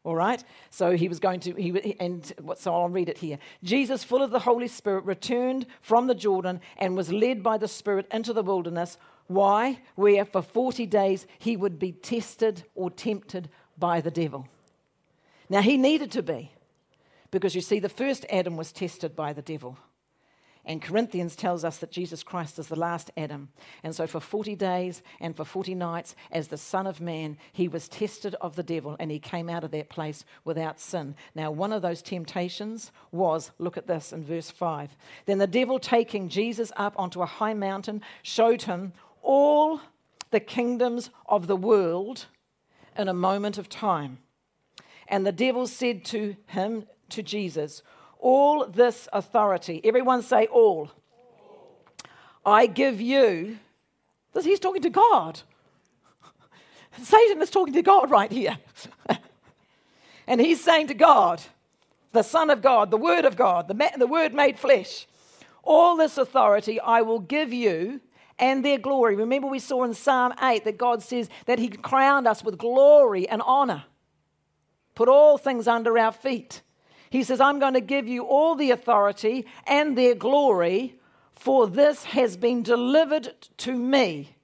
All 0.04 0.16
right? 0.16 0.44
So 0.72 0.92
he 0.92 1.08
was 1.08 1.20
going 1.20 1.40
to, 1.42 1.54
he, 1.54 1.96
and 2.00 2.34
so 2.56 2.74
I'll 2.74 2.90
read 2.90 3.08
it 3.08 3.20
here. 3.20 3.38
Jesus, 3.64 4.04
full 4.04 4.24
of 4.24 4.32
the 4.32 4.40
Holy 4.40 4.68
Spirit, 4.68 5.06
returned 5.06 5.68
from 5.80 6.08
the 6.08 6.16
Jordan 6.16 6.60
and 6.78 6.98
was 6.98 7.12
led 7.12 7.44
by 7.44 7.58
the 7.58 7.68
Spirit 7.68 8.08
into 8.12 8.34
the 8.34 8.42
wilderness. 8.42 8.98
Why? 9.28 9.80
Where 9.96 10.26
for 10.26 10.42
40 10.42 10.88
days 10.88 11.28
he 11.38 11.56
would 11.56 11.78
be 11.78 11.92
tested 11.92 12.64
or 12.74 12.90
tempted 12.90 13.50
by 13.78 14.02
the 14.02 14.12
devil. 14.12 14.48
Now 15.50 15.62
he 15.62 15.78
needed 15.78 16.12
to 16.14 16.24
be, 16.24 16.52
because 17.30 17.54
you 17.54 17.62
see, 17.62 17.80
the 17.80 17.90
first 17.90 18.26
Adam 18.30 18.58
was 18.58 18.72
tested 18.72 19.16
by 19.16 19.34
the 19.34 19.42
devil. 19.42 19.78
And 20.66 20.82
Corinthians 20.82 21.36
tells 21.36 21.64
us 21.64 21.78
that 21.78 21.92
Jesus 21.92 22.24
Christ 22.24 22.60
is 22.60 22.68
the 22.68 22.76
last 22.76 23.12
Adam. 23.18 23.50
And 23.84 23.96
so, 23.96 24.06
for 24.06 24.20
40 24.20 24.56
days 24.56 25.02
and 25.20 25.36
for 25.36 25.44
40 25.44 25.76
nights, 25.76 26.16
as 26.32 26.48
the 26.48 26.58
Son 26.58 26.86
of 26.86 27.02
Man, 27.02 27.38
he 27.52 27.68
was 27.68 27.88
tested 27.88 28.36
of 28.36 28.56
the 28.56 28.64
devil 28.64 28.96
and 29.00 29.10
he 29.10 29.20
came 29.20 29.50
out 29.50 29.64
of 29.64 29.72
that 29.72 29.90
place 29.90 30.24
without 30.46 30.80
sin. 30.80 31.16
Now, 31.34 31.52
one 31.52 31.74
of 31.74 31.82
those 31.82 32.02
temptations 32.02 32.92
was 33.12 33.52
look 33.58 33.78
at 33.78 33.88
this 33.88 34.14
in 34.14 34.24
verse 34.24 34.52
5. 34.52 34.96
Then 35.26 35.40
the 35.40 35.48
devil, 35.48 35.80
taking 35.80 36.30
Jesus 36.30 36.72
up 36.76 36.94
onto 36.98 37.22
a 37.22 37.26
high 37.26 37.54
mountain, 37.54 38.02
showed 38.22 38.64
him 38.64 38.94
all 39.22 39.82
the 40.30 40.40
kingdoms 40.40 41.10
of 41.26 41.48
the 41.48 41.56
world 41.56 42.26
in 42.98 43.08
a 43.08 43.14
moment 43.14 43.58
of 43.58 43.68
time. 43.68 44.20
And 45.08 45.26
the 45.26 45.32
devil 45.32 45.68
said 45.68 46.06
to 46.06 46.36
him, 46.48 46.86
to 47.12 47.22
Jesus, 47.22 47.84
all 48.22 48.68
this 48.68 49.10
authority. 49.12 49.82
Everyone 49.84 50.22
say 50.22 50.46
all. 50.48 50.92
I 52.46 52.68
give 52.68 53.02
you. 53.02 53.58
He's 54.42 54.60
talking 54.60 54.82
to 54.84 54.90
God. 54.90 55.42
Satan 57.02 57.42
is 57.42 57.50
talking 57.50 57.74
to 57.74 57.82
God 57.82 58.10
right 58.10 58.32
here. 58.32 58.58
and 60.28 60.40
he's 60.40 60.64
saying 60.64 60.88
to 60.88 60.94
God, 60.94 61.42
the 62.14 62.24
Son 62.24 62.50
of 62.50 62.62
God, 62.62 62.92
the 62.92 62.98
Word 62.98 63.26
of 63.26 63.36
God, 63.36 63.68
the, 63.68 63.92
the 63.98 64.08
Word 64.08 64.34
made 64.34 64.58
flesh, 64.58 65.08
All 65.64 65.96
this 65.96 66.18
authority 66.18 66.80
I 66.80 67.02
will 67.02 67.20
give 67.20 67.52
you 67.52 68.02
and 68.40 68.66
their 68.66 68.78
glory. 68.80 69.16
Remember, 69.16 69.48
we 69.48 69.60
saw 69.60 69.84
in 69.84 69.94
Psalm 69.94 70.34
8 70.42 70.66
that 70.66 70.78
God 70.78 71.04
says 71.04 71.30
that 71.46 71.60
He 71.60 71.70
crowned 71.70 72.28
us 72.28 72.44
with 72.44 72.58
glory 72.58 73.28
and 73.30 73.42
honor, 73.46 73.84
put 74.96 75.08
all 75.08 75.38
things 75.38 75.68
under 75.68 75.98
our 75.98 76.12
feet. 76.12 76.62
He 77.12 77.24
says, 77.24 77.42
I'm 77.42 77.60
going 77.60 77.74
to 77.74 77.82
give 77.82 78.08
you 78.08 78.24
all 78.24 78.56
the 78.56 78.72
authority 78.72 79.46
and 79.68 79.98
their 79.98 80.16
glory, 80.16 80.96
for 81.34 81.68
this 81.68 82.06
has 82.06 82.38
been 82.38 82.64
delivered 82.64 83.34
to 83.58 83.76
me, 83.76 84.38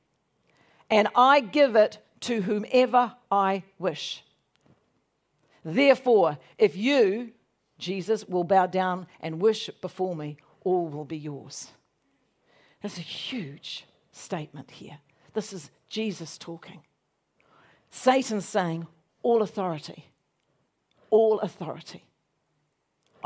and 0.89 1.08
I 1.15 1.39
give 1.39 1.77
it 1.77 1.99
to 2.21 2.41
whomever 2.41 3.13
I 3.32 3.63
wish. 3.80 4.21
Therefore, 5.63 6.39
if 6.58 6.75
you, 6.75 7.32
Jesus, 7.80 8.25
will 8.27 8.43
bow 8.43 8.65
down 8.65 9.08
and 9.21 9.41
worship 9.41 9.80
before 9.80 10.13
me, 10.13 10.36
all 10.65 10.89
will 10.89 11.06
be 11.06 11.17
yours. 11.17 11.69
That's 12.82 12.97
a 12.97 13.01
huge 13.01 13.86
statement 14.12 14.71
here. 14.71 14.97
This 15.34 15.53
is 15.53 15.71
Jesus 15.88 16.38
talking. 16.38 16.82
Satan's 17.91 18.45
saying, 18.45 18.88
All 19.23 19.41
authority, 19.41 20.08
all 21.10 21.39
authority, 21.39 22.07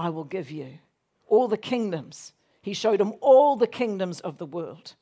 I 0.01 0.09
will 0.09 0.23
give 0.23 0.49
you. 0.49 0.79
All 1.27 1.47
the 1.47 1.57
kingdoms. 1.57 2.33
He 2.63 2.73
showed 2.73 2.99
him 2.99 3.13
all 3.21 3.55
the 3.55 3.67
kingdoms 3.67 4.19
of 4.19 4.39
the 4.39 4.47
world 4.47 4.95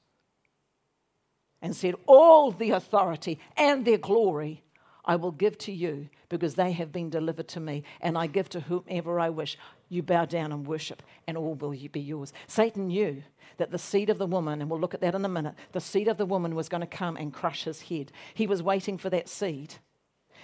and 1.61 1.73
said, 1.73 1.95
All 2.05 2.51
the 2.51 2.71
authority 2.71 3.39
and 3.55 3.85
their 3.85 3.97
glory 3.97 4.61
I 5.05 5.15
will 5.15 5.31
give 5.31 5.57
to 5.59 5.71
you 5.71 6.09
because 6.27 6.55
they 6.55 6.73
have 6.73 6.91
been 6.91 7.09
delivered 7.09 7.47
to 7.49 7.61
me, 7.61 7.83
and 8.01 8.17
I 8.17 8.27
give 8.27 8.49
to 8.49 8.59
whomever 8.59 9.21
I 9.21 9.29
wish. 9.29 9.57
You 9.87 10.03
bow 10.03 10.25
down 10.25 10.51
and 10.51 10.67
worship, 10.67 11.01
and 11.25 11.37
all 11.37 11.55
will 11.55 11.71
be 11.71 12.01
yours. 12.01 12.33
Satan 12.47 12.87
knew 12.87 13.23
that 13.55 13.71
the 13.71 13.79
seed 13.79 14.09
of 14.09 14.17
the 14.17 14.27
woman, 14.27 14.61
and 14.61 14.69
we'll 14.69 14.81
look 14.81 14.93
at 14.93 15.01
that 15.01 15.15
in 15.15 15.23
a 15.23 15.29
minute, 15.29 15.55
the 15.71 15.79
seed 15.79 16.09
of 16.09 16.17
the 16.17 16.25
woman 16.25 16.55
was 16.55 16.67
going 16.67 16.81
to 16.81 16.87
come 16.87 17.15
and 17.15 17.33
crush 17.33 17.63
his 17.63 17.83
head. 17.83 18.11
He 18.33 18.45
was 18.45 18.61
waiting 18.61 18.97
for 18.97 19.09
that 19.09 19.29
seed, 19.29 19.75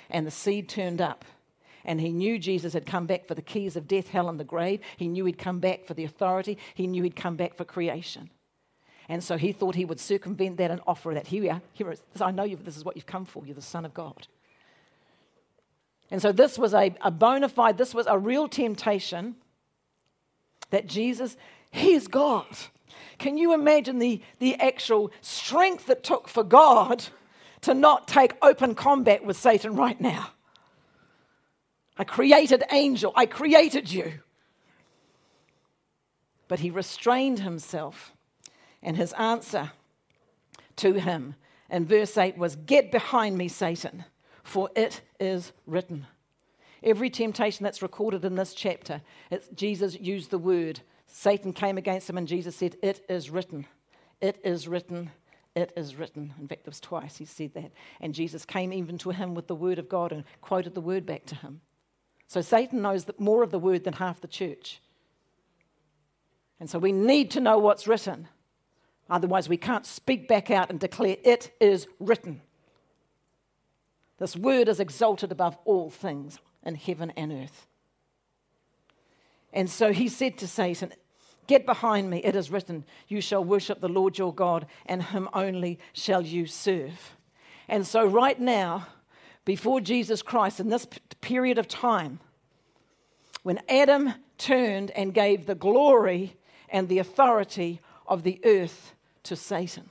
and 0.09 0.25
the 0.25 0.31
seed 0.31 0.69
turned 0.69 1.01
up. 1.01 1.25
And 1.86 2.02
he 2.02 2.12
knew 2.12 2.39
Jesus 2.39 2.74
had 2.74 2.86
come 2.86 3.06
back 3.06 3.28
for 3.28 3.36
the 3.36 3.41
keys 3.41 3.76
of 3.76 3.88
death, 3.88 4.10
hell, 4.10 4.28
and 4.28 4.39
the 4.39 4.43
grave. 4.43 4.82
He 4.98 5.08
knew 5.08 5.26
he'd 5.26 5.38
come 5.38 5.60
back 5.60 5.86
for 5.86 5.93
the 5.93 6.04
authority. 6.04 6.58
He 6.74 6.88
knew 6.88 7.04
he'd 7.04 7.15
come 7.15 7.36
back 7.36 7.56
for 7.56 7.63
creation. 7.63 8.32
And 9.08 9.24
so 9.24 9.38
he 9.38 9.52
thought 9.52 9.76
he 9.76 9.86
would 9.86 10.00
circumvent 10.00 10.58
that 10.58 10.71
and 10.71 10.82
offer 10.88 11.13
that. 11.13 11.28
Here 11.28 11.43
we 11.43 11.50
are. 11.50 11.62
Here 11.74 11.91
is, 11.91 12.02
I 12.19 12.32
know 12.32 12.43
you, 12.43 12.56
this 12.56 12.76
is 12.76 12.84
what 12.84 12.95
you've 12.95 13.06
come 13.06 13.26
for. 13.26 13.45
You're 13.45 13.56
the 13.56 13.62
Son 13.62 13.86
of 13.86 13.93
God. 13.93 14.28
And 16.12 16.21
so 16.21 16.32
this 16.32 16.58
was 16.58 16.74
a, 16.74 16.93
a 17.02 17.12
bona 17.12 17.50
fide, 17.50 17.78
this 17.78 17.93
was 17.93 18.08
a 18.08 18.17
real 18.17 18.48
temptation 18.48 19.36
that 20.69 20.88
Jesus, 20.88 21.36
He 21.71 21.93
is 21.93 22.08
God. 22.08 22.48
Can 23.17 23.38
you 23.38 23.54
imagine 23.54 24.00
the, 24.00 24.21
the 24.39 24.56
actual 24.56 25.12
strength 25.21 25.89
it 25.89 26.04
took 26.04 26.28
for 26.28 26.43
God 26.43 27.06
to 27.62 27.74
not 27.74 28.08
take 28.08 28.34
open 28.41 28.76
combat 28.76 29.26
with 29.26 29.38
Satan 29.38 29.76
right 29.76 30.00
now? 30.00 30.32
I 31.97 32.03
created 32.03 32.63
angel, 32.71 33.13
I 33.15 33.25
created 33.25 33.91
you. 33.91 34.13
But 36.47 36.60
he 36.60 36.69
restrained 36.69 37.39
himself, 37.39 38.13
and 38.84 38.97
his 38.97 39.13
answer 39.13 39.71
to 40.75 40.93
him 40.93 41.36
in 41.69 41.86
verse 41.86 42.17
8 42.17 42.38
was, 42.38 42.55
Get 42.55 42.91
behind 42.91 43.38
me, 43.38 43.47
Satan 43.47 44.05
for 44.45 44.69
it 44.75 45.01
is 45.19 45.51
written. 45.65 46.05
Every 46.84 47.10
temptation 47.10 47.63
that's 47.63 47.81
recorded 47.81 48.23
in 48.23 48.36
this 48.36 48.53
chapter, 48.53 49.01
Jesus 49.55 49.99
used 49.99 50.29
the 50.29 50.38
word. 50.38 50.81
Satan 51.08 51.51
came 51.51 51.77
against 51.77 52.10
him, 52.10 52.17
and 52.17 52.27
Jesus 52.27 52.55
said, 52.55 52.77
It 52.84 53.03
is 53.10 53.31
written. 53.31 53.65
It 54.21 54.39
is 54.43 54.67
written. 54.67 55.12
It 55.55 55.73
is 55.75 55.95
written. 55.95 56.34
In 56.39 56.47
fact, 56.47 56.62
it 56.62 56.67
was 56.67 56.79
twice 56.79 57.17
he 57.17 57.25
said 57.25 57.53
that. 57.55 57.71
And 57.99 58.13
Jesus 58.13 58.45
came 58.45 58.71
even 58.71 58.97
to 58.99 59.10
him 59.10 59.34
with 59.34 59.47
the 59.47 59.55
word 59.55 59.79
of 59.79 59.89
God 59.89 60.12
and 60.12 60.23
quoted 60.41 60.75
the 60.75 60.81
word 60.81 61.05
back 61.05 61.25
to 61.25 61.36
him. 61.36 61.62
So 62.27 62.41
Satan 62.41 62.81
knows 62.81 63.05
more 63.17 63.43
of 63.43 63.51
the 63.51 63.59
word 63.59 63.83
than 63.83 63.93
half 63.93 64.21
the 64.21 64.27
church. 64.27 64.81
And 66.59 66.69
so 66.69 66.79
we 66.79 66.91
need 66.91 67.31
to 67.31 67.39
know 67.39 67.59
what's 67.59 67.88
written. 67.88 68.27
Otherwise, 69.09 69.47
we 69.47 69.57
can't 69.57 69.85
speak 69.85 70.27
back 70.27 70.49
out 70.49 70.69
and 70.69 70.79
declare, 70.79 71.17
It 71.23 71.55
is 71.59 71.88
written. 71.99 72.41
This 74.17 74.35
word 74.35 74.67
is 74.69 74.79
exalted 74.79 75.31
above 75.31 75.57
all 75.65 75.89
things 75.89 76.39
in 76.63 76.75
heaven 76.75 77.11
and 77.15 77.31
earth. 77.31 77.67
And 79.53 79.69
so 79.69 79.93
he 79.93 80.07
said 80.07 80.38
to 80.39 80.47
Satan, 80.47 80.93
Get 81.47 81.65
behind 81.65 82.09
me, 82.09 82.17
it 82.23 82.35
is 82.35 82.49
written, 82.49 82.85
You 83.07 83.21
shall 83.21 83.43
worship 83.43 83.79
the 83.79 83.89
Lord 83.89 84.17
your 84.17 84.33
God, 84.33 84.65
and 84.85 85.03
him 85.03 85.29
only 85.33 85.79
shall 85.93 86.21
you 86.21 86.47
serve. 86.47 87.15
And 87.67 87.85
so, 87.85 88.05
right 88.05 88.39
now, 88.39 88.88
before 89.45 89.79
Jesus 89.79 90.21
Christ, 90.21 90.60
in 90.60 90.69
this 90.69 90.88
period 91.21 91.58
of 91.58 91.67
time, 91.67 92.19
when 93.43 93.62
Adam 93.69 94.13
turned 94.38 94.91
and 94.91 95.13
gave 95.13 95.45
the 95.45 95.55
glory 95.55 96.36
and 96.69 96.89
the 96.89 96.99
authority 96.99 97.79
of 98.08 98.23
the 98.23 98.41
earth 98.43 98.95
to 99.23 99.36
Satan, 99.36 99.89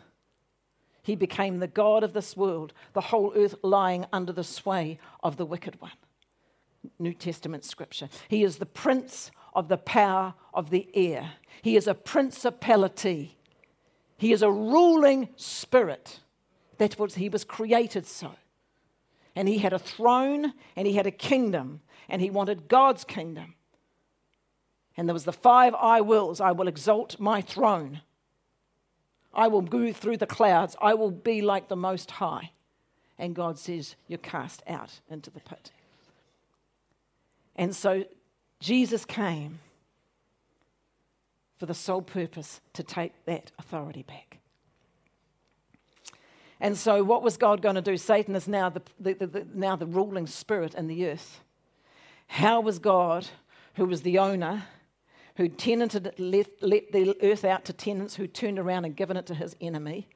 he 1.03 1.15
became 1.15 1.59
the 1.59 1.69
God 1.69 2.03
of 2.03 2.15
this 2.15 2.37
world, 2.37 2.73
the 2.95 3.01
whole 3.01 3.33
earth 3.37 3.55
lying 3.63 4.07
under 4.13 4.33
the 4.33 4.43
sway 4.43 4.99
of 5.23 5.37
the 5.37 5.47
wicked 5.47 5.81
one. 5.81 5.93
New 6.99 7.15
Testament 7.15 7.65
scripture. 7.65 8.09
He 8.29 8.43
is 8.43 8.57
the 8.57 8.67
prince 8.67 9.31
of 9.55 9.69
the 9.69 9.77
power 9.77 10.35
of 10.53 10.71
the 10.71 10.89
air. 10.95 11.33
He 11.63 11.77
is 11.77 11.87
a 11.87 11.95
principality. 11.95 13.39
He 14.17 14.33
is 14.33 14.43
a 14.43 14.51
ruling 14.51 15.29
spirit. 15.37 16.21
That 16.79 16.99
was, 16.99 17.15
he 17.15 17.29
was 17.29 17.45
created 17.45 18.07
so. 18.07 18.33
And 19.37 19.49
he 19.49 19.59
had 19.59 19.73
a 19.73 19.79
throne 19.79 20.53
and 20.77 20.87
he 20.87 20.95
had 20.95 21.07
a 21.07 21.11
kingdom 21.11 21.81
and 22.09 22.23
he 22.23 22.31
wanted 22.31 22.69
God's 22.69 23.05
kingdom. 23.05 23.55
And 24.97 25.09
there 25.09 25.15
was 25.15 25.25
the 25.25 25.33
five 25.33 25.75
I 25.75 26.01
wills 26.01 26.41
I 26.41 26.53
will 26.53 26.69
exalt 26.69 27.19
my 27.19 27.41
throne. 27.41 28.03
I 29.33 29.49
will 29.49 29.63
move 29.63 29.97
through 29.97 30.19
the 30.19 30.27
clouds. 30.27 30.77
I 30.81 30.95
will 30.95 31.11
be 31.11 31.43
like 31.43 31.69
the 31.69 31.77
Most 31.77 32.13
High. 32.13 32.53
And 33.19 33.35
God 33.35 33.59
says, 33.59 33.97
You're 34.07 34.19
cast 34.19 34.63
out 34.69 35.01
into 35.09 35.31
the 35.31 35.41
pit. 35.41 35.73
And 37.57 37.75
so 37.75 38.05
Jesus 38.61 39.05
came 39.05 39.59
for 41.59 41.67
the 41.67 41.75
sole 41.75 42.03
purpose 42.03 42.61
to 42.73 42.83
take 42.83 43.13
that 43.27 43.53
authority 43.59 44.03
back. 44.03 44.39
And 46.65 46.79
so, 46.79 47.05
what 47.05 47.23
was 47.23 47.37
God 47.37 47.61
going 47.61 47.75
to 47.75 47.83
do? 47.83 47.99
Satan 47.99 48.35
is 48.35 48.49
now 48.49 48.71
the, 48.71 48.81
the, 48.99 49.27
the, 49.27 49.47
now 49.53 49.77
the 49.77 49.85
ruling 49.85 50.27
spirit 50.27 50.75
in 50.75 50.87
the 50.87 51.11
earth. 51.11 51.43
How 52.27 52.63
was 52.63 52.79
God, 52.79 53.27
who 53.75 53.85
was 53.85 54.01
the 54.01 54.19
owner, 54.19 54.65
who 55.37 55.49
tenanted, 55.49 56.15
let, 56.17 56.47
let 56.63 56.91
the 56.91 57.19
earth 57.23 57.45
out 57.45 57.67
to 57.67 57.75
tenants 57.75 58.15
who 58.15 58.27
turned 58.27 58.59
around 58.59 58.87
and 58.87 58.97
given 58.97 59.19
it 59.19 59.27
to 59.27 59.35
his 59.35 59.55
enemy, 59.61 60.09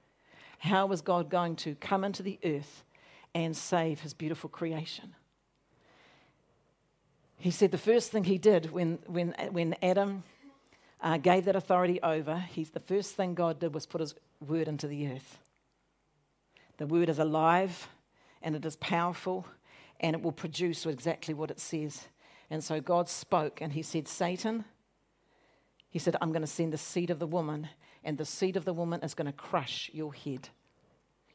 how 0.61 0.87
was 0.87 1.03
God 1.03 1.29
going 1.29 1.55
to 1.57 1.75
come 1.75 2.03
into 2.03 2.23
the 2.23 2.39
earth 2.43 2.83
and 3.35 3.55
save 3.55 4.01
his 4.01 4.15
beautiful 4.15 4.49
creation? 4.49 5.15
He 7.37 7.51
said 7.51 7.73
the 7.73 7.77
first 7.77 8.11
thing 8.11 8.25
he 8.25 8.39
did 8.39 8.73
when, 8.73 9.01
when, 9.05 9.35
when 9.51 9.77
Adam 9.83 10.23
uh, 11.03 11.19
gave 11.19 11.45
that 11.45 11.57
authority 11.57 12.01
over, 12.03 12.39
he's, 12.39 12.71
the 12.71 12.81
first 12.81 13.17
thing 13.17 13.35
God 13.35 13.61
did 13.61 13.75
was 13.75 13.85
put 13.85 14.01
his 14.01 14.15
word 14.41 14.67
into 14.67 14.87
the 14.87 15.09
earth. 15.13 15.37
The 16.79 16.87
word 16.87 17.09
is 17.09 17.19
alive 17.19 17.89
and 18.43 18.57
it 18.57 18.65
is 18.65 18.77
powerful 18.77 19.47
and 20.01 20.15
it 20.15 20.23
will 20.23 20.33
produce 20.33 20.87
exactly 20.87 21.35
what 21.35 21.51
it 21.51 21.61
says. 21.61 22.09
And 22.51 22.65
so 22.65 22.81
God 22.81 23.09
spoke 23.09 23.61
and 23.61 23.73
he 23.73 23.83
said, 23.83 24.09
Satan, 24.09 24.65
he 25.91 25.99
said, 25.99 26.17
I'm 26.21 26.33
going 26.33 26.43
to 26.43 26.47
send 26.47 26.73
the 26.73 26.79
seed 26.79 27.11
of 27.11 27.19
the 27.19 27.27
woman, 27.27 27.69
and 28.05 28.19
the 28.19 28.25
seed 28.25 28.57
of 28.57 28.65
the 28.65 28.73
woman 28.73 29.01
is 29.03 29.15
going 29.15 29.27
to 29.27 29.33
crush 29.33 29.91
your 29.93 30.13
head. 30.15 30.49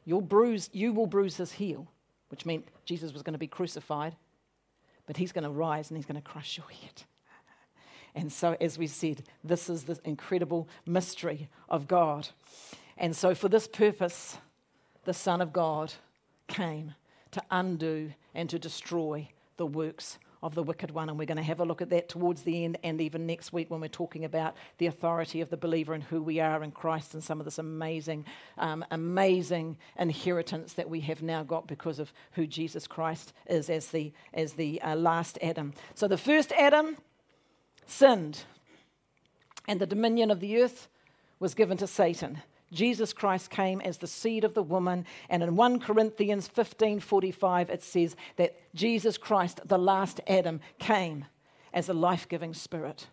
You'll 0.04 0.20
bruise, 0.20 0.70
you 0.72 0.92
will 0.92 1.06
bruise 1.06 1.36
his 1.36 1.52
heel, 1.52 1.88
which 2.28 2.46
meant 2.46 2.68
Jesus 2.84 3.12
was 3.12 3.22
going 3.22 3.32
to 3.34 3.38
be 3.38 3.46
crucified, 3.46 4.16
but 5.06 5.16
he's 5.16 5.32
going 5.32 5.44
to 5.44 5.50
rise 5.50 5.90
and 5.90 5.98
he's 5.98 6.06
going 6.06 6.20
to 6.20 6.28
crush 6.28 6.56
your 6.56 6.68
head. 6.68 7.02
And 8.14 8.32
so, 8.32 8.56
as 8.60 8.78
we 8.78 8.86
said, 8.86 9.24
this 9.42 9.68
is 9.68 9.84
the 9.84 9.98
incredible 10.04 10.68
mystery 10.86 11.48
of 11.68 11.88
God. 11.88 12.28
And 12.96 13.16
so, 13.16 13.34
for 13.34 13.48
this 13.48 13.66
purpose, 13.66 14.38
the 15.04 15.14
Son 15.14 15.40
of 15.40 15.52
God 15.52 15.94
came 16.48 16.94
to 17.30 17.42
undo 17.50 18.12
and 18.34 18.48
to 18.50 18.58
destroy 18.58 19.28
the 19.56 19.66
works 19.66 20.18
of 20.42 20.54
the 20.54 20.62
wicked 20.62 20.90
one. 20.90 21.08
And 21.08 21.18
we're 21.18 21.24
going 21.24 21.38
to 21.38 21.42
have 21.42 21.60
a 21.60 21.64
look 21.64 21.80
at 21.80 21.88
that 21.88 22.08
towards 22.08 22.42
the 22.42 22.64
end 22.64 22.76
and 22.84 23.00
even 23.00 23.26
next 23.26 23.52
week 23.52 23.70
when 23.70 23.80
we're 23.80 23.88
talking 23.88 24.26
about 24.26 24.54
the 24.76 24.86
authority 24.86 25.40
of 25.40 25.48
the 25.48 25.56
believer 25.56 25.94
and 25.94 26.04
who 26.04 26.22
we 26.22 26.38
are 26.38 26.62
in 26.62 26.70
Christ 26.70 27.14
and 27.14 27.24
some 27.24 27.40
of 27.40 27.46
this 27.46 27.58
amazing, 27.58 28.26
um, 28.58 28.84
amazing 28.90 29.78
inheritance 29.98 30.74
that 30.74 30.90
we 30.90 31.00
have 31.00 31.22
now 31.22 31.42
got 31.42 31.66
because 31.66 31.98
of 31.98 32.12
who 32.32 32.46
Jesus 32.46 32.86
Christ 32.86 33.32
is 33.46 33.70
as 33.70 33.88
the, 33.88 34.12
as 34.34 34.52
the 34.52 34.82
uh, 34.82 34.94
last 34.96 35.38
Adam. 35.40 35.72
So 35.94 36.06
the 36.06 36.18
first 36.18 36.52
Adam 36.52 36.98
sinned, 37.86 38.44
and 39.66 39.80
the 39.80 39.86
dominion 39.86 40.30
of 40.30 40.40
the 40.40 40.60
earth 40.62 40.88
was 41.40 41.54
given 41.54 41.78
to 41.78 41.86
Satan. 41.86 42.42
Jesus 42.74 43.12
Christ 43.12 43.50
came 43.50 43.80
as 43.80 43.98
the 43.98 44.06
seed 44.06 44.44
of 44.44 44.54
the 44.54 44.62
woman. 44.62 45.06
And 45.28 45.42
in 45.42 45.56
1 45.56 45.80
Corinthians 45.80 46.48
15 46.48 47.00
45, 47.00 47.70
it 47.70 47.82
says 47.82 48.16
that 48.36 48.56
Jesus 48.74 49.16
Christ, 49.16 49.60
the 49.64 49.78
last 49.78 50.20
Adam, 50.26 50.60
came 50.78 51.24
as 51.72 51.88
a 51.88 51.94
life 51.94 52.28
giving 52.28 52.54
spirit 52.54 53.06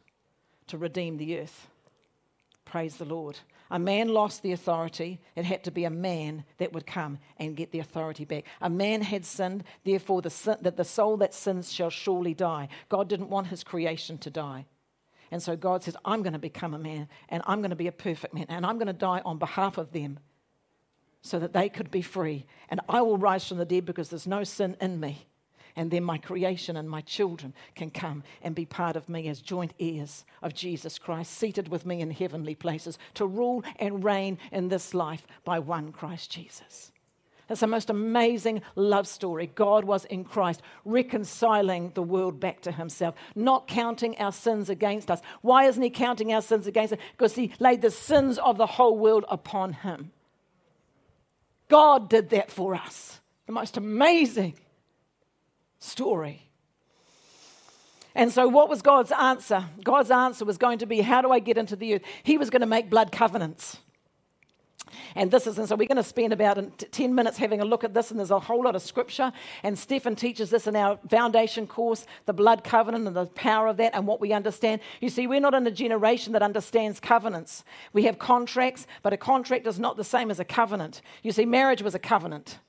to 0.67 0.77
redeem 0.77 1.17
the 1.17 1.39
earth. 1.39 1.67
Praise 2.65 2.97
the 2.97 3.05
Lord. 3.05 3.39
A 3.69 3.79
man 3.79 4.09
lost 4.09 4.43
the 4.43 4.51
authority. 4.51 5.19
It 5.35 5.45
had 5.45 5.63
to 5.63 5.71
be 5.71 5.85
a 5.85 5.89
man 5.89 6.43
that 6.57 6.73
would 6.73 6.85
come 6.85 7.19
and 7.37 7.55
get 7.55 7.71
the 7.71 7.79
authority 7.79 8.25
back. 8.25 8.45
A 8.61 8.69
man 8.69 9.01
had 9.01 9.25
sinned, 9.25 9.63
therefore, 9.83 10.21
the 10.21 10.29
sin, 10.29 10.57
that 10.61 10.77
the 10.77 10.85
soul 10.85 11.17
that 11.17 11.33
sins 11.33 11.71
shall 11.71 11.89
surely 11.89 12.33
die. 12.33 12.67
God 12.89 13.09
didn't 13.09 13.29
want 13.29 13.47
his 13.47 13.63
creation 13.63 14.17
to 14.19 14.29
die. 14.29 14.65
And 15.31 15.41
so 15.41 15.55
God 15.55 15.83
says, 15.83 15.95
I'm 16.03 16.21
going 16.21 16.33
to 16.33 16.39
become 16.39 16.73
a 16.73 16.79
man 16.79 17.07
and 17.29 17.41
I'm 17.47 17.61
going 17.61 17.71
to 17.71 17.75
be 17.75 17.87
a 17.87 17.91
perfect 17.91 18.33
man 18.33 18.45
and 18.49 18.65
I'm 18.65 18.77
going 18.77 18.87
to 18.87 18.93
die 18.93 19.21
on 19.23 19.37
behalf 19.37 19.77
of 19.77 19.93
them 19.93 20.19
so 21.21 21.39
that 21.39 21.53
they 21.53 21.69
could 21.69 21.89
be 21.89 22.01
free. 22.01 22.45
And 22.69 22.81
I 22.89 23.01
will 23.01 23.17
rise 23.17 23.47
from 23.47 23.57
the 23.57 23.65
dead 23.65 23.85
because 23.85 24.09
there's 24.09 24.27
no 24.27 24.43
sin 24.43 24.75
in 24.81 24.99
me. 24.99 25.27
And 25.75 25.89
then 25.89 26.03
my 26.03 26.17
creation 26.17 26.75
and 26.75 26.89
my 26.89 26.99
children 26.99 27.53
can 27.75 27.91
come 27.91 28.23
and 28.41 28.53
be 28.53 28.65
part 28.65 28.97
of 28.97 29.07
me 29.07 29.29
as 29.29 29.41
joint 29.41 29.73
heirs 29.79 30.25
of 30.41 30.53
Jesus 30.53 30.99
Christ, 30.99 31.31
seated 31.31 31.69
with 31.69 31.85
me 31.85 32.01
in 32.01 32.11
heavenly 32.11 32.55
places 32.55 32.97
to 33.13 33.25
rule 33.25 33.63
and 33.79 34.03
reign 34.03 34.37
in 34.51 34.67
this 34.67 34.93
life 34.93 35.25
by 35.45 35.59
one 35.59 35.93
Christ 35.93 36.29
Jesus. 36.29 36.91
It's 37.51 37.59
the 37.59 37.67
most 37.67 37.89
amazing 37.89 38.61
love 38.75 39.07
story. 39.07 39.51
God 39.53 39.83
was 39.83 40.05
in 40.05 40.23
Christ, 40.23 40.61
reconciling 40.85 41.91
the 41.93 42.01
world 42.01 42.39
back 42.39 42.61
to 42.61 42.71
himself, 42.71 43.15
not 43.35 43.67
counting 43.67 44.17
our 44.19 44.31
sins 44.31 44.69
against 44.69 45.11
us. 45.11 45.21
Why 45.41 45.65
isn't 45.65 45.83
he 45.83 45.89
counting 45.89 46.33
our 46.33 46.41
sins 46.41 46.65
against 46.65 46.93
us? 46.93 46.99
Because 47.11 47.35
he 47.35 47.53
laid 47.59 47.81
the 47.81 47.91
sins 47.91 48.39
of 48.39 48.57
the 48.57 48.65
whole 48.65 48.97
world 48.97 49.25
upon 49.29 49.73
him. 49.73 50.11
God 51.67 52.09
did 52.09 52.29
that 52.29 52.49
for 52.49 52.73
us. 52.73 53.19
The 53.47 53.53
most 53.53 53.75
amazing 53.75 54.55
story. 55.79 56.47
And 58.15 58.31
so, 58.31 58.47
what 58.47 58.69
was 58.69 58.81
God's 58.81 59.11
answer? 59.11 59.65
God's 59.83 60.11
answer 60.11 60.45
was 60.45 60.57
going 60.57 60.79
to 60.79 60.85
be, 60.85 61.01
How 61.01 61.21
do 61.21 61.31
I 61.31 61.39
get 61.39 61.57
into 61.57 61.75
the 61.75 61.95
earth? 61.95 62.01
He 62.23 62.37
was 62.37 62.49
going 62.49 62.61
to 62.61 62.67
make 62.67 62.89
blood 62.89 63.11
covenants. 63.11 63.77
And 65.15 65.31
this 65.31 65.47
is, 65.47 65.57
and 65.57 65.67
so 65.67 65.75
we're 65.75 65.87
going 65.87 65.97
to 65.97 66.03
spend 66.03 66.33
about 66.33 66.57
10 66.91 67.13
minutes 67.15 67.37
having 67.37 67.61
a 67.61 67.65
look 67.65 67.83
at 67.83 67.93
this, 67.93 68.11
and 68.11 68.19
there's 68.19 68.31
a 68.31 68.39
whole 68.39 68.63
lot 68.63 68.75
of 68.75 68.81
scripture. 68.81 69.31
And 69.63 69.77
Stefan 69.77 70.15
teaches 70.15 70.49
this 70.49 70.67
in 70.67 70.75
our 70.75 70.99
foundation 71.09 71.67
course 71.67 72.05
the 72.25 72.33
blood 72.33 72.63
covenant 72.63 73.07
and 73.07 73.15
the 73.15 73.25
power 73.27 73.67
of 73.67 73.77
that 73.77 73.93
and 73.93 74.07
what 74.07 74.21
we 74.21 74.33
understand. 74.33 74.81
You 74.99 75.09
see, 75.09 75.27
we're 75.27 75.39
not 75.39 75.53
in 75.53 75.65
a 75.67 75.71
generation 75.71 76.33
that 76.33 76.41
understands 76.41 76.99
covenants. 76.99 77.63
We 77.93 78.03
have 78.03 78.19
contracts, 78.19 78.87
but 79.03 79.13
a 79.13 79.17
contract 79.17 79.67
is 79.67 79.79
not 79.79 79.97
the 79.97 80.03
same 80.03 80.31
as 80.31 80.39
a 80.39 80.45
covenant. 80.45 81.01
You 81.23 81.31
see, 81.31 81.45
marriage 81.45 81.81
was 81.81 81.95
a 81.95 81.99
covenant. 81.99 82.59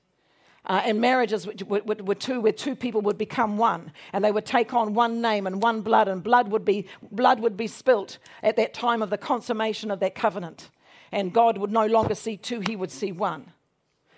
Uh, 0.65 0.81
and 0.85 1.01
marriages 1.01 1.45
were, 1.45 1.81
were, 1.85 1.95
were, 1.95 2.15
two, 2.15 2.39
where 2.39 2.53
two 2.53 2.73
people 2.73 3.01
would 3.01 3.17
become 3.17 3.57
one, 3.57 3.91
and 4.13 4.23
they 4.23 4.31
would 4.31 4.45
take 4.45 4.73
on 4.73 4.93
one 4.93 5.21
name 5.21 5.45
and 5.45 5.61
one 5.61 5.81
blood, 5.81 6.07
and 6.07 6.23
blood 6.23 6.49
would 6.49 6.63
be 6.63 6.87
blood 7.11 7.41
would 7.41 7.57
be 7.57 7.67
spilt 7.67 8.17
at 8.41 8.55
that 8.55 8.73
time 8.73 9.01
of 9.01 9.09
the 9.09 9.17
consummation 9.17 9.91
of 9.91 9.99
that 9.99 10.15
covenant 10.15 10.69
and 11.13 11.31
God 11.31 11.57
would 11.57 11.71
no 11.71 11.85
longer 11.85 12.15
see 12.15 12.37
two, 12.37 12.59
he 12.59 12.75
would 12.75 12.91
see 12.91 13.11
one. 13.11 13.51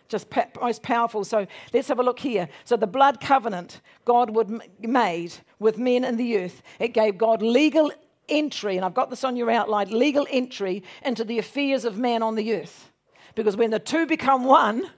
Just 0.07 0.27
most 0.61 0.83
powerful. 0.83 1.23
So 1.23 1.47
let's 1.73 1.87
have 1.87 1.99
a 1.99 2.03
look 2.03 2.19
here. 2.19 2.47
So 2.63 2.77
the 2.77 2.87
blood 2.87 3.19
covenant 3.19 3.81
God 4.05 4.35
would 4.35 4.61
made 4.79 5.33
with 5.59 5.77
men 5.77 6.03
in 6.03 6.17
the 6.17 6.37
earth, 6.37 6.61
it 6.79 6.89
gave 6.89 7.17
God 7.17 7.41
legal 7.41 7.91
entry, 8.29 8.75
and 8.75 8.85
I've 8.85 8.93
got 8.93 9.09
this 9.09 9.23
on 9.23 9.35
your 9.35 9.51
outline, 9.51 9.89
legal 9.89 10.25
entry 10.31 10.83
into 11.03 11.23
the 11.23 11.37
affairs 11.37 11.85
of 11.85 11.97
man 11.97 12.23
on 12.23 12.35
the 12.35 12.55
earth. 12.55 12.91
Because 13.35 13.57
when 13.57 13.71
the 13.71 13.79
two 13.79 14.05
become 14.05 14.45
one, 14.45 14.89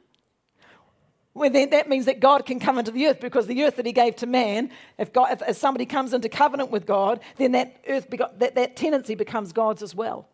well, 1.34 1.50
then 1.50 1.70
that 1.72 1.88
means 1.88 2.06
that 2.06 2.20
God 2.20 2.46
can 2.46 2.60
come 2.60 2.78
into 2.78 2.92
the 2.92 3.08
earth 3.08 3.20
because 3.20 3.48
the 3.48 3.64
earth 3.64 3.76
that 3.78 3.86
He 3.86 3.92
gave 3.92 4.16
to 4.18 4.26
man, 4.26 4.72
if, 4.98 5.14
God, 5.14 5.32
if, 5.34 5.50
if 5.50 5.58
somebody 5.58 5.86
comes 5.86 6.14
into 6.14 6.30
covenant 6.30 6.72
with 6.72 6.86
God, 6.86 7.20
then 7.38 7.54
that 7.54 7.78
earth, 7.88 8.08
that, 8.38 8.56
that 8.56 8.76
tenancy 8.76 9.16
becomes 9.16 9.52
God's 9.52 9.82
as 9.82 9.96
well. 9.96 10.28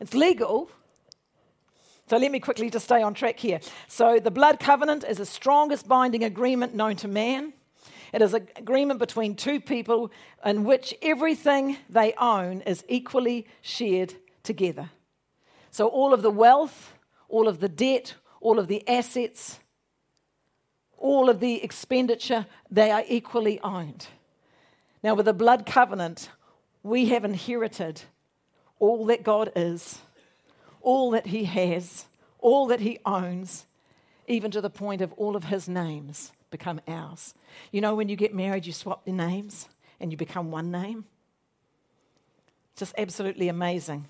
It's 0.00 0.14
legal. 0.14 0.70
So 2.08 2.16
let 2.18 2.30
me 2.30 2.38
quickly 2.38 2.70
just 2.70 2.84
stay 2.84 3.02
on 3.02 3.14
track 3.14 3.38
here. 3.38 3.60
So 3.88 4.18
the 4.18 4.30
blood 4.30 4.60
covenant 4.60 5.04
is 5.08 5.18
the 5.18 5.26
strongest 5.26 5.88
binding 5.88 6.22
agreement 6.22 6.74
known 6.74 6.96
to 6.96 7.08
man. 7.08 7.52
It 8.12 8.22
is 8.22 8.32
an 8.34 8.48
agreement 8.56 9.00
between 9.00 9.34
two 9.34 9.60
people 9.60 10.12
in 10.44 10.64
which 10.64 10.94
everything 11.02 11.78
they 11.90 12.14
own 12.14 12.60
is 12.60 12.84
equally 12.88 13.46
shared 13.60 14.14
together. 14.42 14.90
So 15.70 15.88
all 15.88 16.14
of 16.14 16.22
the 16.22 16.30
wealth, 16.30 16.92
all 17.28 17.48
of 17.48 17.60
the 17.60 17.68
debt, 17.68 18.14
all 18.40 18.58
of 18.58 18.68
the 18.68 18.86
assets, 18.88 19.58
all 20.96 21.28
of 21.28 21.40
the 21.40 21.62
expenditure, 21.62 22.46
they 22.70 22.90
are 22.90 23.04
equally 23.08 23.60
owned. 23.60 24.06
Now, 25.02 25.14
with 25.14 25.26
the 25.26 25.34
blood 25.34 25.66
covenant, 25.66 26.30
we 26.82 27.06
have 27.06 27.24
inherited 27.24 28.02
all 28.78 29.06
that 29.06 29.22
God 29.22 29.52
is, 29.56 29.98
all 30.80 31.10
that 31.12 31.26
He 31.26 31.44
has, 31.44 32.06
all 32.38 32.66
that 32.66 32.80
He 32.80 32.98
owns, 33.04 33.66
even 34.26 34.50
to 34.50 34.60
the 34.60 34.70
point 34.70 35.00
of 35.00 35.12
all 35.14 35.36
of 35.36 35.44
His 35.44 35.68
names 35.68 36.32
become 36.50 36.80
ours. 36.86 37.34
You 37.72 37.80
know, 37.80 37.94
when 37.94 38.08
you 38.08 38.16
get 38.16 38.34
married, 38.34 38.66
you 38.66 38.72
swap 38.72 39.04
the 39.04 39.12
names 39.12 39.68
and 40.00 40.10
you 40.10 40.16
become 40.16 40.50
one 40.50 40.70
name. 40.70 41.04
Just 42.76 42.94
absolutely 42.98 43.48
amazing. 43.48 44.06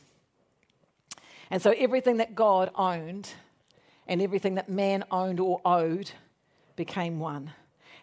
And 1.51 1.63
so 1.63 1.73
everything 1.77 2.17
that 2.17 2.35
God 2.35 2.71
owned 2.75 3.31
and 4.09 4.21
everything 4.21 4.57
that 4.57 4.69
man 4.69 5.05
owned 5.11 5.41
or 5.41 5.61
owed 5.65 6.11
became 6.75 7.19
one. 7.19 7.53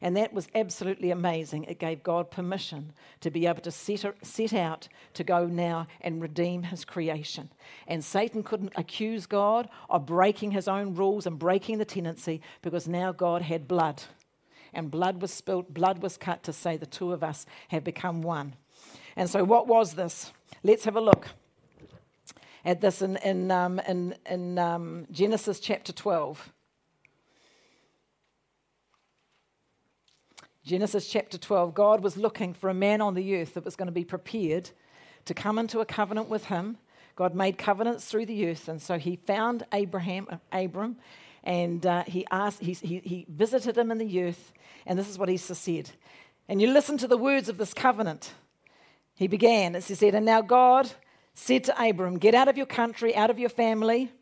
And 0.03 0.17
that 0.17 0.33
was 0.33 0.49
absolutely 0.53 1.11
amazing. 1.11 1.63
It 1.63 1.79
gave 1.79 2.03
God 2.03 2.29
permission 2.29 2.91
to 3.21 3.31
be 3.31 3.47
able 3.47 3.61
to 3.61 3.71
set, 3.71 4.03
set 4.21 4.51
out 4.51 4.89
to 5.13 5.23
go 5.23 5.45
now 5.45 5.87
and 6.01 6.21
redeem 6.21 6.63
his 6.63 6.83
creation. 6.83 7.49
And 7.87 8.03
Satan 8.03 8.43
couldn't 8.43 8.73
accuse 8.75 9.25
God 9.25 9.69
of 9.89 10.05
breaking 10.05 10.51
his 10.51 10.67
own 10.67 10.93
rules 10.93 11.25
and 11.25 11.39
breaking 11.39 11.77
the 11.77 11.85
tenancy 11.85 12.41
because 12.61 12.85
now 12.85 13.13
God 13.13 13.43
had 13.43 13.65
blood. 13.65 14.03
And 14.73 14.91
blood 14.91 15.21
was 15.21 15.31
spilt, 15.31 15.73
blood 15.73 16.03
was 16.03 16.17
cut 16.17 16.43
to 16.43 16.51
say 16.51 16.75
the 16.75 16.85
two 16.85 17.13
of 17.13 17.23
us 17.23 17.45
have 17.69 17.85
become 17.85 18.21
one. 18.21 18.55
And 19.15 19.29
so, 19.29 19.45
what 19.45 19.67
was 19.67 19.93
this? 19.93 20.33
Let's 20.63 20.83
have 20.83 20.97
a 20.97 21.01
look 21.01 21.29
at 22.65 22.81
this 22.81 23.01
in, 23.01 23.15
in, 23.17 23.51
um, 23.51 23.79
in, 23.87 24.15
in 24.29 24.59
um, 24.59 25.07
Genesis 25.11 25.61
chapter 25.61 25.93
12. 25.93 26.51
Genesis 30.65 31.09
chapter 31.09 31.37
12, 31.37 31.73
God 31.73 32.01
was 32.01 32.15
looking 32.15 32.53
for 32.53 32.69
a 32.69 32.73
man 32.73 33.01
on 33.01 33.15
the 33.15 33.35
earth 33.35 33.55
that 33.55 33.65
was 33.65 33.75
going 33.75 33.87
to 33.87 33.91
be 33.91 34.05
prepared 34.05 34.69
to 35.25 35.33
come 35.33 35.59
into 35.59 35.81
a 35.81 35.85
covenant 35.85 36.29
with 36.29 36.45
him. 36.45 36.77
God 37.17 37.35
made 37.35 37.57
covenants 37.57 38.05
through 38.05 38.27
the 38.27 38.49
earth, 38.49 38.69
and 38.69 38.81
so 38.81 38.97
he 38.97 39.17
found 39.17 39.65
Abraham, 39.73 40.25
Abram, 40.53 40.95
and 41.43 41.85
uh, 41.85 42.03
he 42.07 42.25
asked, 42.31 42.61
he, 42.61 42.71
he, 42.75 42.99
he 42.99 43.25
visited 43.27 43.77
him 43.77 43.91
in 43.91 43.97
the 43.97 44.23
earth, 44.23 44.53
and 44.85 44.97
this 44.97 45.09
is 45.09 45.19
what 45.19 45.27
he 45.27 45.35
said. 45.35 45.91
And 46.47 46.61
you 46.61 46.71
listen 46.71 46.97
to 46.99 47.09
the 47.09 47.17
words 47.17 47.49
of 47.49 47.57
this 47.57 47.73
covenant. 47.73 48.33
He 49.15 49.27
began, 49.27 49.75
as 49.75 49.89
he 49.89 49.95
said, 49.95 50.15
and 50.15 50.25
now 50.25 50.41
God 50.41 50.89
said 51.33 51.65
to 51.65 51.83
Abram, 51.83 52.19
Get 52.19 52.35
out 52.35 52.47
of 52.47 52.55
your 52.55 52.67
country, 52.67 53.13
out 53.13 53.29
of 53.29 53.37
your 53.37 53.49
family, 53.49 54.13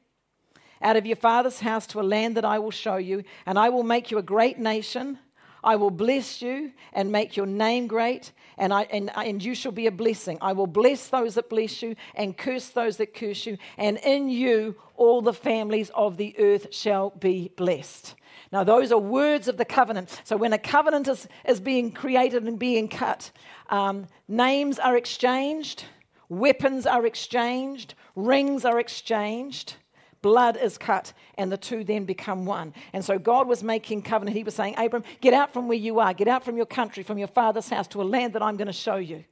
out 0.81 0.95
of 0.95 1.05
your 1.05 1.17
father's 1.17 1.59
house 1.59 1.85
to 1.85 1.99
a 1.99 2.01
land 2.01 2.35
that 2.35 2.45
I 2.45 2.57
will 2.57 2.71
show 2.71 2.95
you, 2.95 3.23
and 3.45 3.59
I 3.59 3.69
will 3.69 3.83
make 3.83 4.09
you 4.09 4.17
a 4.17 4.23
great 4.23 4.57
nation. 4.57 5.19
I 5.63 5.75
will 5.75 5.91
bless 5.91 6.41
you 6.41 6.71
and 6.93 7.11
make 7.11 7.37
your 7.37 7.45
name 7.45 7.87
great, 7.87 8.31
and, 8.57 8.73
I, 8.73 8.83
and, 8.83 9.11
and 9.15 9.43
you 9.43 9.53
shall 9.55 9.71
be 9.71 9.87
a 9.87 9.91
blessing. 9.91 10.37
I 10.41 10.53
will 10.53 10.67
bless 10.67 11.07
those 11.07 11.35
that 11.35 11.49
bless 11.49 11.81
you 11.81 11.95
and 12.15 12.37
curse 12.37 12.69
those 12.69 12.97
that 12.97 13.13
curse 13.13 13.45
you, 13.45 13.57
and 13.77 13.97
in 13.97 14.29
you 14.29 14.75
all 14.95 15.21
the 15.21 15.33
families 15.33 15.91
of 15.95 16.17
the 16.17 16.35
earth 16.39 16.67
shall 16.71 17.11
be 17.11 17.51
blessed. 17.55 18.15
Now, 18.51 18.63
those 18.63 18.91
are 18.91 18.99
words 18.99 19.47
of 19.47 19.57
the 19.57 19.65
covenant. 19.65 20.21
So, 20.23 20.35
when 20.35 20.51
a 20.51 20.57
covenant 20.57 21.07
is, 21.07 21.27
is 21.47 21.61
being 21.61 21.91
created 21.91 22.43
and 22.43 22.59
being 22.59 22.89
cut, 22.89 23.31
um, 23.69 24.07
names 24.27 24.77
are 24.77 24.97
exchanged, 24.97 25.85
weapons 26.27 26.85
are 26.85 27.05
exchanged, 27.05 27.93
rings 28.15 28.65
are 28.65 28.79
exchanged 28.79 29.75
blood 30.21 30.57
is 30.57 30.77
cut, 30.77 31.13
and 31.37 31.51
the 31.51 31.57
two 31.57 31.83
then 31.83 32.05
become 32.05 32.45
one. 32.45 32.73
And 32.93 33.03
so 33.03 33.17
God 33.17 33.47
was 33.47 33.63
making 33.63 34.03
covenant. 34.03 34.37
He 34.37 34.43
was 34.43 34.55
saying, 34.55 34.75
Abram, 34.77 35.03
get 35.19 35.33
out 35.33 35.53
from 35.53 35.67
where 35.67 35.77
you 35.77 35.99
are, 35.99 36.13
get 36.13 36.27
out 36.27 36.43
from 36.43 36.57
your 36.57 36.65
country, 36.65 37.03
from 37.03 37.17
your 37.17 37.27
father's 37.27 37.69
house 37.69 37.87
to 37.89 38.01
a 38.01 38.03
land 38.03 38.33
that 38.33 38.41
I'm 38.41 38.57
going 38.57 38.67
to 38.67 38.73
show 38.73 38.97
you. 38.97 39.23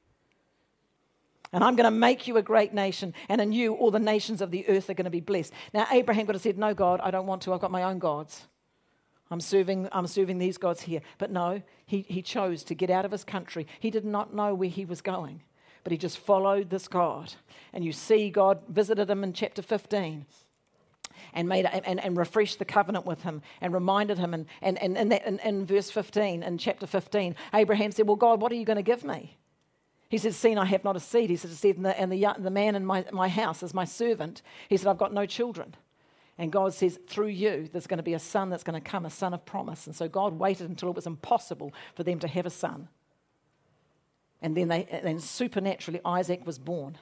And 1.51 1.63
I'm 1.63 1.75
going 1.75 1.85
to 1.85 1.91
make 1.91 2.27
you 2.27 2.37
a 2.37 2.43
great 2.43 2.73
nation, 2.73 3.13
and 3.27 3.41
in 3.41 3.51
you 3.51 3.73
all 3.73 3.91
the 3.91 3.99
nations 3.99 4.41
of 4.41 4.51
the 4.51 4.67
earth 4.67 4.89
are 4.89 4.93
going 4.93 5.05
to 5.05 5.11
be 5.11 5.19
blessed. 5.19 5.51
Now, 5.73 5.87
Abraham 5.91 6.25
could 6.27 6.35
have 6.35 6.41
said, 6.41 6.57
No, 6.57 6.73
God, 6.73 6.99
I 7.01 7.11
don't 7.11 7.25
want 7.25 7.41
to. 7.43 7.53
I've 7.53 7.61
got 7.61 7.71
my 7.71 7.83
own 7.83 7.99
gods. 7.99 8.47
I'm 9.31 9.41
serving, 9.41 9.87
I'm 9.91 10.07
serving 10.07 10.39
these 10.39 10.57
gods 10.57 10.81
here. 10.81 11.01
But 11.17 11.31
no, 11.31 11.61
he, 11.85 12.01
he 12.01 12.21
chose 12.21 12.63
to 12.63 12.75
get 12.75 12.89
out 12.89 13.05
of 13.05 13.11
his 13.11 13.23
country. 13.23 13.67
He 13.79 13.91
did 13.91 14.05
not 14.05 14.33
know 14.33 14.55
where 14.55 14.69
he 14.69 14.85
was 14.85 15.01
going. 15.01 15.41
but 15.83 15.91
he 15.91 15.97
just 15.97 16.17
followed 16.17 16.69
this 16.69 16.87
God. 16.87 17.33
And 17.73 17.83
you 17.85 17.91
see 17.91 18.29
God 18.29 18.61
visited 18.67 19.09
him 19.09 19.23
in 19.23 19.33
chapter 19.33 19.61
15 19.61 20.25
and 21.33 21.47
made 21.47 21.65
and, 21.65 21.99
and 21.99 22.17
refreshed 22.17 22.59
the 22.59 22.65
covenant 22.65 23.05
with 23.05 23.23
him 23.23 23.41
and 23.61 23.73
reminded 23.73 24.17
him. 24.17 24.33
And, 24.33 24.45
and, 24.61 24.77
and 24.77 24.97
in, 24.97 25.09
that, 25.09 25.25
in, 25.25 25.39
in 25.39 25.65
verse 25.65 25.91
15, 25.91 26.43
in 26.43 26.57
chapter 26.57 26.87
15, 26.87 27.35
Abraham 27.53 27.91
said, 27.91 28.07
Well, 28.07 28.15
God, 28.15 28.41
what 28.41 28.51
are 28.51 28.55
you 28.55 28.65
going 28.65 28.77
to 28.77 28.83
give 28.83 29.03
me? 29.03 29.37
He 30.09 30.17
said, 30.17 30.33
Seeing 30.33 30.57
I 30.57 30.65
have 30.65 30.83
not 30.83 30.95
a 30.95 30.99
seed. 30.99 31.29
He 31.29 31.35
said, 31.35 31.51
and 31.75 31.85
the, 31.85 31.99
and 31.99 32.11
the, 32.11 32.27
the 32.37 32.49
man 32.49 32.75
in 32.75 32.85
my, 32.85 33.05
my 33.11 33.27
house 33.27 33.63
is 33.63 33.73
my 33.73 33.85
servant. 33.85 34.41
He 34.67 34.77
said, 34.77 34.87
I've 34.87 34.97
got 34.97 35.13
no 35.13 35.25
children. 35.25 35.75
And 36.39 36.53
God 36.53 36.73
says, 36.73 36.97
through 37.05 37.27
you, 37.27 37.67
there's 37.69 37.85
going 37.85 37.97
to 37.97 38.03
be 38.03 38.13
a 38.13 38.19
son 38.19 38.49
that's 38.49 38.63
going 38.63 38.81
to 38.81 38.89
come, 38.89 39.05
a 39.05 39.09
son 39.09 39.33
of 39.33 39.45
promise. 39.45 39.87
And 39.87 39.95
so 39.95 40.07
God 40.07 40.39
waited 40.39 40.69
until 40.69 40.89
it 40.89 40.95
was 40.95 41.05
impossible 41.05 41.73
for 41.95 42.03
them 42.03 42.17
to 42.19 42.29
have 42.29 42.45
a 42.45 42.49
son. 42.49 42.87
And 44.41 44.55
then, 44.55 44.69
they, 44.69 44.85
and 44.85 45.21
supernaturally, 45.21 45.99
Isaac 46.05 46.45
was 46.45 46.57
born. 46.57 46.97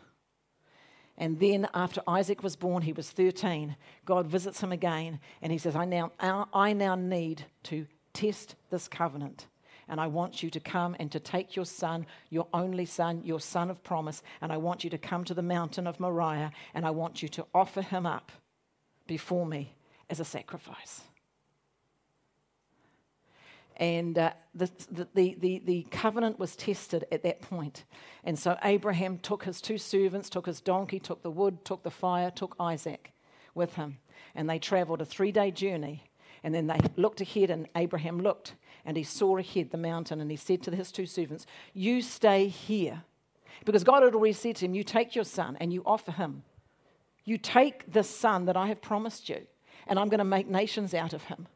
And 1.18 1.40
then, 1.40 1.68
after 1.74 2.02
Isaac 2.08 2.44
was 2.44 2.56
born, 2.56 2.84
he 2.84 2.94
was 2.94 3.10
13. 3.10 3.76
God 4.06 4.28
visits 4.28 4.62
him 4.62 4.72
again, 4.72 5.20
and 5.42 5.52
he 5.52 5.58
says, 5.58 5.76
I 5.76 5.86
now, 5.86 6.12
uh, 6.20 6.46
I 6.54 6.74
now 6.74 6.94
need 6.96 7.46
to 7.64 7.88
test 8.14 8.56
this 8.70 8.88
covenant. 8.88 9.48
And 9.90 10.00
I 10.00 10.08
want 10.08 10.44
you 10.44 10.50
to 10.52 10.60
come 10.60 10.96
and 11.00 11.12
to 11.12 11.20
take 11.20 11.56
your 11.56 11.66
son, 11.66 12.06
your 12.30 12.48
only 12.54 12.86
son, 12.86 13.22
your 13.24 13.40
son 13.40 13.70
of 13.70 13.84
promise, 13.84 14.22
and 14.42 14.52
I 14.52 14.58
want 14.58 14.84
you 14.84 14.90
to 14.92 14.98
come 14.98 15.24
to 15.24 15.34
the 15.34 15.42
mountain 15.42 15.88
of 15.88 16.00
Moriah, 16.00 16.52
and 16.74 16.86
I 16.86 16.92
want 16.92 17.24
you 17.24 17.30
to 17.30 17.46
offer 17.54 17.82
him 17.82 18.06
up 18.06 18.32
before 19.08 19.46
me 19.46 19.74
as 20.10 20.20
a 20.20 20.26
sacrifice. 20.26 21.02
And 23.78 24.18
uh, 24.18 24.32
the, 24.56 24.70
the, 25.14 25.36
the, 25.40 25.62
the 25.64 25.88
covenant 25.92 26.40
was 26.40 26.56
tested 26.56 27.06
at 27.12 27.24
that 27.24 27.42
point. 27.42 27.84
And 28.24 28.38
so 28.38 28.58
Abraham 28.64 29.20
took 29.20 29.44
his 29.44 29.62
two 29.62 29.78
servants, 29.78 30.30
took 30.30 30.48
his 30.48 30.62
donkey, 30.62 31.00
took 31.00 31.22
the 31.22 31.32
wood, 31.32 31.64
took 31.64 31.84
the 31.84 31.92
fire, 31.92 32.32
took 32.32 32.56
Isaac 32.60 33.14
with 33.54 33.76
him. 33.76 34.00
And 34.34 34.50
they 34.50 34.60
traveled 34.60 35.02
a 35.02 35.06
three 35.06 35.32
day 35.32 35.52
journey. 35.52 36.04
And 36.44 36.54
then 36.54 36.68
they 36.68 36.80
looked 36.96 37.20
ahead, 37.20 37.50
and 37.50 37.68
Abraham 37.76 38.20
looked, 38.20 38.54
and 38.86 38.96
he 38.96 39.04
saw 39.04 39.38
ahead 39.38 39.72
the 39.72 39.78
mountain. 39.78 40.22
And 40.22 40.30
he 40.30 40.38
said 40.38 40.62
to 40.64 40.76
his 40.76 40.92
two 40.92 41.06
servants, 41.06 41.46
You 41.74 42.02
stay 42.02 42.48
here. 42.48 43.04
Because 43.66 43.84
God 43.84 44.04
had 44.04 44.14
already 44.14 44.34
said 44.34 44.56
to 44.58 44.66
him, 44.66 44.76
You 44.76 44.84
take 44.84 45.16
your 45.16 45.26
son 45.26 45.58
and 45.60 45.74
you 45.74 45.82
offer 45.86 46.12
him 46.12 46.44
you 47.28 47.38
take 47.38 47.92
the 47.92 48.04
son 48.04 48.46
that 48.46 48.56
I 48.56 48.68
have 48.68 48.82
promised 48.82 49.28
you, 49.28 49.46
and 49.86 50.00
I'm 50.00 50.08
going 50.08 50.20
to 50.20 50.24
make 50.24 50.48
nations 50.48 50.94
out 50.94 51.12
of 51.12 51.24
him. 51.24 51.48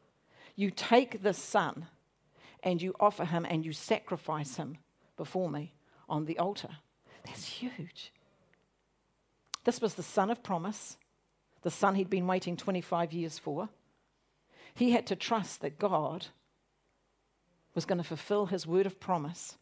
You 0.54 0.70
take 0.70 1.22
the 1.22 1.32
son 1.32 1.86
and 2.62 2.80
you 2.80 2.94
offer 3.00 3.24
him 3.24 3.46
and 3.48 3.64
you 3.64 3.72
sacrifice 3.72 4.56
him 4.56 4.78
before 5.16 5.50
me 5.50 5.74
on 6.08 6.24
the 6.24 6.38
altar. 6.38 6.70
That's 7.24 7.46
huge. 7.46 8.12
This 9.64 9.80
was 9.80 9.94
the 9.94 10.02
son 10.02 10.30
of 10.30 10.42
promise, 10.42 10.96
the 11.62 11.70
son 11.70 11.94
he'd 11.94 12.10
been 12.10 12.26
waiting 12.26 12.56
25 12.56 13.12
years 13.12 13.38
for. 13.38 13.68
He 14.74 14.92
had 14.92 15.06
to 15.08 15.16
trust 15.16 15.60
that 15.60 15.78
God 15.78 16.26
was 17.74 17.84
going 17.84 17.98
to 17.98 18.04
fulfill 18.04 18.46
his 18.46 18.66
word 18.66 18.86
of 18.86 18.98
promise. 18.98 19.56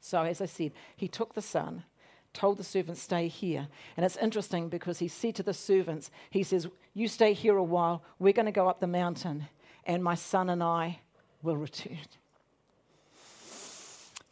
So, 0.00 0.22
as 0.22 0.40
I 0.40 0.46
said, 0.46 0.72
he 0.96 1.08
took 1.08 1.34
the 1.34 1.42
son 1.42 1.84
told 2.32 2.58
the 2.58 2.64
servants, 2.64 3.02
Stay 3.02 3.28
here. 3.28 3.68
And 3.96 4.04
it's 4.04 4.16
interesting 4.16 4.68
because 4.68 4.98
he 4.98 5.08
said 5.08 5.34
to 5.36 5.42
the 5.42 5.54
servants, 5.54 6.10
He 6.30 6.42
says, 6.42 6.68
You 6.94 7.08
stay 7.08 7.32
here 7.32 7.56
a 7.56 7.62
while. 7.62 8.02
We're 8.18 8.32
going 8.32 8.46
to 8.46 8.52
go 8.52 8.68
up 8.68 8.80
the 8.80 8.86
mountain, 8.86 9.48
and 9.84 10.02
my 10.02 10.14
son 10.14 10.48
and 10.48 10.62
I 10.62 11.00
will 11.42 11.56
return. 11.56 11.98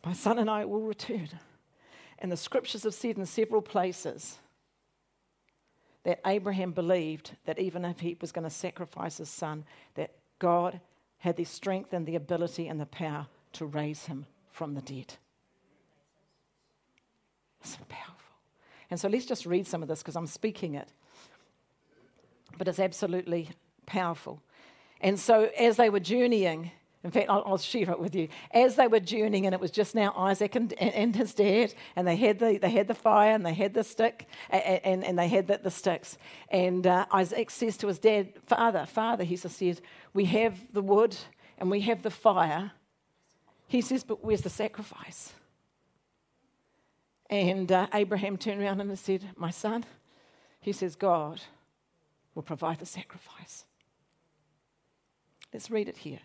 My 0.04 0.12
son 0.12 0.38
and 0.38 0.48
I 0.48 0.64
will 0.64 0.80
return. 0.80 1.28
And 2.18 2.30
the 2.30 2.36
scriptures 2.36 2.84
have 2.84 2.94
said 2.94 3.18
in 3.18 3.26
several 3.26 3.62
places 3.62 4.38
that 6.04 6.20
Abraham 6.26 6.72
believed 6.72 7.32
that 7.44 7.58
even 7.58 7.84
if 7.84 8.00
he 8.00 8.16
was 8.20 8.32
going 8.32 8.44
to 8.44 8.50
sacrifice 8.50 9.18
his 9.18 9.28
son, 9.28 9.64
that 9.94 10.12
God 10.38 10.80
had 11.18 11.36
the 11.36 11.44
strength 11.44 11.92
and 11.92 12.06
the 12.06 12.16
ability 12.16 12.68
and 12.68 12.80
the 12.80 12.86
power 12.86 13.26
to 13.52 13.66
raise 13.66 14.06
him 14.06 14.26
from 14.50 14.74
the 14.74 14.80
dead. 14.80 15.14
It's 17.60 17.76
powerful. 17.88 18.14
And 18.90 18.98
so 18.98 19.08
let's 19.08 19.26
just 19.26 19.44
read 19.44 19.66
some 19.66 19.82
of 19.82 19.88
this 19.88 20.00
because 20.00 20.16
I'm 20.16 20.26
speaking 20.26 20.74
it. 20.74 20.88
But 22.56 22.68
it's 22.68 22.80
absolutely 22.80 23.50
powerful. 23.86 24.42
And 25.00 25.18
so 25.18 25.50
as 25.58 25.76
they 25.76 25.90
were 25.90 26.00
journeying, 26.00 26.72
in 27.02 27.10
fact, 27.10 27.30
I'll, 27.30 27.42
I'll, 27.46 27.58
share 27.58 27.90
it 27.90 27.98
with 27.98 28.14
you. 28.14 28.28
As 28.52 28.76
they 28.76 28.86
were 28.86 29.00
journeying, 29.00 29.46
and 29.46 29.54
it 29.54 29.60
was 29.60 29.70
just 29.70 29.94
now 29.94 30.12
Isaac 30.14 30.54
and, 30.54 30.70
and, 30.74 30.92
and, 30.92 31.16
his 31.16 31.32
dad, 31.32 31.72
and 31.96 32.06
they 32.06 32.16
had 32.16 32.38
the, 32.38 32.58
they 32.58 32.70
had 32.70 32.88
the 32.88 32.94
fire 32.94 33.34
and 33.34 33.44
they 33.44 33.54
had 33.54 33.72
the 33.72 33.84
stick, 33.84 34.28
and, 34.50 34.62
and, 34.84 35.04
and 35.04 35.18
they 35.18 35.28
had 35.28 35.46
the, 35.46 35.58
the 35.62 35.70
sticks. 35.70 36.18
And 36.50 36.86
uh, 36.86 37.06
Isaac 37.10 37.50
says 37.50 37.78
to 37.78 37.86
his 37.86 37.98
dad, 37.98 38.34
Father, 38.46 38.84
Father, 38.84 39.24
he 39.24 39.36
says, 39.36 39.80
we 40.12 40.26
have 40.26 40.58
the 40.74 40.82
wood 40.82 41.16
and 41.56 41.70
we 41.70 41.80
have 41.82 42.02
the 42.02 42.10
fire. 42.10 42.72
He 43.66 43.80
says, 43.80 44.04
but 44.04 44.22
where's 44.22 44.42
the 44.42 44.50
sacrifice? 44.50 45.32
And 47.30 47.70
uh, 47.70 47.86
Abraham 47.94 48.36
turned 48.36 48.60
around 48.60 48.80
and 48.80 48.98
said, 48.98 49.24
My 49.36 49.50
son, 49.50 49.84
he 50.60 50.72
says, 50.72 50.96
God 50.96 51.40
will 52.34 52.42
provide 52.42 52.80
the 52.80 52.86
sacrifice. 52.86 53.64
Let's 55.52 55.70
read 55.70 55.88
it 55.88 55.98
here. 55.98 56.18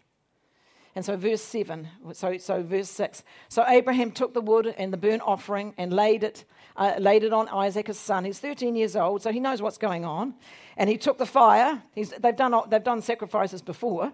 And 0.95 1.03
so, 1.03 1.17
verse 1.17 1.41
7, 1.41 1.89
so, 2.13 2.37
so 2.37 2.63
verse 2.63 2.89
6. 2.89 3.23
So, 3.49 3.65
Abraham 3.67 4.11
took 4.11 4.33
the 4.33 4.39
wood 4.39 4.73
and 4.77 4.93
the 4.93 4.97
burnt 4.97 5.21
offering 5.25 5.73
and 5.77 5.91
laid 5.91 6.23
it, 6.23 6.45
uh, 6.77 6.93
laid 6.99 7.23
it 7.23 7.33
on 7.33 7.49
Isaac, 7.49 7.87
his 7.87 7.99
son. 7.99 8.23
He's 8.23 8.39
13 8.39 8.77
years 8.77 8.95
old, 8.95 9.21
so 9.21 9.31
he 9.31 9.41
knows 9.41 9.61
what's 9.61 9.77
going 9.77 10.05
on. 10.05 10.35
And 10.77 10.89
he 10.89 10.97
took 10.97 11.17
the 11.17 11.25
fire. 11.25 11.83
He's, 11.93 12.11
they've, 12.11 12.35
done, 12.35 12.55
they've 12.69 12.83
done 12.83 13.01
sacrifices 13.01 13.61
before. 13.61 14.13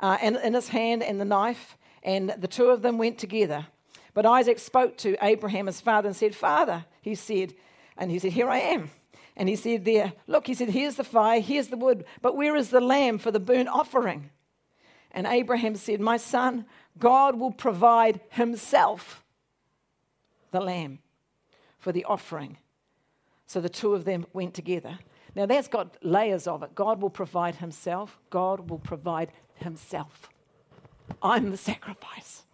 Uh, 0.00 0.18
and 0.20 0.36
in 0.36 0.54
his 0.54 0.68
hand 0.68 1.04
and 1.04 1.20
the 1.20 1.24
knife, 1.24 1.76
and 2.02 2.34
the 2.36 2.48
two 2.48 2.66
of 2.66 2.82
them 2.82 2.98
went 2.98 3.18
together. 3.18 3.66
But 4.12 4.26
Isaac 4.26 4.58
spoke 4.58 4.96
to 4.98 5.16
Abraham, 5.22 5.66
his 5.66 5.80
father, 5.80 6.08
and 6.08 6.16
said, 6.16 6.34
Father, 6.34 6.84
he 7.00 7.14
said, 7.14 7.54
and 7.96 8.10
he 8.10 8.18
said, 8.18 8.32
Here 8.32 8.48
I 8.48 8.58
am. 8.58 8.90
And 9.36 9.48
he 9.48 9.54
said, 9.54 9.84
There, 9.84 10.12
look, 10.26 10.48
he 10.48 10.54
said, 10.54 10.70
Here's 10.70 10.96
the 10.96 11.04
fire, 11.04 11.40
here's 11.40 11.68
the 11.68 11.76
wood, 11.76 12.04
but 12.22 12.36
where 12.36 12.56
is 12.56 12.70
the 12.70 12.80
lamb 12.80 13.18
for 13.18 13.30
the 13.30 13.38
burnt 13.38 13.68
offering? 13.68 14.30
And 15.10 15.26
Abraham 15.26 15.74
said, 15.76 16.00
My 16.00 16.16
son, 16.16 16.66
God 16.98 17.38
will 17.38 17.50
provide 17.50 18.20
himself 18.30 19.24
the 20.50 20.60
lamb 20.60 20.98
for 21.78 21.92
the 21.92 22.04
offering. 22.04 22.58
So 23.46 23.60
the 23.60 23.68
two 23.68 23.94
of 23.94 24.04
them 24.04 24.26
went 24.32 24.54
together. 24.54 24.98
Now 25.34 25.46
that's 25.46 25.68
got 25.68 25.96
layers 26.04 26.46
of 26.46 26.62
it. 26.62 26.74
God 26.74 27.00
will 27.00 27.10
provide 27.10 27.56
himself, 27.56 28.18
God 28.30 28.68
will 28.70 28.78
provide 28.78 29.32
himself. 29.54 30.28
I'm 31.22 31.50
the 31.50 31.56
sacrifice. 31.56 32.44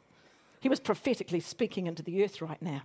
He 0.60 0.68
was 0.68 0.80
prophetically 0.80 1.40
speaking 1.40 1.86
into 1.86 2.02
the 2.02 2.24
earth 2.24 2.40
right 2.40 2.60
now. 2.62 2.82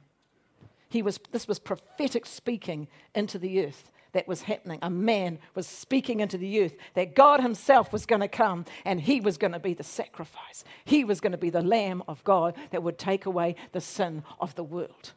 He 0.89 1.01
was, 1.01 1.19
this 1.31 1.47
was 1.47 1.59
prophetic 1.59 2.25
speaking 2.25 2.87
into 3.13 3.37
the 3.37 3.65
earth 3.65 3.91
that 4.13 4.27
was 4.27 4.41
happening. 4.41 4.79
A 4.81 4.89
man 4.89 5.39
was 5.55 5.67
speaking 5.67 6.19
into 6.19 6.37
the 6.37 6.47
youth 6.47 6.75
that 6.95 7.15
God 7.15 7.41
Himself 7.41 7.93
was 7.93 8.05
going 8.05 8.21
to 8.21 8.27
come 8.27 8.65
and 8.85 8.99
He 8.99 9.21
was 9.21 9.37
going 9.37 9.53
to 9.53 9.59
be 9.59 9.73
the 9.73 9.83
sacrifice. 9.83 10.63
He 10.85 11.03
was 11.03 11.19
going 11.21 11.31
to 11.31 11.37
be 11.37 11.49
the 11.49 11.61
Lamb 11.61 12.03
of 12.07 12.23
God 12.23 12.55
that 12.71 12.83
would 12.83 12.97
take 12.97 13.25
away 13.25 13.55
the 13.71 13.81
sin 13.81 14.23
of 14.39 14.55
the 14.55 14.63
world. 14.63 15.13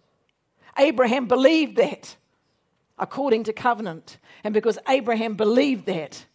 Abraham 0.78 1.26
believed 1.26 1.76
that 1.76 2.16
according 2.98 3.44
to 3.44 3.52
covenant. 3.52 4.18
And 4.44 4.54
because 4.54 4.78
Abraham 4.88 5.34
believed 5.34 5.86
that, 5.86 6.26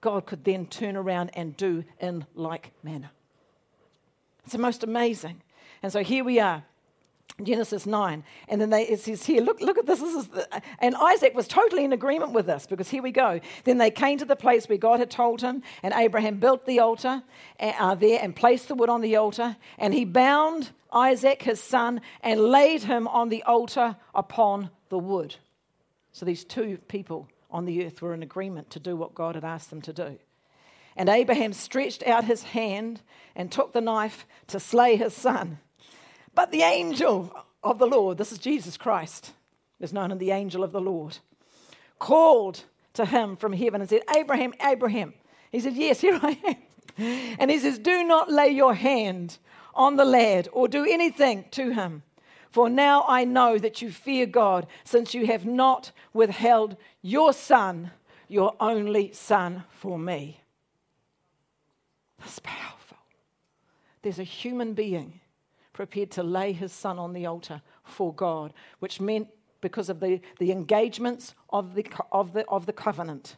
God 0.00 0.26
could 0.26 0.44
then 0.44 0.66
turn 0.66 0.96
around 0.96 1.30
and 1.34 1.56
do 1.56 1.84
in 2.00 2.26
like 2.34 2.72
manner. 2.82 3.10
It's 4.44 4.52
the 4.52 4.58
most 4.58 4.82
amazing. 4.82 5.42
And 5.82 5.92
so 5.92 6.02
here 6.02 6.24
we 6.24 6.40
are. 6.40 6.64
Genesis 7.44 7.86
9. 7.86 8.24
And 8.48 8.60
then 8.60 8.70
they, 8.70 8.82
it 8.82 9.00
says 9.00 9.24
here, 9.24 9.42
look, 9.42 9.60
look 9.60 9.78
at 9.78 9.86
this. 9.86 10.00
this 10.00 10.14
is 10.14 10.28
the, 10.28 10.62
and 10.78 10.94
Isaac 10.96 11.34
was 11.34 11.48
totally 11.48 11.84
in 11.84 11.92
agreement 11.92 12.32
with 12.32 12.46
this 12.46 12.66
because 12.66 12.88
here 12.88 13.02
we 13.02 13.12
go. 13.12 13.40
Then 13.64 13.78
they 13.78 13.90
came 13.90 14.18
to 14.18 14.24
the 14.24 14.36
place 14.36 14.68
where 14.68 14.78
God 14.78 15.00
had 15.00 15.10
told 15.10 15.40
him, 15.40 15.62
and 15.82 15.94
Abraham 15.94 16.38
built 16.38 16.66
the 16.66 16.80
altar 16.80 17.22
uh, 17.58 17.94
there 17.94 18.18
and 18.22 18.34
placed 18.34 18.68
the 18.68 18.74
wood 18.74 18.88
on 18.88 19.00
the 19.00 19.16
altar. 19.16 19.56
And 19.78 19.94
he 19.94 20.04
bound 20.04 20.70
Isaac, 20.92 21.42
his 21.42 21.60
son, 21.60 22.00
and 22.22 22.40
laid 22.40 22.82
him 22.82 23.06
on 23.08 23.28
the 23.28 23.42
altar 23.44 23.96
upon 24.14 24.70
the 24.88 24.98
wood. 24.98 25.36
So 26.12 26.26
these 26.26 26.44
two 26.44 26.78
people 26.88 27.28
on 27.50 27.64
the 27.64 27.84
earth 27.84 28.02
were 28.02 28.14
in 28.14 28.22
agreement 28.22 28.70
to 28.70 28.80
do 28.80 28.96
what 28.96 29.14
God 29.14 29.34
had 29.34 29.44
asked 29.44 29.70
them 29.70 29.82
to 29.82 29.92
do. 29.92 30.18
And 30.96 31.08
Abraham 31.08 31.52
stretched 31.52 32.06
out 32.06 32.24
his 32.24 32.42
hand 32.42 33.00
and 33.34 33.50
took 33.50 33.72
the 33.72 33.80
knife 33.80 34.26
to 34.48 34.60
slay 34.60 34.96
his 34.96 35.14
son. 35.14 35.58
But 36.34 36.50
the 36.50 36.62
angel 36.62 37.34
of 37.62 37.78
the 37.78 37.86
Lord, 37.86 38.18
this 38.18 38.32
is 38.32 38.38
Jesus 38.38 38.76
Christ, 38.76 39.32
is 39.80 39.92
known 39.92 40.12
as 40.12 40.18
the 40.18 40.30
angel 40.30 40.62
of 40.62 40.72
the 40.72 40.80
Lord, 40.80 41.18
called 41.98 42.64
to 42.94 43.04
him 43.04 43.36
from 43.36 43.52
heaven 43.52 43.80
and 43.80 43.90
said, 43.90 44.02
Abraham, 44.14 44.52
Abraham. 44.62 45.14
He 45.50 45.60
said, 45.60 45.74
Yes, 45.74 46.00
here 46.00 46.18
I 46.22 46.38
am. 46.44 46.56
And 47.38 47.50
he 47.50 47.58
says, 47.58 47.78
Do 47.78 48.04
not 48.04 48.30
lay 48.30 48.48
your 48.48 48.74
hand 48.74 49.38
on 49.74 49.96
the 49.96 50.04
lad 50.04 50.48
or 50.52 50.68
do 50.68 50.84
anything 50.84 51.44
to 51.52 51.70
him. 51.72 52.02
For 52.50 52.68
now 52.68 53.04
I 53.06 53.24
know 53.24 53.58
that 53.58 53.80
you 53.80 53.92
fear 53.92 54.26
God, 54.26 54.66
since 54.84 55.14
you 55.14 55.26
have 55.26 55.46
not 55.46 55.92
withheld 56.12 56.76
your 57.00 57.32
son, 57.32 57.92
your 58.28 58.54
only 58.58 59.12
son, 59.12 59.64
for 59.70 59.98
me. 59.98 60.40
That's 62.18 62.40
powerful. 62.40 62.98
There's 64.02 64.18
a 64.18 64.24
human 64.24 64.74
being 64.74 65.20
prepared 65.72 66.10
to 66.12 66.22
lay 66.22 66.52
his 66.52 66.72
son 66.72 66.98
on 66.98 67.12
the 67.12 67.26
altar 67.26 67.62
for 67.84 68.12
God, 68.12 68.52
which 68.78 69.00
meant 69.00 69.28
because 69.60 69.88
of 69.88 70.00
the, 70.00 70.20
the 70.38 70.52
engagements 70.52 71.34
of 71.50 71.74
the, 71.74 71.86
of, 72.12 72.32
the, 72.32 72.46
of 72.48 72.66
the 72.66 72.72
covenant, 72.72 73.36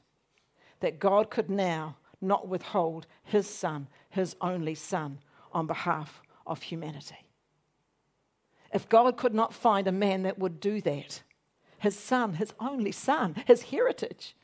that 0.80 0.98
God 0.98 1.30
could 1.30 1.50
now 1.50 1.96
not 2.20 2.48
withhold 2.48 3.06
his 3.24 3.48
son, 3.48 3.88
his 4.10 4.36
only 4.40 4.74
son, 4.74 5.18
on 5.52 5.66
behalf 5.66 6.22
of 6.46 6.62
humanity. 6.62 7.28
If 8.72 8.88
God 8.88 9.16
could 9.16 9.34
not 9.34 9.52
find 9.52 9.86
a 9.86 9.92
man 9.92 10.22
that 10.22 10.38
would 10.38 10.60
do 10.60 10.80
that, 10.80 11.22
his 11.78 11.98
son, 11.98 12.34
his 12.34 12.54
only 12.58 12.92
son, 12.92 13.34
his 13.46 13.64
heritage, 13.64 14.34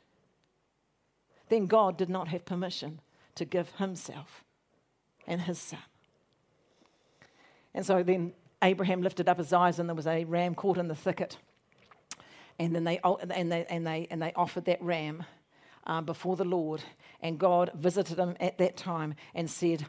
then 1.48 1.66
God 1.66 1.96
did 1.96 2.10
not 2.10 2.28
have 2.28 2.44
permission 2.44 3.00
to 3.36 3.44
give 3.44 3.76
himself 3.76 4.44
and 5.26 5.42
his 5.42 5.58
son. 5.58 5.78
And 7.78 7.86
so 7.86 8.02
then 8.02 8.32
Abraham 8.60 9.02
lifted 9.02 9.28
up 9.28 9.38
his 9.38 9.52
eyes, 9.52 9.78
and 9.78 9.88
there 9.88 9.94
was 9.94 10.08
a 10.08 10.24
ram 10.24 10.56
caught 10.56 10.78
in 10.78 10.88
the 10.88 10.96
thicket. 10.96 11.36
And 12.58 12.74
then 12.74 12.82
they, 12.82 12.98
and 13.04 13.52
they, 13.52 13.66
and 13.70 13.86
they, 13.86 14.08
and 14.10 14.20
they 14.20 14.32
offered 14.34 14.64
that 14.64 14.82
ram 14.82 15.22
uh, 15.86 16.00
before 16.00 16.34
the 16.34 16.44
Lord. 16.44 16.82
And 17.20 17.38
God 17.38 17.70
visited 17.76 18.18
him 18.18 18.36
at 18.40 18.58
that 18.58 18.76
time 18.76 19.14
and 19.32 19.48
said, 19.48 19.86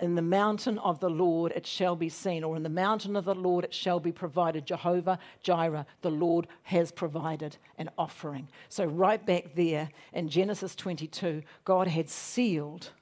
in 0.00 0.14
the 0.14 0.22
mountain 0.22 0.78
of 0.78 0.98
the 1.00 1.10
Lord 1.10 1.52
it 1.54 1.66
shall 1.66 1.94
be 1.94 2.08
seen, 2.08 2.42
or 2.42 2.56
in 2.56 2.62
the 2.62 2.70
mountain 2.70 3.16
of 3.16 3.26
the 3.26 3.34
Lord 3.34 3.66
it 3.66 3.74
shall 3.74 4.00
be 4.00 4.12
provided. 4.12 4.64
Jehovah 4.64 5.18
Jireh, 5.42 5.84
the 6.00 6.10
Lord 6.10 6.46
has 6.62 6.90
provided 6.90 7.58
an 7.76 7.90
offering. 7.98 8.48
So, 8.70 8.86
right 8.86 9.24
back 9.26 9.54
there 9.54 9.90
in 10.14 10.30
Genesis 10.30 10.74
22, 10.74 11.42
God 11.66 11.88
had 11.88 12.08
sealed 12.08 12.92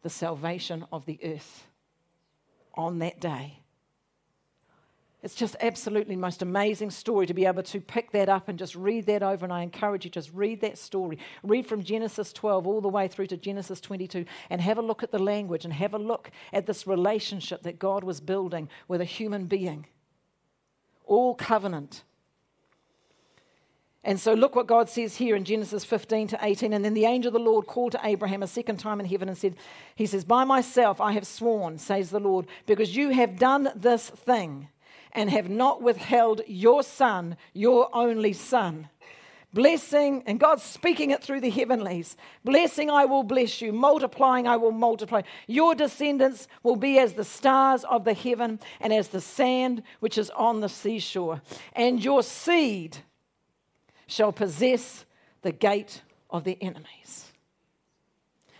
the 0.00 0.08
salvation 0.08 0.86
of 0.90 1.04
the 1.04 1.20
earth 1.22 1.68
on 2.78 3.00
that 3.00 3.20
day. 3.20 3.58
It's 5.20 5.34
just 5.34 5.56
absolutely 5.60 6.14
most 6.14 6.42
amazing 6.42 6.90
story 6.90 7.26
to 7.26 7.34
be 7.34 7.44
able 7.44 7.64
to 7.64 7.80
pick 7.80 8.12
that 8.12 8.28
up 8.28 8.48
and 8.48 8.56
just 8.56 8.76
read 8.76 9.06
that 9.06 9.22
over. 9.22 9.44
And 9.44 9.52
I 9.52 9.62
encourage 9.62 10.04
you 10.04 10.10
just 10.12 10.32
read 10.32 10.60
that 10.60 10.78
story. 10.78 11.18
Read 11.42 11.66
from 11.66 11.82
Genesis 11.82 12.32
12 12.32 12.68
all 12.68 12.80
the 12.80 12.88
way 12.88 13.08
through 13.08 13.26
to 13.26 13.36
Genesis 13.36 13.80
22 13.80 14.24
and 14.48 14.60
have 14.60 14.78
a 14.78 14.82
look 14.82 15.02
at 15.02 15.10
the 15.10 15.18
language 15.18 15.64
and 15.64 15.74
have 15.74 15.92
a 15.92 15.98
look 15.98 16.30
at 16.52 16.66
this 16.66 16.86
relationship 16.86 17.62
that 17.64 17.80
God 17.80 18.04
was 18.04 18.20
building 18.20 18.68
with 18.86 19.00
a 19.00 19.04
human 19.04 19.46
being. 19.46 19.86
All 21.04 21.34
covenant. 21.34 22.04
And 24.04 24.20
so 24.20 24.32
look 24.32 24.54
what 24.54 24.66
God 24.66 24.88
says 24.88 25.16
here 25.16 25.34
in 25.34 25.44
Genesis 25.44 25.84
15 25.84 26.28
to 26.28 26.38
18. 26.40 26.72
And 26.72 26.84
then 26.84 26.94
the 26.94 27.04
angel 27.04 27.28
of 27.28 27.32
the 27.32 27.50
Lord 27.50 27.66
called 27.66 27.92
to 27.92 28.00
Abraham 28.04 28.42
a 28.42 28.46
second 28.46 28.78
time 28.78 29.00
in 29.00 29.06
heaven 29.06 29.28
and 29.28 29.36
said, 29.36 29.56
He 29.96 30.06
says, 30.06 30.24
By 30.24 30.44
myself 30.44 31.00
I 31.00 31.12
have 31.12 31.26
sworn, 31.26 31.78
says 31.78 32.10
the 32.10 32.20
Lord, 32.20 32.46
because 32.66 32.94
you 32.94 33.10
have 33.10 33.38
done 33.38 33.70
this 33.74 34.08
thing 34.08 34.68
and 35.12 35.30
have 35.30 35.48
not 35.48 35.82
withheld 35.82 36.42
your 36.46 36.82
son, 36.82 37.36
your 37.52 37.94
only 37.94 38.32
son. 38.32 38.88
Blessing, 39.54 40.22
and 40.26 40.38
God's 40.38 40.62
speaking 40.62 41.10
it 41.10 41.22
through 41.22 41.40
the 41.40 41.48
heavenlies. 41.48 42.18
Blessing, 42.44 42.90
I 42.90 43.06
will 43.06 43.22
bless 43.22 43.62
you. 43.62 43.72
Multiplying, 43.72 44.46
I 44.46 44.58
will 44.58 44.72
multiply. 44.72 45.22
Your 45.46 45.74
descendants 45.74 46.48
will 46.62 46.76
be 46.76 46.98
as 46.98 47.14
the 47.14 47.24
stars 47.24 47.82
of 47.84 48.04
the 48.04 48.12
heaven 48.12 48.60
and 48.78 48.92
as 48.92 49.08
the 49.08 49.22
sand 49.22 49.82
which 50.00 50.18
is 50.18 50.28
on 50.30 50.60
the 50.60 50.68
seashore. 50.68 51.40
And 51.72 52.04
your 52.04 52.22
seed 52.22 52.98
shall 54.08 54.32
possess 54.32 55.04
the 55.42 55.52
gate 55.52 56.02
of 56.28 56.42
the 56.42 56.58
enemies. 56.60 57.30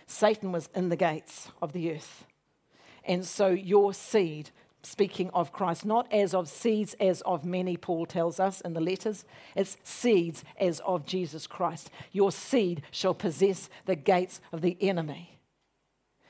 Satan 0.07 0.53
was 0.53 0.69
in 0.73 0.87
the 0.87 0.95
gates 0.95 1.49
of 1.61 1.73
the 1.73 1.91
earth. 1.91 2.25
And 3.03 3.25
so 3.25 3.49
your 3.49 3.93
seed 3.93 4.51
speaking 4.81 5.29
of 5.31 5.51
Christ, 5.51 5.85
not 5.85 6.11
as 6.11 6.33
of 6.33 6.47
seeds, 6.47 6.95
as 6.99 7.21
of 7.21 7.45
many, 7.45 7.77
Paul 7.77 8.05
tells 8.05 8.39
us 8.39 8.61
in 8.61 8.73
the 8.73 8.81
letters. 8.81 9.25
It's 9.55 9.77
seeds 9.83 10.43
as 10.59 10.79
of 10.81 11.05
Jesus 11.05 11.47
Christ. 11.47 11.89
Your 12.11 12.31
seed 12.31 12.83
shall 12.91 13.13
possess 13.13 13.69
the 13.85 13.95
gates 13.95 14.39
of 14.51 14.61
the 14.61 14.77
enemy. 14.81 15.37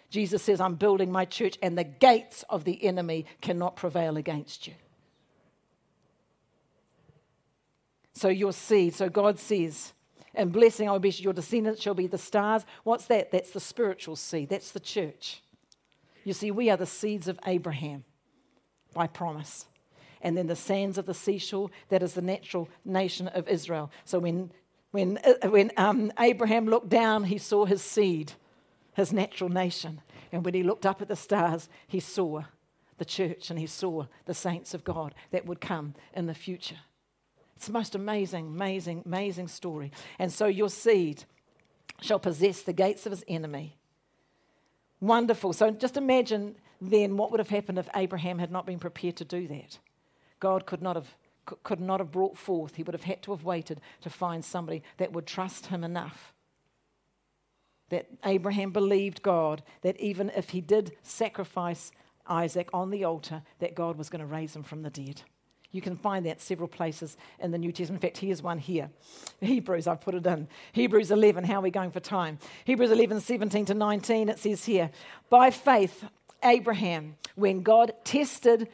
Jesus 0.09 0.41
says, 0.41 0.59
I'm 0.59 0.75
building 0.75 1.11
my 1.11 1.25
church, 1.25 1.57
and 1.61 1.77
the 1.77 1.83
gates 1.83 2.43
of 2.49 2.63
the 2.63 2.83
enemy 2.83 3.25
cannot 3.41 3.75
prevail 3.75 4.17
against 4.17 4.65
you. 4.65 4.73
So, 8.13 8.27
your 8.27 8.53
seed, 8.53 8.95
so 8.95 9.09
God 9.09 9.39
says, 9.39 9.93
and 10.35 10.51
blessing 10.51 10.87
I 10.87 10.91
will 10.91 10.99
be 10.99 11.09
your 11.09 11.33
descendants 11.33 11.81
shall 11.81 11.93
be 11.93 12.07
the 12.07 12.17
stars. 12.17 12.65
What's 12.83 13.05
that? 13.05 13.31
That's 13.31 13.51
the 13.51 13.59
spiritual 13.59 14.15
seed, 14.15 14.49
that's 14.49 14.71
the 14.71 14.79
church. 14.79 15.41
You 16.23 16.33
see, 16.33 16.51
we 16.51 16.69
are 16.69 16.77
the 16.77 16.85
seeds 16.85 17.27
of 17.27 17.39
Abraham 17.45 18.03
by 18.93 19.07
promise. 19.07 19.65
And 20.21 20.35
then 20.35 20.47
the 20.47 20.55
sands 20.55 20.97
of 20.97 21.05
the 21.05 21.13
seashore, 21.13 21.69
that 21.89 22.03
is 22.03 22.13
the 22.13 22.21
natural 22.21 22.67
nation 22.83 23.29
of 23.29 23.47
Israel. 23.47 23.89
So 24.03 24.19
when, 24.19 24.51
when, 24.91 25.17
uh, 25.23 25.49
when 25.49 25.71
um, 25.77 26.11
Abraham 26.19 26.65
looked 26.65 26.89
down, 26.89 27.23
he 27.23 27.37
saw 27.37 27.65
his 27.65 27.81
seed, 27.81 28.33
his 28.93 29.13
natural 29.13 29.49
nation. 29.49 30.01
And 30.31 30.43
when 30.43 30.53
he 30.53 30.63
looked 30.63 30.85
up 30.85 31.01
at 31.01 31.07
the 31.07 31.15
stars, 31.15 31.69
he 31.87 32.01
saw 32.01 32.43
the 32.97 33.05
church 33.05 33.49
and 33.49 33.57
he 33.57 33.65
saw 33.65 34.05
the 34.25 34.33
saints 34.33 34.73
of 34.73 34.83
God 34.83 35.15
that 35.31 35.45
would 35.45 35.61
come 35.61 35.95
in 36.13 36.27
the 36.27 36.33
future. 36.33 36.79
It's 37.59 37.67
the 37.67 37.73
most 37.73 37.93
amazing, 37.93 38.47
amazing, 38.47 39.03
amazing 39.05 39.49
story. 39.49 39.91
And 40.17 40.31
so 40.31 40.45
your 40.45 40.69
seed 40.69 41.25
shall 41.99 42.17
possess 42.17 42.61
the 42.61 42.71
gates 42.71 43.05
of 43.05 43.11
his 43.11 43.25
enemy. 43.27 43.75
Wonderful. 45.01 45.51
So 45.51 45.69
just 45.69 45.97
imagine 45.97 46.55
then 46.79 47.17
what 47.17 47.31
would 47.31 47.41
have 47.41 47.49
happened 47.49 47.77
if 47.77 47.89
Abraham 47.93 48.39
had 48.39 48.49
not 48.49 48.65
been 48.65 48.79
prepared 48.79 49.17
to 49.17 49.25
do 49.25 49.45
that? 49.49 49.77
God 50.39 50.65
could 50.65 50.81
not 50.81 50.95
have, 50.95 51.17
could 51.63 51.81
not 51.81 51.99
have 51.99 52.13
brought 52.13 52.37
forth, 52.37 52.75
he 52.75 52.83
would 52.83 52.93
have 52.93 53.03
had 53.03 53.21
to 53.23 53.31
have 53.31 53.43
waited 53.43 53.81
to 54.03 54.09
find 54.09 54.45
somebody 54.45 54.81
that 54.95 55.11
would 55.11 55.27
trust 55.27 55.65
him 55.65 55.83
enough. 55.83 56.33
That 57.89 58.07
Abraham 58.23 58.71
believed 58.71 59.21
God, 59.21 59.63
that 59.81 59.99
even 59.99 60.31
if 60.33 60.51
he 60.51 60.61
did 60.61 60.93
sacrifice 61.03 61.91
Isaac 62.25 62.69
on 62.71 62.89
the 62.89 63.03
altar, 63.03 63.41
that 63.59 63.75
God 63.75 63.97
was 63.97 64.09
going 64.09 64.21
to 64.21 64.25
raise 64.25 64.55
him 64.55 64.63
from 64.63 64.83
the 64.83 64.89
dead. 64.89 65.23
You 65.71 65.81
can 65.81 65.95
find 65.95 66.25
that 66.25 66.41
several 66.41 66.67
places 66.67 67.15
in 67.39 67.51
the 67.51 67.57
New 67.57 67.71
Testament. 67.71 68.03
In 68.03 68.09
fact, 68.09 68.17
here's 68.17 68.41
one 68.41 68.57
here. 68.57 68.89
Hebrews, 69.41 69.87
I've 69.87 70.01
put 70.01 70.15
it 70.15 70.25
in. 70.25 70.47
Hebrews 70.71 71.11
11, 71.11 71.43
how 71.43 71.55
are 71.55 71.61
we 71.61 71.69
going 71.69 71.91
for 71.91 71.99
time? 71.99 72.39
Hebrews 72.65 72.91
11, 72.91 73.19
17 73.21 73.65
to 73.65 73.73
19, 73.75 74.29
it 74.29 74.39
says 74.39 74.65
here, 74.65 74.89
By 75.29 75.51
faith, 75.51 76.05
Abraham, 76.43 77.17
when 77.35 77.61
God 77.61 77.93
tested 78.03 78.67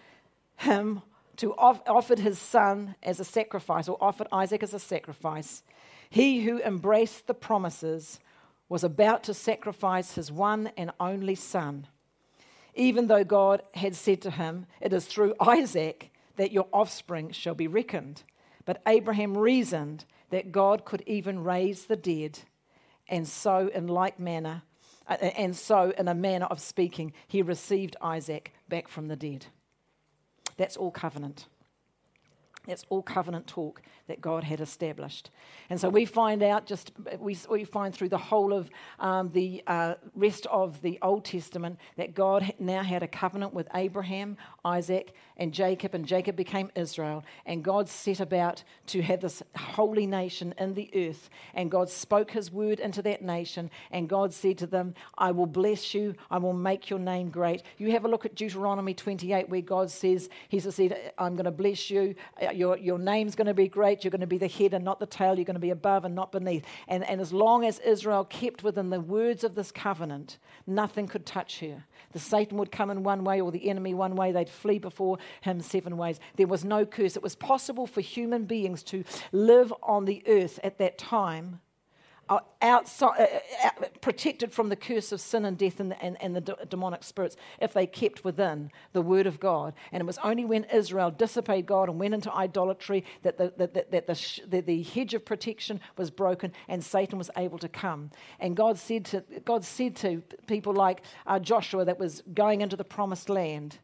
him 0.57 1.01
to 1.37 1.53
off, 1.55 1.81
offered 1.85 2.19
his 2.19 2.39
son 2.39 2.95
as 3.03 3.19
a 3.19 3.25
sacrifice, 3.25 3.89
or 3.89 3.97
offered 3.99 4.27
Isaac 4.31 4.63
as 4.63 4.73
a 4.73 4.79
sacrifice, 4.79 5.63
he 6.09 6.45
who 6.45 6.61
embraced 6.61 7.27
the 7.27 7.33
promises 7.33 8.19
was 8.69 8.83
about 8.83 9.23
to 9.25 9.33
sacrifice 9.33 10.13
his 10.13 10.31
one 10.31 10.71
and 10.77 10.91
only 10.99 11.35
son. 11.35 11.87
Even 12.73 13.07
though 13.07 13.23
God 13.23 13.61
had 13.73 13.95
said 13.95 14.21
to 14.21 14.31
him, 14.31 14.65
It 14.79 14.93
is 14.93 15.05
through 15.05 15.35
Isaac 15.39 16.11
that 16.37 16.51
your 16.51 16.67
offspring 16.73 17.31
shall 17.31 17.55
be 17.55 17.67
reckoned. 17.67 18.23
But 18.65 18.81
Abraham 18.87 19.37
reasoned 19.37 20.05
that 20.29 20.51
God 20.51 20.85
could 20.85 21.03
even 21.05 21.43
raise 21.43 21.85
the 21.85 21.95
dead, 21.95 22.39
and 23.07 23.27
so, 23.27 23.69
in 23.73 23.87
like 23.87 24.19
manner, 24.19 24.63
uh, 25.07 25.13
and 25.13 25.55
so, 25.55 25.93
in 25.97 26.07
a 26.07 26.15
manner 26.15 26.47
of 26.47 26.59
speaking, 26.59 27.13
he 27.27 27.41
received 27.41 27.95
Isaac 28.01 28.53
back 28.67 28.87
from 28.87 29.07
the 29.07 29.15
dead. 29.15 29.45
That's 30.57 30.77
all 30.77 30.91
covenant. 30.91 31.47
That's 32.67 32.83
all 32.89 33.01
covenant 33.01 33.47
talk 33.47 33.81
that 34.07 34.21
God 34.21 34.43
had 34.43 34.61
established. 34.61 35.31
And 35.69 35.79
so 35.79 35.89
we 35.89 36.05
find 36.05 36.43
out 36.43 36.65
just, 36.65 36.91
we, 37.19 37.37
we 37.49 37.63
find 37.63 37.93
through 37.93 38.09
the 38.09 38.17
whole 38.17 38.53
of 38.53 38.69
um, 38.99 39.31
the 39.33 39.63
uh, 39.65 39.95
rest 40.15 40.45
of 40.47 40.81
the 40.81 40.99
Old 41.01 41.25
Testament 41.25 41.79
that 41.97 42.13
God 42.13 42.53
now 42.59 42.83
had 42.83 43.01
a 43.01 43.07
covenant 43.07 43.53
with 43.53 43.67
Abraham, 43.73 44.37
Isaac, 44.63 45.13
and 45.37 45.53
Jacob, 45.53 45.95
and 45.95 46.05
Jacob 46.05 46.35
became 46.35 46.71
Israel. 46.75 47.23
And 47.45 47.63
God 47.63 47.89
set 47.89 48.19
about 48.19 48.63
to 48.87 49.01
have 49.01 49.21
this 49.21 49.41
holy 49.55 50.05
nation 50.05 50.53
in 50.59 50.75
the 50.75 50.89
earth. 50.95 51.29
And 51.53 51.71
God 51.71 51.89
spoke 51.89 52.31
his 52.31 52.51
word 52.51 52.79
into 52.79 53.01
that 53.01 53.21
nation. 53.21 53.71
And 53.91 54.07
God 54.07 54.33
said 54.33 54.57
to 54.59 54.67
them, 54.67 54.93
I 55.17 55.31
will 55.31 55.47
bless 55.47 55.93
you, 55.93 56.15
I 56.29 56.37
will 56.37 56.53
make 56.53 56.89
your 56.89 56.99
name 56.99 57.29
great. 57.29 57.63
You 57.77 57.91
have 57.91 58.05
a 58.05 58.07
look 58.07 58.25
at 58.25 58.35
Deuteronomy 58.35 58.93
28, 58.93 59.49
where 59.49 59.61
God 59.61 59.89
says, 59.89 60.29
He 60.47 60.59
said, 60.59 61.13
I'm 61.17 61.35
going 61.35 61.45
to 61.45 61.51
bless 61.51 61.89
you 61.89 62.15
your, 62.55 62.77
your 62.77 62.99
name's 62.99 63.35
going 63.35 63.47
to 63.47 63.53
be 63.53 63.67
great. 63.67 64.03
You're 64.03 64.11
going 64.11 64.21
to 64.21 64.27
be 64.27 64.37
the 64.37 64.47
head 64.47 64.73
and 64.73 64.83
not 64.83 64.99
the 64.99 65.05
tail. 65.05 65.35
You're 65.35 65.45
going 65.45 65.55
to 65.55 65.59
be 65.59 65.71
above 65.71 66.05
and 66.05 66.15
not 66.15 66.31
beneath. 66.31 66.65
And, 66.87 67.07
and 67.07 67.21
as 67.21 67.31
long 67.33 67.65
as 67.65 67.79
Israel 67.79 68.23
kept 68.25 68.63
within 68.63 68.89
the 68.89 68.99
words 68.99 69.43
of 69.43 69.55
this 69.55 69.71
covenant, 69.71 70.37
nothing 70.67 71.07
could 71.07 71.25
touch 71.25 71.59
her. 71.59 71.85
The 72.11 72.19
Satan 72.19 72.57
would 72.57 72.71
come 72.71 72.89
in 72.89 73.03
one 73.03 73.23
way 73.23 73.41
or 73.41 73.51
the 73.51 73.69
enemy 73.69 73.93
one 73.93 74.15
way. 74.15 74.31
They'd 74.31 74.49
flee 74.49 74.79
before 74.79 75.17
him 75.41 75.61
seven 75.61 75.97
ways. 75.97 76.19
There 76.35 76.47
was 76.47 76.63
no 76.63 76.85
curse. 76.85 77.15
It 77.15 77.23
was 77.23 77.35
possible 77.35 77.87
for 77.87 78.01
human 78.01 78.45
beings 78.45 78.83
to 78.83 79.03
live 79.31 79.73
on 79.83 80.05
the 80.05 80.23
earth 80.27 80.59
at 80.63 80.77
that 80.77 80.97
time 80.97 81.59
outside, 82.61 83.19
uh, 83.19 83.67
uh, 83.67 83.85
protected 84.01 84.51
from 84.51 84.69
the 84.69 84.75
curse 84.75 85.11
of 85.11 85.21
sin 85.21 85.45
and 85.45 85.57
death 85.57 85.79
and 85.79 85.91
the, 85.91 86.03
and, 86.03 86.17
and 86.21 86.35
the 86.35 86.57
demonic 86.69 87.03
spirits 87.03 87.35
if 87.61 87.73
they 87.73 87.85
kept 87.85 88.23
within 88.23 88.71
the 88.93 89.01
word 89.01 89.27
of 89.27 89.39
God. 89.39 89.73
And 89.91 90.01
it 90.01 90.05
was 90.05 90.17
only 90.23 90.45
when 90.45 90.63
Israel 90.65 91.11
disobeyed 91.11 91.65
God 91.65 91.89
and 91.89 91.99
went 91.99 92.13
into 92.13 92.33
idolatry 92.33 93.03
that 93.21 93.37
the, 93.37 93.53
that, 93.57 93.73
that, 93.73 93.91
that 93.91 94.07
the, 94.07 94.15
sh- 94.15 94.41
the, 94.47 94.61
the, 94.61 94.83
hedge 94.83 95.13
of 95.13 95.25
protection 95.25 95.79
was 95.97 96.09
broken 96.09 96.51
and 96.67 96.83
Satan 96.83 97.17
was 97.17 97.29
able 97.37 97.59
to 97.59 97.69
come. 97.69 98.11
And 98.39 98.55
God 98.55 98.77
said 98.77 99.05
to, 99.05 99.23
God 99.43 99.63
said 99.63 99.95
to 99.97 100.23
people 100.47 100.73
like 100.73 101.03
uh, 101.27 101.39
Joshua 101.39 101.85
that 101.85 101.99
was 101.99 102.23
going 102.33 102.61
into 102.61 102.75
the 102.75 102.83
promised 102.83 103.29
land. 103.29 103.79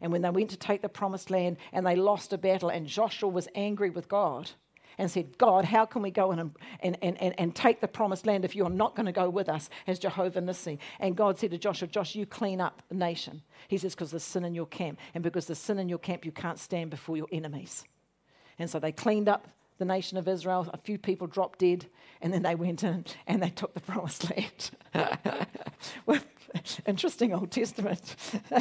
And 0.00 0.12
when 0.12 0.22
they 0.22 0.30
went 0.30 0.50
to 0.50 0.56
take 0.56 0.82
the 0.82 0.88
promised 0.88 1.30
land 1.30 1.58
and 1.72 1.86
they 1.86 1.96
lost 1.96 2.32
a 2.32 2.38
battle, 2.38 2.68
and 2.70 2.86
Joshua 2.86 3.28
was 3.28 3.48
angry 3.54 3.90
with 3.90 4.08
God 4.08 4.50
and 4.98 5.10
said, 5.10 5.38
God, 5.38 5.64
how 5.64 5.84
can 5.84 6.02
we 6.02 6.10
go 6.10 6.32
in 6.32 6.38
and, 6.38 6.52
and, 6.80 6.96
and, 7.02 7.34
and 7.38 7.54
take 7.54 7.80
the 7.80 7.88
promised 7.88 8.26
land 8.26 8.44
if 8.44 8.54
you're 8.54 8.70
not 8.70 8.96
going 8.96 9.06
to 9.06 9.12
go 9.12 9.28
with 9.28 9.48
us 9.48 9.70
as 9.86 9.98
Jehovah 9.98 10.40
Nissi? 10.40 10.78
And 10.98 11.16
God 11.16 11.38
said 11.38 11.50
to 11.52 11.58
Joshua, 11.58 11.88
Josh, 11.88 12.14
you 12.14 12.26
clean 12.26 12.60
up 12.60 12.82
the 12.88 12.94
nation. 12.94 13.42
He 13.68 13.78
says, 13.78 13.94
because 13.94 14.10
there's 14.10 14.22
sin 14.22 14.44
in 14.44 14.54
your 14.54 14.66
camp. 14.66 14.98
And 15.14 15.24
because 15.24 15.46
there's 15.46 15.58
sin 15.58 15.78
in 15.78 15.88
your 15.88 15.98
camp, 15.98 16.24
you 16.24 16.32
can't 16.32 16.58
stand 16.58 16.90
before 16.90 17.16
your 17.16 17.28
enemies. 17.32 17.84
And 18.58 18.68
so 18.68 18.78
they 18.78 18.92
cleaned 18.92 19.28
up 19.28 19.48
the 19.78 19.84
nation 19.84 20.18
of 20.18 20.28
Israel. 20.28 20.68
A 20.72 20.76
few 20.76 20.98
people 20.98 21.26
dropped 21.26 21.58
dead, 21.58 21.86
and 22.20 22.32
then 22.32 22.42
they 22.42 22.54
went 22.54 22.84
in 22.84 23.04
and 23.26 23.42
they 23.42 23.50
took 23.50 23.74
the 23.74 23.80
promised 23.80 24.30
land. 24.30 24.70
well, 26.06 26.20
interesting 26.86 27.32
Old 27.32 27.50
Testament. 27.50 28.14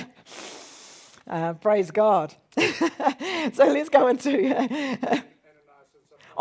Uh, 1.30 1.54
praise 1.54 1.92
God. 1.92 2.34
so 2.58 3.66
let's 3.66 3.90
go 3.90 4.08
into. 4.08 5.22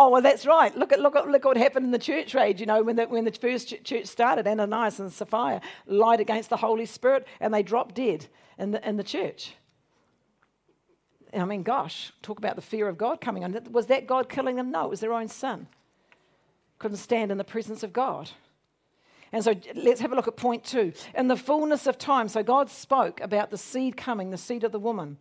Oh, 0.01 0.11
well, 0.11 0.23
that's 0.23 0.47
right. 0.47 0.75
Look 0.77 0.93
at, 0.93 1.01
look 1.01 1.17
at, 1.17 1.27
look 1.27 1.45
at 1.45 1.49
what 1.49 1.57
happened 1.57 1.85
in 1.85 1.91
the 1.91 1.99
church 1.99 2.37
age, 2.37 2.61
you 2.61 2.67
know, 2.67 2.85
when 2.85 2.95
the, 2.95 3.07
when 3.07 3.25
the 3.25 3.33
first 3.33 3.75
church 3.83 4.07
started. 4.07 4.47
Ananias 4.47 5.01
and 5.01 5.13
Sapphira 5.13 5.61
lied 5.87 6.21
against 6.21 6.51
the 6.51 6.57
Holy 6.57 6.87
Spirit 6.87 7.27
and 7.41 7.53
they 7.53 7.65
dropped 7.65 7.97
dead 7.97 8.27
in 8.59 8.71
the, 8.71 8.89
in 8.89 8.97
the 8.97 9.03
church. 9.03 9.55
I 11.35 11.45
mean, 11.45 11.65
gosh, 11.65 12.13
talk 12.23 12.39
about 12.39 12.55
the 12.55 12.63
fear 12.63 12.89
of 12.89 12.97
God 12.97 13.21
coming 13.21 13.43
on. 13.43 13.59
Was 13.73 13.89
that 13.89 14.07
God 14.07 14.29
killing 14.29 14.55
them? 14.55 14.71
No, 14.71 14.85
it 14.85 14.91
was 14.91 15.01
their 15.01 15.13
own 15.13 15.27
sin. 15.27 15.67
Couldn't 16.79 16.99
stand 16.99 17.33
in 17.33 17.37
the 17.37 17.43
presence 17.43 17.83
of 17.83 17.93
God. 17.93 18.31
And 19.33 19.43
so 19.43 19.55
let's 19.75 20.01
have 20.01 20.13
a 20.13 20.15
look 20.15 20.29
at 20.29 20.37
point 20.37 20.63
two. 20.63 20.93
In 21.17 21.27
the 21.27 21.37
fullness 21.37 21.89
of 21.89 21.99
time, 21.99 22.29
so 22.29 22.45
God 22.45 22.71
spoke 22.71 23.21
about 23.21 23.51
the 23.51 23.59
seed 23.59 23.97
coming, 23.97 24.31
the 24.31 24.39
seed 24.39 24.63
of 24.63 24.71
the 24.71 24.79
woman. 24.79 25.19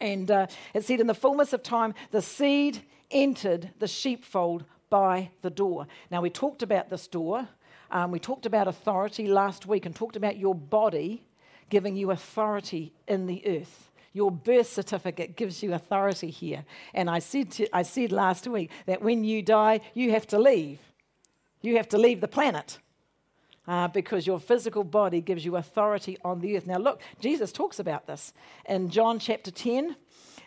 And 0.00 0.30
uh, 0.30 0.46
it 0.72 0.84
said, 0.84 0.98
in 0.98 1.06
the 1.06 1.14
fullness 1.14 1.52
of 1.52 1.62
time, 1.62 1.92
the 2.10 2.22
seed 2.22 2.82
entered 3.10 3.70
the 3.78 3.88
sheepfold 3.88 4.64
by 4.90 5.30
the 5.42 5.50
door. 5.50 5.86
Now, 6.10 6.20
we 6.20 6.30
talked 6.30 6.62
about 6.62 6.90
this 6.90 7.06
door. 7.06 7.48
Um, 7.90 8.10
we 8.10 8.18
talked 8.18 8.46
about 8.46 8.68
authority 8.68 9.28
last 9.28 9.66
week 9.66 9.86
and 9.86 9.94
talked 9.94 10.16
about 10.16 10.36
your 10.36 10.54
body 10.54 11.24
giving 11.70 11.96
you 11.96 12.10
authority 12.10 12.92
in 13.08 13.26
the 13.26 13.42
earth. 13.46 13.90
Your 14.12 14.30
birth 14.30 14.68
certificate 14.68 15.36
gives 15.36 15.62
you 15.62 15.74
authority 15.74 16.30
here. 16.30 16.64
And 16.94 17.10
I 17.10 17.18
said, 17.18 17.50
to, 17.52 17.76
I 17.76 17.82
said 17.82 18.12
last 18.12 18.46
week 18.46 18.70
that 18.86 19.02
when 19.02 19.24
you 19.24 19.42
die, 19.42 19.80
you 19.94 20.12
have 20.12 20.26
to 20.28 20.38
leave. 20.38 20.78
You 21.60 21.76
have 21.76 21.88
to 21.90 21.98
leave 21.98 22.20
the 22.20 22.28
planet. 22.28 22.78
Uh, 23.68 23.88
because 23.88 24.28
your 24.28 24.38
physical 24.38 24.84
body 24.84 25.20
gives 25.20 25.44
you 25.44 25.56
authority 25.56 26.16
on 26.24 26.40
the 26.40 26.56
earth. 26.56 26.68
Now, 26.68 26.78
look, 26.78 27.02
Jesus 27.18 27.50
talks 27.50 27.80
about 27.80 28.06
this 28.06 28.32
in 28.68 28.90
John 28.90 29.18
chapter 29.18 29.50
10 29.50 29.96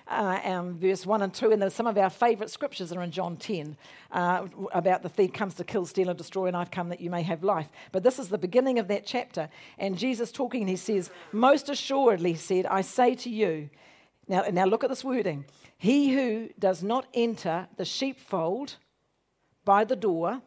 uh, 0.10 0.40
um, 0.44 0.78
verse 0.78 1.06
1 1.06 1.22
and 1.22 1.34
2, 1.34 1.52
and 1.52 1.72
some 1.72 1.88
of 1.88 1.98
our 1.98 2.10
favourite 2.10 2.50
scriptures 2.50 2.92
are 2.92 3.02
in 3.02 3.12
John 3.12 3.38
10 3.38 3.78
uh, 4.12 4.48
about 4.74 5.04
the 5.04 5.10
thief 5.10 5.34
comes 5.34 5.54
to 5.56 5.64
kill, 5.64 5.86
steal, 5.86 6.10
and 6.10 6.18
destroy, 6.18 6.48
and 6.48 6.58
I've 6.58 6.72
come 6.72 6.90
that 6.90 7.00
you 7.00 7.10
may 7.10 7.22
have 7.22 7.44
life. 7.44 7.70
But 7.92 8.04
this 8.04 8.20
is 8.20 8.30
the 8.30 8.38
beginning 8.38 8.80
of 8.80 8.88
that 8.88 9.06
chapter, 9.06 9.50
and 9.78 9.98
Jesus 9.98 10.32
talking, 10.32 10.68
he 10.68 10.76
says, 10.76 11.12
Most 11.32 11.70
assuredly, 11.70 12.32
he 12.32 12.38
said, 12.38 12.66
I 12.66 12.82
say 12.82 13.16
to 13.16 13.30
you, 13.30 13.70
now, 14.28 14.44
now 14.52 14.66
look 14.66 14.84
at 14.84 14.90
this 14.90 15.04
wording, 15.04 15.46
he 15.78 16.14
who 16.14 16.50
does 16.58 16.84
not 16.84 17.06
enter 17.14 17.68
the 17.78 17.86
sheepfold 17.86 18.76
by 19.64 19.84
the 19.84 19.96
door, 19.96 20.42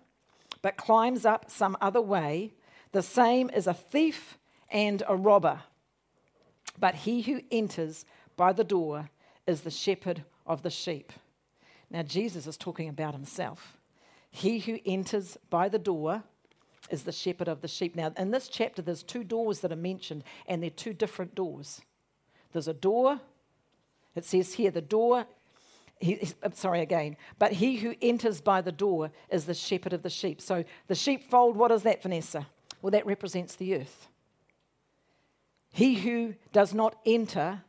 but 0.60 0.76
climbs 0.76 1.24
up 1.24 1.50
some 1.50 1.76
other 1.80 2.00
way, 2.00 2.52
the 2.92 3.02
same 3.02 3.50
is 3.50 3.66
a 3.66 3.74
thief 3.74 4.38
and 4.70 5.02
a 5.08 5.16
robber. 5.16 5.60
But 6.78 6.94
he 6.94 7.22
who 7.22 7.40
enters 7.50 8.04
by 8.36 8.52
the 8.52 8.64
door 8.64 9.10
is 9.53 9.61
the 9.61 9.70
shepherd 9.70 10.24
of 10.44 10.62
the 10.62 10.70
sheep. 10.70 11.12
Now, 11.90 12.03
Jesus 12.03 12.48
is 12.48 12.57
talking 12.57 12.88
about 12.88 13.14
himself. 13.14 13.76
He 14.30 14.59
who 14.59 14.80
enters 14.84 15.36
by 15.50 15.68
the 15.68 15.78
door 15.78 16.24
is 16.90 17.05
the 17.05 17.12
shepherd 17.12 17.46
of 17.46 17.61
the 17.61 17.68
sheep. 17.68 17.94
Now, 17.94 18.12
in 18.16 18.32
this 18.32 18.48
chapter, 18.48 18.82
there's 18.82 19.05
two 19.05 19.22
doors 19.22 19.61
that 19.61 19.70
are 19.70 19.76
mentioned, 19.76 20.24
and 20.46 20.62
they're 20.62 20.70
two 20.70 20.94
different 20.94 21.34
doors. 21.34 21.80
There's 22.53 22.66
a 22.66 22.74
door, 22.74 23.20
it 24.16 24.24
says 24.24 24.55
here, 24.55 24.70
the 24.70 24.80
door, 24.80 25.26
he, 26.00 26.28
sorry 26.55 26.80
again, 26.80 27.16
but 27.38 27.53
he 27.53 27.76
who 27.76 27.94
enters 28.03 28.40
by 28.40 28.61
the 28.61 28.72
door 28.72 29.12
is 29.30 29.44
the 29.44 29.55
shepherd 29.55 29.92
of 29.92 30.03
the 30.03 30.11
sheep. 30.11 30.40
So 30.40 30.64
the 30.88 30.94
sheepfold, 30.94 31.57
what 31.57 31.70
is 31.70 31.82
that, 31.84 32.03
Vanessa? 32.03 32.46
Well, 32.80 32.90
that 32.90 33.07
represents 33.07 33.55
the 33.55 33.76
earth. 33.76 34.09
He 35.72 35.94
who 35.94 36.34
does 36.53 36.74
not 36.74 36.96
enter 37.07 37.62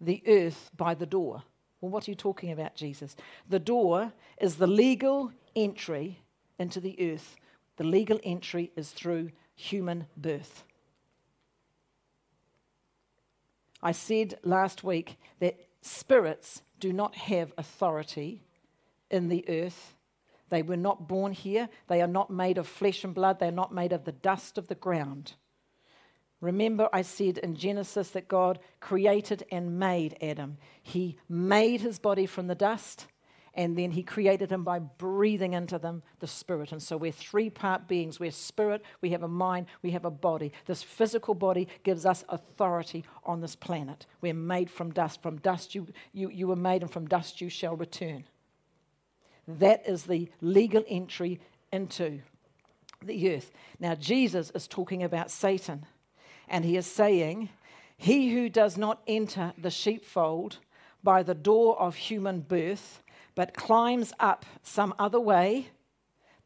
the 0.00 0.22
earth 0.26 0.70
by 0.76 0.94
the 0.94 1.06
door. 1.06 1.42
Well, 1.80 1.90
what 1.90 2.06
are 2.06 2.10
you 2.10 2.14
talking 2.14 2.52
about, 2.52 2.74
Jesus? 2.74 3.16
The 3.48 3.58
door 3.58 4.12
is 4.40 4.56
the 4.56 4.66
legal 4.66 5.32
entry 5.56 6.20
into 6.58 6.80
the 6.80 7.12
earth. 7.12 7.36
The 7.76 7.84
legal 7.84 8.20
entry 8.22 8.70
is 8.76 8.90
through 8.90 9.30
human 9.54 10.06
birth. 10.16 10.64
I 13.82 13.92
said 13.92 14.38
last 14.42 14.84
week 14.84 15.18
that 15.38 15.58
spirits 15.80 16.62
do 16.78 16.92
not 16.92 17.14
have 17.16 17.52
authority 17.56 18.42
in 19.10 19.28
the 19.28 19.44
earth. 19.48 19.94
They 20.50 20.62
were 20.62 20.76
not 20.76 21.08
born 21.08 21.32
here. 21.32 21.68
They 21.86 22.02
are 22.02 22.08
not 22.08 22.30
made 22.30 22.58
of 22.58 22.66
flesh 22.66 23.04
and 23.04 23.14
blood. 23.14 23.38
They 23.38 23.48
are 23.48 23.52
not 23.52 23.72
made 23.72 23.92
of 23.92 24.04
the 24.04 24.12
dust 24.12 24.58
of 24.58 24.66
the 24.66 24.74
ground. 24.74 25.34
Remember, 26.40 26.88
I 26.92 27.02
said 27.02 27.38
in 27.38 27.54
Genesis 27.54 28.10
that 28.10 28.28
God 28.28 28.58
created 28.80 29.44
and 29.52 29.78
made 29.78 30.16
Adam. 30.22 30.56
He 30.82 31.16
made 31.28 31.82
his 31.82 31.98
body 31.98 32.24
from 32.24 32.46
the 32.46 32.54
dust, 32.54 33.06
and 33.52 33.76
then 33.76 33.90
he 33.90 34.02
created 34.02 34.50
him 34.50 34.64
by 34.64 34.78
breathing 34.78 35.52
into 35.52 35.78
them 35.78 36.02
the 36.20 36.26
spirit. 36.26 36.72
And 36.72 36.82
so 36.82 36.96
we're 36.96 37.12
three 37.12 37.50
part 37.50 37.88
beings. 37.88 38.18
We're 38.18 38.30
spirit, 38.30 38.82
we 39.02 39.10
have 39.10 39.22
a 39.22 39.28
mind, 39.28 39.66
we 39.82 39.90
have 39.90 40.06
a 40.06 40.10
body. 40.10 40.52
This 40.64 40.82
physical 40.82 41.34
body 41.34 41.68
gives 41.82 42.06
us 42.06 42.24
authority 42.28 43.04
on 43.24 43.40
this 43.42 43.56
planet. 43.56 44.06
We're 44.22 44.32
made 44.32 44.70
from 44.70 44.92
dust. 44.92 45.22
From 45.22 45.38
dust 45.38 45.74
you, 45.74 45.88
you, 46.12 46.30
you 46.30 46.46
were 46.46 46.56
made, 46.56 46.82
and 46.82 46.90
from 46.90 47.06
dust 47.06 47.42
you 47.42 47.50
shall 47.50 47.76
return. 47.76 48.24
That 49.46 49.86
is 49.86 50.04
the 50.04 50.30
legal 50.40 50.84
entry 50.88 51.40
into 51.70 52.20
the 53.04 53.34
earth. 53.34 53.50
Now, 53.78 53.94
Jesus 53.94 54.50
is 54.54 54.68
talking 54.68 55.02
about 55.02 55.30
Satan. 55.30 55.84
And 56.50 56.64
he 56.64 56.76
is 56.76 56.86
saying, 56.86 57.48
He 57.96 58.34
who 58.34 58.48
does 58.48 58.76
not 58.76 59.00
enter 59.06 59.54
the 59.56 59.70
sheepfold 59.70 60.58
by 61.02 61.22
the 61.22 61.34
door 61.34 61.80
of 61.80 61.94
human 61.94 62.40
birth, 62.40 63.02
but 63.34 63.54
climbs 63.54 64.12
up 64.18 64.44
some 64.62 64.92
other 64.98 65.20
way, 65.20 65.68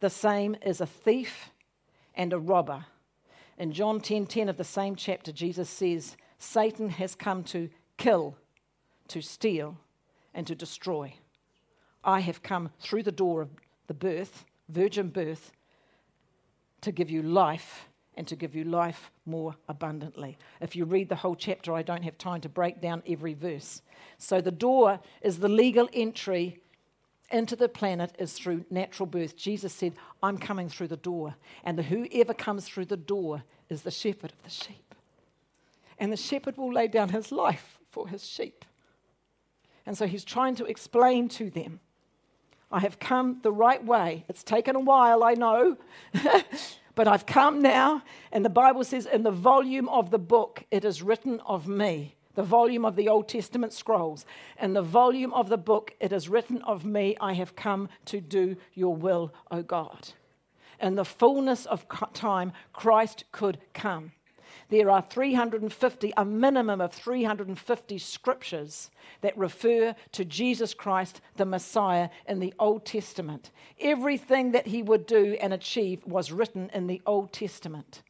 the 0.00 0.10
same 0.10 0.54
is 0.62 0.80
a 0.80 0.86
thief 0.86 1.50
and 2.14 2.32
a 2.32 2.38
robber. 2.38 2.84
In 3.56 3.72
John 3.72 3.98
10:10 3.98 4.02
10, 4.02 4.26
10 4.26 4.48
of 4.50 4.58
the 4.58 4.64
same 4.64 4.94
chapter, 4.94 5.32
Jesus 5.32 5.70
says, 5.70 6.16
Satan 6.38 6.90
has 6.90 7.14
come 7.14 7.42
to 7.44 7.70
kill, 7.96 8.36
to 9.08 9.22
steal, 9.22 9.78
and 10.34 10.46
to 10.46 10.54
destroy. 10.54 11.14
I 12.04 12.20
have 12.20 12.42
come 12.42 12.70
through 12.78 13.04
the 13.04 13.12
door 13.12 13.40
of 13.40 13.50
the 13.86 13.94
birth, 13.94 14.44
virgin 14.68 15.08
birth, 15.08 15.52
to 16.82 16.92
give 16.92 17.08
you 17.08 17.22
life 17.22 17.88
and 18.16 18.26
to 18.28 18.36
give 18.36 18.54
you 18.54 18.64
life 18.64 19.10
more 19.26 19.56
abundantly. 19.68 20.38
If 20.60 20.76
you 20.76 20.84
read 20.84 21.08
the 21.08 21.16
whole 21.16 21.34
chapter, 21.34 21.72
I 21.74 21.82
don't 21.82 22.02
have 22.02 22.18
time 22.18 22.40
to 22.42 22.48
break 22.48 22.80
down 22.80 23.02
every 23.06 23.34
verse. 23.34 23.82
So 24.18 24.40
the 24.40 24.50
door 24.50 25.00
is 25.22 25.38
the 25.38 25.48
legal 25.48 25.88
entry 25.92 26.60
into 27.30 27.56
the 27.56 27.68
planet 27.68 28.14
is 28.18 28.34
through 28.34 28.64
natural 28.70 29.06
birth. 29.06 29.36
Jesus 29.36 29.72
said, 29.72 29.94
I'm 30.22 30.38
coming 30.38 30.68
through 30.68 30.88
the 30.88 30.96
door. 30.96 31.34
And 31.64 31.78
the 31.78 31.82
whoever 31.82 32.34
comes 32.34 32.66
through 32.66 32.86
the 32.86 32.96
door 32.96 33.42
is 33.68 33.82
the 33.82 33.90
shepherd 33.90 34.32
of 34.32 34.42
the 34.42 34.50
sheep. 34.50 34.94
And 35.98 36.12
the 36.12 36.16
shepherd 36.16 36.56
will 36.56 36.72
lay 36.72 36.86
down 36.86 37.08
his 37.08 37.32
life 37.32 37.78
for 37.90 38.08
his 38.08 38.24
sheep. 38.24 38.64
And 39.86 39.96
so 39.96 40.06
he's 40.06 40.24
trying 40.24 40.54
to 40.56 40.64
explain 40.64 41.28
to 41.30 41.50
them 41.50 41.80
I 42.70 42.80
have 42.80 42.98
come 42.98 43.38
the 43.42 43.52
right 43.52 43.84
way. 43.84 44.24
It's 44.28 44.42
taken 44.42 44.74
a 44.74 44.80
while, 44.80 45.22
I 45.22 45.34
know, 45.34 45.76
but 46.94 47.08
I've 47.08 47.26
come 47.26 47.60
now. 47.62 48.02
And 48.32 48.44
the 48.44 48.50
Bible 48.50 48.84
says, 48.84 49.06
in 49.06 49.22
the 49.22 49.30
volume 49.30 49.88
of 49.88 50.10
the 50.10 50.18
book, 50.18 50.64
it 50.70 50.84
is 50.84 51.02
written 51.02 51.40
of 51.40 51.66
me. 51.66 52.14
The 52.34 52.42
volume 52.42 52.84
of 52.84 52.96
the 52.96 53.08
Old 53.08 53.28
Testament 53.28 53.72
scrolls. 53.72 54.26
In 54.60 54.72
the 54.72 54.82
volume 54.82 55.32
of 55.32 55.48
the 55.48 55.56
book, 55.56 55.94
it 56.00 56.12
is 56.12 56.28
written 56.28 56.62
of 56.62 56.84
me, 56.84 57.16
I 57.20 57.34
have 57.34 57.54
come 57.54 57.88
to 58.06 58.20
do 58.20 58.56
your 58.72 58.96
will, 58.96 59.32
O 59.50 59.62
God. 59.62 60.08
In 60.80 60.96
the 60.96 61.04
fullness 61.04 61.66
of 61.66 61.86
time, 62.12 62.52
Christ 62.72 63.24
could 63.30 63.58
come 63.72 64.12
there 64.74 64.90
are 64.90 65.02
350, 65.02 66.12
a 66.16 66.24
minimum 66.24 66.80
of 66.80 66.92
350 66.92 67.96
scriptures 67.98 68.90
that 69.20 69.38
refer 69.38 69.94
to 70.10 70.24
Jesus 70.24 70.74
Christ, 70.74 71.20
the 71.36 71.44
Messiah, 71.44 72.08
in 72.26 72.40
the 72.40 72.52
Old 72.58 72.84
Testament. 72.84 73.52
Everything 73.80 74.50
that 74.50 74.66
he 74.66 74.82
would 74.82 75.06
do 75.06 75.36
and 75.40 75.52
achieve 75.52 76.04
was 76.04 76.32
written 76.32 76.70
in 76.74 76.88
the 76.88 77.00
Old 77.06 77.32
Testament 77.32 78.02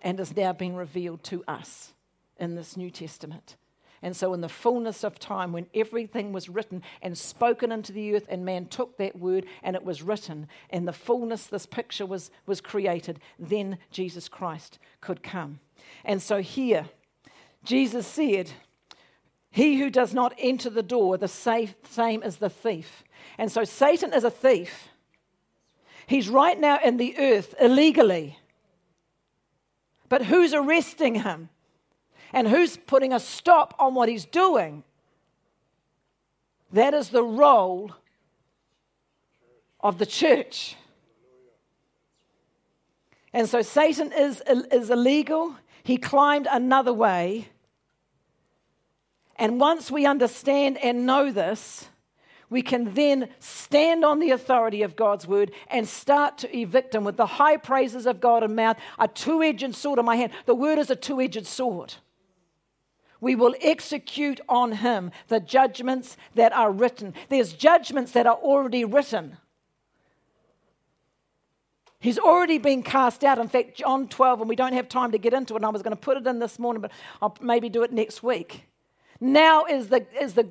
and 0.00 0.20
has 0.20 0.36
now 0.36 0.52
been 0.52 0.76
revealed 0.76 1.24
to 1.24 1.42
us 1.48 1.92
in 2.38 2.54
this 2.54 2.76
New 2.76 2.90
Testament. 2.90 3.56
And 4.02 4.16
so, 4.16 4.34
in 4.34 4.40
the 4.40 4.48
fullness 4.48 5.04
of 5.04 5.20
time, 5.20 5.52
when 5.52 5.66
everything 5.74 6.32
was 6.32 6.48
written 6.48 6.82
and 7.00 7.16
spoken 7.16 7.70
into 7.70 7.92
the 7.92 8.16
earth, 8.16 8.26
and 8.28 8.44
man 8.44 8.66
took 8.66 8.96
that 8.96 9.16
word 9.16 9.46
and 9.62 9.76
it 9.76 9.84
was 9.84 10.02
written, 10.02 10.48
and 10.70 10.88
the 10.88 10.92
fullness, 10.92 11.46
this 11.46 11.66
picture 11.66 12.04
was, 12.04 12.32
was 12.44 12.60
created, 12.60 13.20
then 13.38 13.78
Jesus 13.92 14.28
Christ 14.28 14.80
could 15.00 15.22
come. 15.22 15.60
And 16.04 16.20
so, 16.20 16.42
here, 16.42 16.86
Jesus 17.62 18.06
said, 18.06 18.50
He 19.50 19.78
who 19.78 19.88
does 19.88 20.12
not 20.12 20.34
enter 20.36 20.68
the 20.68 20.82
door, 20.82 21.16
the 21.16 21.28
same 21.28 22.22
as 22.22 22.38
the 22.38 22.50
thief. 22.50 23.04
And 23.38 23.52
so, 23.52 23.62
Satan 23.62 24.12
is 24.12 24.24
a 24.24 24.30
thief. 24.30 24.88
He's 26.08 26.28
right 26.28 26.58
now 26.58 26.80
in 26.84 26.96
the 26.96 27.16
earth 27.18 27.54
illegally. 27.60 28.38
But 30.08 30.24
who's 30.26 30.52
arresting 30.52 31.22
him? 31.22 31.48
And 32.32 32.48
who's 32.48 32.76
putting 32.76 33.12
a 33.12 33.20
stop 33.20 33.74
on 33.78 33.94
what 33.94 34.08
he's 34.08 34.24
doing. 34.24 34.84
That 36.72 36.94
is 36.94 37.10
the 37.10 37.22
role 37.22 37.92
of 39.80 39.98
the 39.98 40.06
church. 40.06 40.76
And 43.32 43.48
so 43.48 43.62
Satan 43.62 44.12
is, 44.12 44.42
is 44.46 44.90
illegal. 44.90 45.56
He 45.82 45.96
climbed 45.96 46.46
another 46.50 46.92
way. 46.92 47.48
And 49.36 49.58
once 49.60 49.90
we 49.90 50.06
understand 50.06 50.78
and 50.78 51.04
know 51.06 51.32
this, 51.32 51.88
we 52.48 52.62
can 52.62 52.92
then 52.92 53.30
stand 53.38 54.04
on 54.04 54.20
the 54.20 54.30
authority 54.30 54.82
of 54.82 54.94
God's 54.94 55.26
word 55.26 55.52
and 55.68 55.88
start 55.88 56.38
to 56.38 56.56
evict 56.56 56.94
him 56.94 57.02
with 57.02 57.16
the 57.16 57.26
high 57.26 57.56
praises 57.56 58.06
of 58.06 58.20
God 58.20 58.42
in 58.42 58.54
mouth, 58.54 58.76
a 58.98 59.08
two 59.08 59.42
edged 59.42 59.74
sword 59.74 59.98
in 59.98 60.04
my 60.04 60.16
hand. 60.16 60.32
The 60.44 60.54
word 60.54 60.78
is 60.78 60.90
a 60.90 60.96
two 60.96 61.20
edged 61.20 61.46
sword 61.46 61.94
we 63.22 63.36
will 63.36 63.54
execute 63.62 64.40
on 64.48 64.72
him 64.72 65.12
the 65.28 65.40
judgments 65.40 66.18
that 66.34 66.52
are 66.52 66.72
written. 66.72 67.14
There's 67.30 67.52
judgments 67.54 68.12
that 68.12 68.26
are 68.26 68.34
already 68.34 68.84
written. 68.84 69.38
He's 72.00 72.18
already 72.18 72.58
been 72.58 72.82
cast 72.82 73.22
out. 73.22 73.38
In 73.38 73.46
fact, 73.46 73.76
John 73.76 74.08
12, 74.08 74.40
and 74.40 74.48
we 74.48 74.56
don't 74.56 74.72
have 74.72 74.88
time 74.88 75.12
to 75.12 75.18
get 75.18 75.32
into 75.32 75.54
it, 75.54 75.58
and 75.58 75.64
I 75.64 75.68
was 75.68 75.82
going 75.82 75.96
to 75.96 76.00
put 76.00 76.16
it 76.16 76.26
in 76.26 76.40
this 76.40 76.58
morning, 76.58 76.82
but 76.82 76.90
I'll 77.22 77.36
maybe 77.40 77.68
do 77.68 77.84
it 77.84 77.92
next 77.92 78.24
week. 78.24 78.64
Now 79.22 79.66
is 79.66 79.86
the, 79.86 80.04
is 80.20 80.34
the 80.34 80.42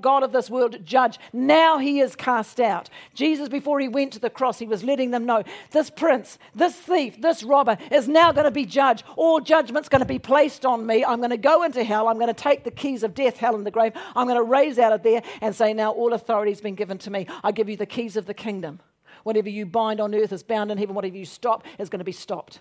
God 0.00 0.22
of 0.22 0.32
this 0.32 0.48
world 0.48 0.82
judge. 0.86 1.18
Now 1.34 1.76
he 1.76 2.00
is 2.00 2.16
cast 2.16 2.58
out. 2.60 2.88
Jesus, 3.12 3.50
before 3.50 3.78
he 3.78 3.88
went 3.88 4.14
to 4.14 4.18
the 4.18 4.30
cross, 4.30 4.58
he 4.58 4.66
was 4.66 4.82
letting 4.82 5.10
them 5.10 5.26
know 5.26 5.44
this 5.72 5.90
prince, 5.90 6.38
this 6.54 6.74
thief, 6.74 7.20
this 7.20 7.42
robber 7.42 7.76
is 7.92 8.08
now 8.08 8.32
going 8.32 8.46
to 8.46 8.50
be 8.50 8.64
judged. 8.64 9.04
All 9.16 9.40
judgment's 9.40 9.90
going 9.90 10.00
to 10.00 10.06
be 10.06 10.18
placed 10.18 10.64
on 10.64 10.86
me. 10.86 11.04
I'm 11.04 11.18
going 11.18 11.28
to 11.28 11.36
go 11.36 11.62
into 11.62 11.84
hell. 11.84 12.08
I'm 12.08 12.16
going 12.16 12.34
to 12.34 12.34
take 12.34 12.64
the 12.64 12.70
keys 12.70 13.02
of 13.02 13.12
death, 13.12 13.36
hell, 13.36 13.54
and 13.54 13.66
the 13.66 13.70
grave. 13.70 13.92
I'm 14.14 14.26
going 14.26 14.38
to 14.38 14.42
raise 14.42 14.78
out 14.78 14.94
of 14.94 15.02
there 15.02 15.22
and 15.42 15.54
say, 15.54 15.74
Now 15.74 15.92
all 15.92 16.14
authority 16.14 16.52
has 16.52 16.62
been 16.62 16.74
given 16.74 16.96
to 16.98 17.10
me. 17.10 17.26
I 17.44 17.52
give 17.52 17.68
you 17.68 17.76
the 17.76 17.84
keys 17.84 18.16
of 18.16 18.24
the 18.24 18.34
kingdom. 18.34 18.80
Whatever 19.24 19.50
you 19.50 19.66
bind 19.66 20.00
on 20.00 20.14
earth 20.14 20.32
is 20.32 20.42
bound 20.42 20.70
in 20.70 20.78
heaven. 20.78 20.94
Whatever 20.94 21.18
you 21.18 21.26
stop 21.26 21.64
is 21.78 21.90
going 21.90 21.98
to 21.98 22.04
be 22.04 22.12
stopped. 22.12 22.60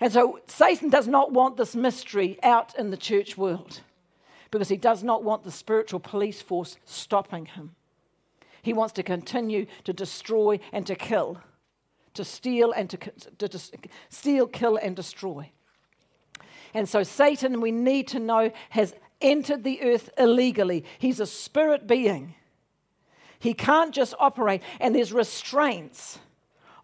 And 0.00 0.12
so 0.12 0.40
Satan 0.46 0.90
does 0.90 1.08
not 1.08 1.32
want 1.32 1.56
this 1.56 1.74
mystery 1.74 2.38
out 2.42 2.74
in 2.78 2.90
the 2.90 2.96
church 2.96 3.36
world 3.36 3.80
because 4.50 4.68
he 4.68 4.76
does 4.76 5.02
not 5.02 5.24
want 5.24 5.44
the 5.44 5.50
spiritual 5.50 6.00
police 6.00 6.40
force 6.40 6.76
stopping 6.84 7.46
him. 7.46 7.74
He 8.62 8.72
wants 8.72 8.92
to 8.94 9.02
continue 9.02 9.66
to 9.84 9.92
destroy 9.92 10.60
and 10.72 10.86
to 10.86 10.94
kill, 10.94 11.40
to 12.14 12.24
steal 12.24 12.72
and 12.72 12.88
to, 12.90 12.96
to, 13.38 13.48
to 13.48 13.58
steal, 14.08 14.46
kill 14.46 14.76
and 14.76 14.94
destroy. 14.94 15.50
And 16.74 16.88
so 16.88 17.02
Satan, 17.02 17.60
we 17.60 17.72
need 17.72 18.08
to 18.08 18.20
know, 18.20 18.52
has 18.70 18.94
entered 19.20 19.64
the 19.64 19.82
earth 19.82 20.10
illegally. 20.18 20.84
He's 20.98 21.20
a 21.20 21.26
spirit 21.26 21.86
being. 21.86 22.34
He 23.38 23.54
can't 23.54 23.94
just 23.94 24.14
operate, 24.18 24.62
and 24.80 24.94
there's 24.94 25.12
restraints 25.12 26.18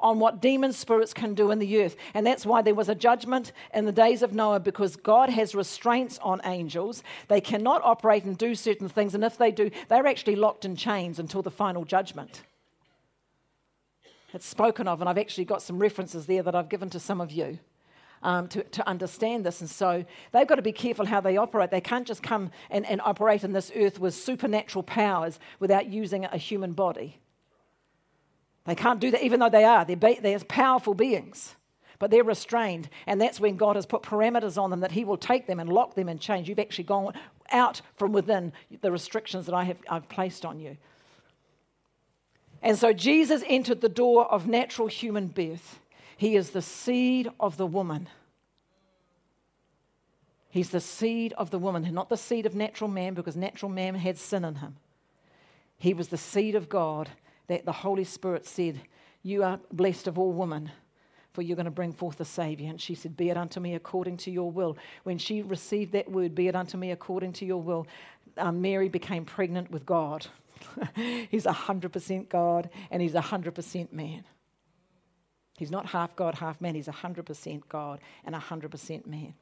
on 0.05 0.19
what 0.21 0.43
demon 0.43 0.71
spirits 0.73 1.15
can 1.15 1.35
do 1.35 1.51
in 1.51 1.59
the 1.59 1.83
earth. 1.83 1.97
And 2.13 2.27
that's 2.27 2.45
why 2.45 2.61
there 2.61 2.75
was 2.75 2.91
a 2.91 2.95
judgment 2.95 3.53
in 3.73 3.87
the 3.87 3.93
days 3.93 4.23
of 4.23 4.35
Noah 4.35 4.61
because 4.61 4.97
God 4.97 5.31
has 5.31 5.55
restraints 5.55 6.19
on 6.19 6.43
angels. 6.45 7.03
They 7.29 7.41
cannot 7.41 7.81
operate 7.83 8.25
and 8.25 8.37
do 8.37 8.55
certain 8.55 8.91
things. 8.91 9.15
And 9.15 9.25
if 9.25 9.39
they 9.39 9.51
do, 9.51 9.71
they're 9.89 10.07
actually 10.07 10.37
locked 10.37 10.67
in 10.67 10.77
chains 10.77 11.19
until 11.19 11.41
the 11.41 11.51
final 11.51 11.87
judgment. 11.87 12.43
It's 14.35 14.47
spoken 14.47 14.87
of, 14.87 15.01
and 15.01 15.09
I've 15.09 15.17
actually 15.17 15.47
got 15.47 15.63
some 15.63 15.79
references 15.79 16.27
there 16.27 16.43
that 16.43 16.55
I've 16.55 16.69
given 16.69 16.91
to 16.91 17.01
some 17.01 17.21
of 17.21 17.33
you. 17.33 17.59
Um, 18.23 18.49
to, 18.49 18.63
to 18.63 18.89
understand 18.89 19.45
this. 19.45 19.61
And 19.61 19.69
so 19.69 20.03
they've 20.33 20.47
got 20.47 20.55
to 20.55 20.63
be 20.63 20.73
careful 20.73 21.05
how 21.05 21.21
they 21.21 21.37
operate. 21.37 21.71
They 21.71 21.83
can't 21.83 22.07
just 22.07 22.23
come 22.23 22.53
and, 22.71 22.87
and 22.87 23.03
operate 23.03 23.45
in 23.45 23.53
this 23.53 23.71
earth 23.77 24.01
with 24.01 24.15
supernatural 24.15 24.83
powers 24.83 25.39
without 25.61 25.89
using 25.89 26.25
a 26.25 26.39
human 26.39 26.73
body. 26.73 27.19
They 28.65 28.75
can't 28.75 29.01
do 29.01 29.11
that, 29.11 29.23
even 29.23 29.41
though 29.41 29.51
they 29.51 29.65
are. 29.65 29.85
They're, 29.85 29.97
they're 29.97 30.39
powerful 30.41 30.95
beings, 30.95 31.55
but 31.99 32.11
they're 32.11 32.25
restrained. 32.25 32.89
And 33.07 33.21
that's 33.21 33.39
when 33.39 33.57
God 33.57 33.77
has 33.77 33.87
put 33.87 34.03
parameters 34.03 34.61
on 34.61 34.71
them 34.71 34.81
that 34.81 34.93
He 34.93 35.05
will 35.05 35.19
take 35.19 35.47
them 35.47 35.61
and 35.61 35.69
lock 35.69 35.95
them 35.95 36.09
and 36.09 36.19
change. 36.19 36.49
You've 36.49 36.59
actually 36.59 36.85
gone 36.85 37.13
out 37.51 37.83
from 37.97 38.13
within 38.13 38.53
the 38.81 38.91
restrictions 38.91 39.47
that 39.47 39.55
I 39.55 39.65
have 39.65 39.79
I've 39.89 40.09
placed 40.09 40.45
on 40.45 40.61
you. 40.61 40.77
And 42.63 42.79
so 42.79 42.95
Jesus 42.95 43.43
entered 43.47 43.83
the 43.83 43.91
door 43.91 44.25
of 44.33 44.47
natural 44.47 44.89
human 44.89 45.27
birth. 45.29 45.81
He 46.17 46.35
is 46.35 46.51
the 46.51 46.63
seed 46.63 47.29
of 47.39 47.59
the 47.59 47.67
woman. 47.67 48.09
He's 50.49 50.71
the 50.71 50.81
seed 50.81 51.35
of 51.35 51.51
the 51.51 51.59
woman, 51.59 51.93
not 51.93 52.09
the 52.09 52.17
seed 52.17 52.47
of 52.47 52.55
natural 52.55 52.89
man, 52.89 53.13
because 53.13 53.37
natural 53.37 53.71
man 53.71 53.97
had 53.97 54.17
sin 54.17 54.45
in 54.45 54.55
him. 54.55 54.77
He 55.77 55.93
was 55.93 56.09
the 56.09 56.17
seed 56.17 56.55
of 56.55 56.69
God 56.69 57.11
that 57.49 57.65
the 57.65 57.73
Holy 57.73 58.05
Spirit 58.05 58.47
said, 58.47 58.81
You 59.23 59.43
are 59.43 59.61
blessed 59.73 60.07
of 60.07 60.19
all 60.19 60.33
women, 60.33 60.71
for 61.33 61.43
you're 61.43 61.57
going 61.57 61.65
to 61.65 61.71
bring 61.71 61.93
forth 61.93 62.21
a 62.21 62.25
Savior. 62.25 62.69
And 62.69 62.81
she 62.81 62.95
said, 62.95 63.17
Be 63.17 63.31
it 63.31 63.37
unto 63.37 63.61
me 63.61 63.75
according 63.75 64.19
to 64.19 64.31
your 64.31 64.51
will. 64.51 64.77
When 65.03 65.19
she 65.19 65.43
received 65.43 65.93
that 65.93 66.11
word, 66.11 66.35
Be 66.35 66.49
it 66.49 66.57
unto 66.57 66.77
me 66.77 66.91
according 66.91 67.33
to 67.35 67.45
your 67.45 67.61
will, 67.61 67.87
um, 68.37 68.61
Mary 68.61 68.89
became 68.89 69.25
pregnant 69.25 69.71
with 69.71 69.87
God. 69.87 70.27
he's 71.31 71.45
100% 71.45 72.29
God 72.29 72.71
and 72.91 73.03
he's 73.03 73.13
100% 73.13 73.93
man. 73.93 74.25
He's 75.57 75.71
not 75.71 75.87
half 75.87 76.17
God, 76.17 76.35
half 76.37 76.61
man. 76.61 76.75
He's 76.75 76.89
100% 76.89 77.63
God 77.69 78.01
and 78.25 78.35
100% 78.35 79.07
man. 79.07 79.35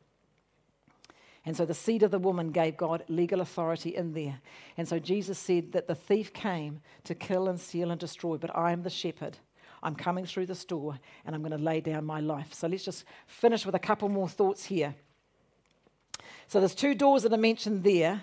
And 1.44 1.56
so 1.56 1.64
the 1.64 1.74
seed 1.74 2.02
of 2.02 2.12
the 2.12 2.18
woman 2.18 2.52
gave 2.52 2.76
God 2.76 3.02
legal 3.08 3.40
authority 3.40 3.96
in 3.96 4.14
there. 4.14 4.38
And 4.76 4.86
so 4.86 4.98
Jesus 4.98 5.38
said 5.38 5.72
that 5.72 5.88
the 5.88 5.94
thief 5.94 6.32
came 6.32 6.80
to 7.04 7.14
kill 7.14 7.48
and 7.48 7.60
steal 7.60 7.90
and 7.90 7.98
destroy, 7.98 8.36
but 8.36 8.56
I 8.56 8.72
am 8.72 8.82
the 8.82 8.90
shepherd. 8.90 9.38
I'm 9.82 9.96
coming 9.96 10.24
through 10.24 10.46
this 10.46 10.64
door 10.64 11.00
and 11.26 11.34
I'm 11.34 11.42
going 11.42 11.56
to 11.56 11.58
lay 11.58 11.80
down 11.80 12.04
my 12.04 12.20
life. 12.20 12.54
So 12.54 12.68
let's 12.68 12.84
just 12.84 13.04
finish 13.26 13.66
with 13.66 13.74
a 13.74 13.80
couple 13.80 14.08
more 14.08 14.28
thoughts 14.28 14.66
here. 14.66 14.94
So 16.46 16.60
there's 16.60 16.76
two 16.76 16.94
doors 16.94 17.24
that 17.24 17.32
are 17.32 17.38
mentioned 17.38 17.82
there 17.82 18.22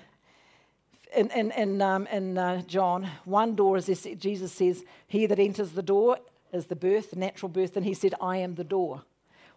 in, 1.14 1.30
in, 1.32 1.52
in, 1.52 1.82
um, 1.82 2.08
in 2.08 2.38
uh, 2.38 2.62
John. 2.62 3.10
One 3.26 3.56
door 3.56 3.76
is 3.76 3.88
this 3.88 4.08
Jesus 4.18 4.54
says, 4.54 4.86
He 5.08 5.26
that 5.26 5.40
enters 5.40 5.72
the 5.72 5.84
door 5.84 6.20
is 6.54 6.68
the 6.68 6.76
birth, 6.76 7.12
the 7.12 7.18
natural 7.18 7.50
birth. 7.50 7.76
And 7.76 7.86
he 7.86 7.94
said, 7.94 8.16
I 8.22 8.38
am 8.38 8.56
the 8.56 8.64
door. 8.64 9.02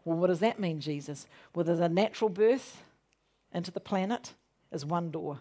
Well, 0.04 0.16
what 0.16 0.26
does 0.26 0.40
that 0.40 0.58
mean, 0.58 0.80
Jesus? 0.80 1.26
Well, 1.54 1.64
there's 1.64 1.78
a 1.78 1.88
natural 1.88 2.30
birth 2.30 2.82
into 3.55 3.70
the 3.70 3.80
planet 3.80 4.34
is 4.70 4.84
one 4.84 5.11
door. 5.11 5.40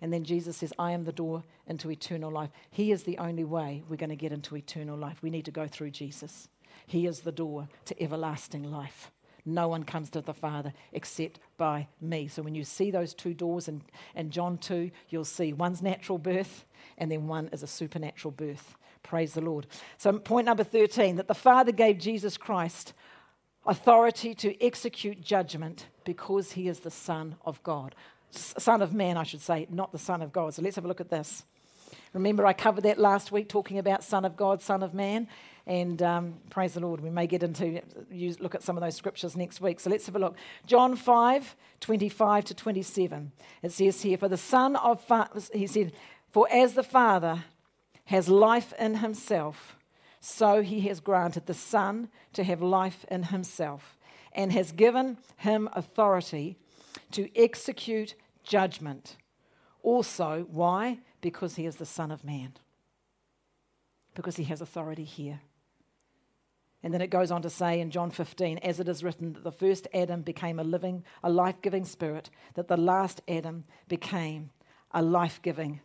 And 0.00 0.12
then 0.12 0.24
Jesus 0.24 0.56
says, 0.58 0.72
I 0.78 0.92
am 0.92 1.04
the 1.04 1.12
door 1.12 1.44
into 1.66 1.90
eternal 1.90 2.30
life. 2.30 2.50
He 2.70 2.90
is 2.90 3.02
the 3.02 3.18
only 3.18 3.44
way 3.44 3.82
we're 3.88 3.96
going 3.96 4.10
to 4.10 4.16
get 4.16 4.32
into 4.32 4.56
eternal 4.56 4.96
life. 4.96 5.22
We 5.22 5.30
need 5.30 5.44
to 5.44 5.50
go 5.50 5.66
through 5.66 5.90
Jesus. 5.90 6.48
He 6.86 7.06
is 7.06 7.20
the 7.20 7.32
door 7.32 7.68
to 7.84 8.02
everlasting 8.02 8.70
life. 8.70 9.10
No 9.44 9.68
one 9.68 9.84
comes 9.84 10.10
to 10.10 10.20
the 10.20 10.34
Father 10.34 10.72
except 10.92 11.38
by 11.56 11.88
me. 12.00 12.28
So 12.28 12.42
when 12.42 12.54
you 12.54 12.64
see 12.64 12.90
those 12.90 13.14
two 13.14 13.34
doors 13.34 13.68
in, 13.68 13.82
in 14.14 14.30
John 14.30 14.58
2, 14.58 14.90
you'll 15.08 15.24
see 15.24 15.52
one's 15.52 15.82
natural 15.82 16.18
birth 16.18 16.64
and 16.98 17.10
then 17.10 17.26
one 17.26 17.48
is 17.52 17.62
a 17.62 17.66
supernatural 17.66 18.32
birth. 18.32 18.76
Praise 19.02 19.32
the 19.32 19.40
Lord. 19.40 19.66
So, 19.96 20.18
point 20.18 20.44
number 20.44 20.64
13 20.64 21.16
that 21.16 21.26
the 21.26 21.34
Father 21.34 21.72
gave 21.72 21.98
Jesus 21.98 22.36
Christ 22.36 22.92
authority 23.66 24.34
to 24.34 24.62
execute 24.62 25.22
judgment 25.22 25.86
because 26.14 26.50
he 26.50 26.66
is 26.66 26.80
the 26.80 26.90
Son 26.90 27.36
of 27.44 27.62
God. 27.62 27.94
Son 28.32 28.82
of 28.82 28.92
man, 28.92 29.16
I 29.16 29.22
should 29.22 29.40
say, 29.40 29.68
not 29.70 29.92
the 29.92 29.98
Son 29.98 30.22
of 30.22 30.32
God. 30.32 30.54
So 30.54 30.60
let's 30.60 30.74
have 30.74 30.84
a 30.84 30.88
look 30.88 31.00
at 31.00 31.08
this. 31.08 31.44
Remember, 32.12 32.44
I 32.44 32.52
covered 32.52 32.82
that 32.82 32.98
last 32.98 33.30
week 33.30 33.48
talking 33.48 33.78
about 33.78 34.02
Son 34.02 34.24
of 34.24 34.36
God, 34.36 34.60
Son 34.60 34.82
of 34.82 34.92
Man. 34.92 35.28
And 35.68 36.02
um, 36.02 36.34
praise 36.50 36.74
the 36.74 36.80
Lord, 36.80 37.00
we 37.00 37.10
may 37.10 37.28
get 37.28 37.44
into, 37.44 37.80
use, 38.10 38.40
look 38.40 38.56
at 38.56 38.64
some 38.64 38.76
of 38.76 38.82
those 38.82 38.96
scriptures 38.96 39.36
next 39.36 39.60
week. 39.60 39.78
So 39.78 39.88
let's 39.88 40.06
have 40.06 40.16
a 40.16 40.18
look. 40.18 40.34
John 40.66 40.96
5, 40.96 41.54
25 41.78 42.44
to 42.46 42.54
27. 42.54 43.30
It 43.62 43.70
says 43.70 44.02
here, 44.02 44.18
For 44.18 44.26
the 44.26 44.36
Son 44.36 44.74
of, 44.74 45.08
he 45.54 45.68
said, 45.68 45.92
For 46.32 46.48
as 46.50 46.74
the 46.74 46.82
Father 46.82 47.44
has 48.06 48.28
life 48.28 48.72
in 48.80 48.96
himself, 48.96 49.76
so 50.20 50.60
he 50.60 50.80
has 50.88 50.98
granted 50.98 51.46
the 51.46 51.54
Son 51.54 52.08
to 52.32 52.42
have 52.42 52.60
life 52.60 53.04
in 53.08 53.24
himself, 53.24 53.96
and 54.32 54.52
has 54.52 54.72
given 54.72 55.18
him 55.36 55.68
authority 55.72 56.56
to 57.12 57.28
execute 57.36 58.14
judgment. 58.42 59.16
Also, 59.82 60.46
why? 60.50 60.98
Because 61.20 61.56
he 61.56 61.66
is 61.66 61.76
the 61.76 61.86
Son 61.86 62.10
of 62.10 62.24
Man. 62.24 62.54
Because 64.14 64.36
he 64.36 64.44
has 64.44 64.60
authority 64.60 65.04
here. 65.04 65.40
And 66.82 66.94
then 66.94 67.02
it 67.02 67.10
goes 67.10 67.30
on 67.30 67.42
to 67.42 67.50
say 67.50 67.80
in 67.80 67.90
John 67.90 68.10
15, 68.10 68.58
as 68.58 68.80
it 68.80 68.88
is 68.88 69.04
written, 69.04 69.34
that 69.34 69.44
the 69.44 69.52
first 69.52 69.86
Adam 69.92 70.22
became 70.22 70.58
a 70.58 70.64
living, 70.64 71.04
a 71.22 71.30
life 71.30 71.60
giving 71.60 71.84
spirit, 71.84 72.30
that 72.54 72.68
the 72.68 72.76
last 72.76 73.20
Adam 73.28 73.64
became 73.88 74.50
a 74.92 75.02
life 75.02 75.40
giving 75.42 75.80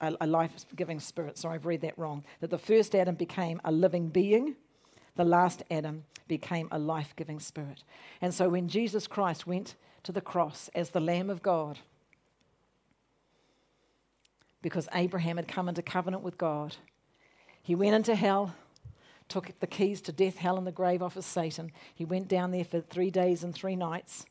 a, 0.00 0.26
life 0.26 0.64
giving 0.76 1.00
spirit. 1.00 1.36
Sorry, 1.36 1.56
I've 1.56 1.66
read 1.66 1.80
that 1.80 1.98
wrong. 1.98 2.24
That 2.40 2.50
the 2.50 2.58
first 2.58 2.94
Adam 2.94 3.16
became 3.16 3.60
a 3.64 3.72
living 3.72 4.08
being, 4.08 4.54
the 5.18 5.24
last 5.24 5.64
Adam 5.68 6.04
became 6.28 6.68
a 6.70 6.78
life 6.78 7.12
giving 7.16 7.40
spirit. 7.40 7.82
And 8.22 8.32
so 8.32 8.48
when 8.48 8.68
Jesus 8.68 9.08
Christ 9.08 9.48
went 9.48 9.74
to 10.04 10.12
the 10.12 10.20
cross 10.20 10.70
as 10.76 10.90
the 10.90 11.00
Lamb 11.00 11.28
of 11.28 11.42
God, 11.42 11.80
because 14.62 14.88
Abraham 14.94 15.36
had 15.36 15.48
come 15.48 15.68
into 15.68 15.82
covenant 15.82 16.22
with 16.22 16.38
God, 16.38 16.76
he 17.60 17.74
went 17.74 17.96
into 17.96 18.14
hell, 18.14 18.54
took 19.28 19.58
the 19.58 19.66
keys 19.66 20.00
to 20.02 20.12
death, 20.12 20.36
hell, 20.36 20.56
and 20.56 20.66
the 20.66 20.72
grave 20.72 21.02
off 21.02 21.16
of 21.16 21.24
Satan. 21.24 21.72
He 21.92 22.04
went 22.04 22.28
down 22.28 22.52
there 22.52 22.64
for 22.64 22.80
three 22.80 23.10
days 23.10 23.42
and 23.42 23.52
three 23.52 23.74
nights 23.74 24.24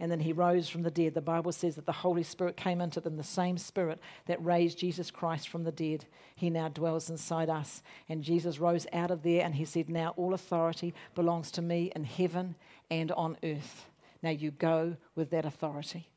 and 0.00 0.12
then 0.12 0.20
he 0.20 0.32
rose 0.32 0.68
from 0.68 0.82
the 0.82 0.90
dead. 0.90 1.14
The 1.14 1.20
Bible 1.20 1.50
says 1.50 1.74
that 1.74 1.86
the 1.86 1.92
Holy 1.92 2.22
Spirit 2.22 2.56
came 2.56 2.80
into 2.80 3.00
them, 3.00 3.16
the 3.16 3.24
same 3.24 3.58
Spirit 3.58 3.98
that 4.26 4.44
raised 4.44 4.78
Jesus 4.78 5.10
Christ 5.10 5.48
from 5.48 5.64
the 5.64 5.72
dead. 5.72 6.04
He 6.36 6.50
now 6.50 6.68
dwells 6.68 7.10
inside 7.10 7.50
us. 7.50 7.82
And 8.08 8.22
Jesus 8.22 8.60
rose 8.60 8.86
out 8.92 9.10
of 9.10 9.22
there 9.22 9.44
and 9.44 9.56
he 9.56 9.64
said, 9.64 9.88
Now 9.88 10.14
all 10.16 10.34
authority 10.34 10.94
belongs 11.14 11.50
to 11.52 11.62
me 11.62 11.90
in 11.96 12.04
heaven 12.04 12.54
and 12.90 13.10
on 13.12 13.36
earth. 13.42 13.86
Now 14.22 14.30
you 14.30 14.52
go 14.52 14.96
with 15.16 15.30
that 15.30 15.44
authority. 15.44 16.08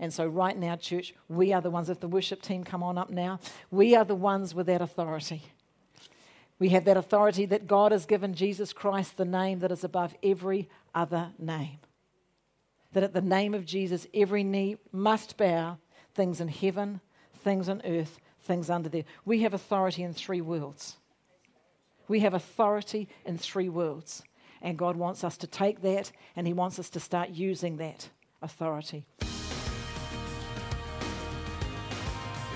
And 0.00 0.12
so, 0.12 0.26
right 0.26 0.56
now, 0.56 0.76
church, 0.76 1.14
we 1.28 1.52
are 1.52 1.60
the 1.60 1.70
ones, 1.70 1.90
if 1.90 2.00
the 2.00 2.08
worship 2.08 2.40
team 2.40 2.64
come 2.64 2.82
on 2.82 2.96
up 2.96 3.10
now, 3.10 3.38
we 3.70 3.94
are 3.94 4.04
the 4.04 4.14
ones 4.14 4.54
with 4.54 4.66
that 4.66 4.80
authority. 4.80 5.42
We 6.58 6.70
have 6.70 6.86
that 6.86 6.96
authority 6.96 7.44
that 7.46 7.66
God 7.66 7.92
has 7.92 8.06
given 8.06 8.32
Jesus 8.32 8.72
Christ 8.72 9.18
the 9.18 9.26
name 9.26 9.58
that 9.58 9.70
is 9.70 9.84
above 9.84 10.14
every 10.22 10.70
other 10.94 11.32
name 11.38 11.80
that 12.92 13.02
at 13.02 13.14
the 13.14 13.20
name 13.20 13.54
of 13.54 13.64
Jesus, 13.64 14.06
every 14.12 14.44
knee 14.44 14.76
must 14.92 15.36
bow, 15.36 15.78
things 16.14 16.40
in 16.40 16.48
heaven, 16.48 17.00
things 17.34 17.68
on 17.68 17.82
earth, 17.84 18.18
things 18.42 18.70
under 18.70 18.88
there. 18.88 19.04
We 19.24 19.42
have 19.42 19.54
authority 19.54 20.02
in 20.02 20.12
three 20.12 20.40
worlds. 20.40 20.96
We 22.08 22.20
have 22.20 22.34
authority 22.34 23.08
in 23.24 23.38
three 23.38 23.68
worlds. 23.68 24.22
And 24.62 24.76
God 24.76 24.96
wants 24.96 25.24
us 25.24 25.36
to 25.38 25.46
take 25.46 25.82
that 25.82 26.10
and 26.36 26.46
He 26.46 26.52
wants 26.52 26.78
us 26.78 26.90
to 26.90 27.00
start 27.00 27.30
using 27.30 27.76
that 27.78 28.08
authority. 28.42 29.06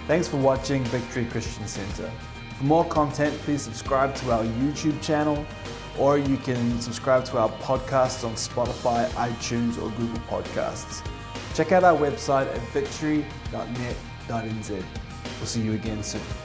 Thanks 0.07 0.28
for 0.28 0.37
watching 0.37 0.85
Victory 0.85 1.24
Christian 1.24 1.66
Center. 1.66 2.11
For 2.59 2.64
more 2.64 2.85
content, 2.87 3.35
please 3.41 3.62
subscribe 3.62 4.14
to 4.16 4.32
our 4.32 4.45
YouTube 4.45 5.01
channel 5.03 5.47
or 5.99 6.18
you 6.18 6.36
can 6.38 6.80
subscribe 6.80 7.24
to 7.26 7.38
our 7.38 7.51
podcasts 7.61 8.24
on 8.24 8.34
Spotify, 8.34 9.09
iTunes, 9.11 9.76
or 9.80 9.90
Google 9.90 10.20
Podcasts. 10.28 11.07
Check 11.55 11.72
out 11.72 11.84
our 11.84 11.97
website 11.97 12.53
at 12.53 12.61
victory.net.nz. 12.72 14.70
We'll 14.70 15.47
see 15.47 15.62
you 15.62 15.74
again 15.74 16.03
soon. 16.03 16.43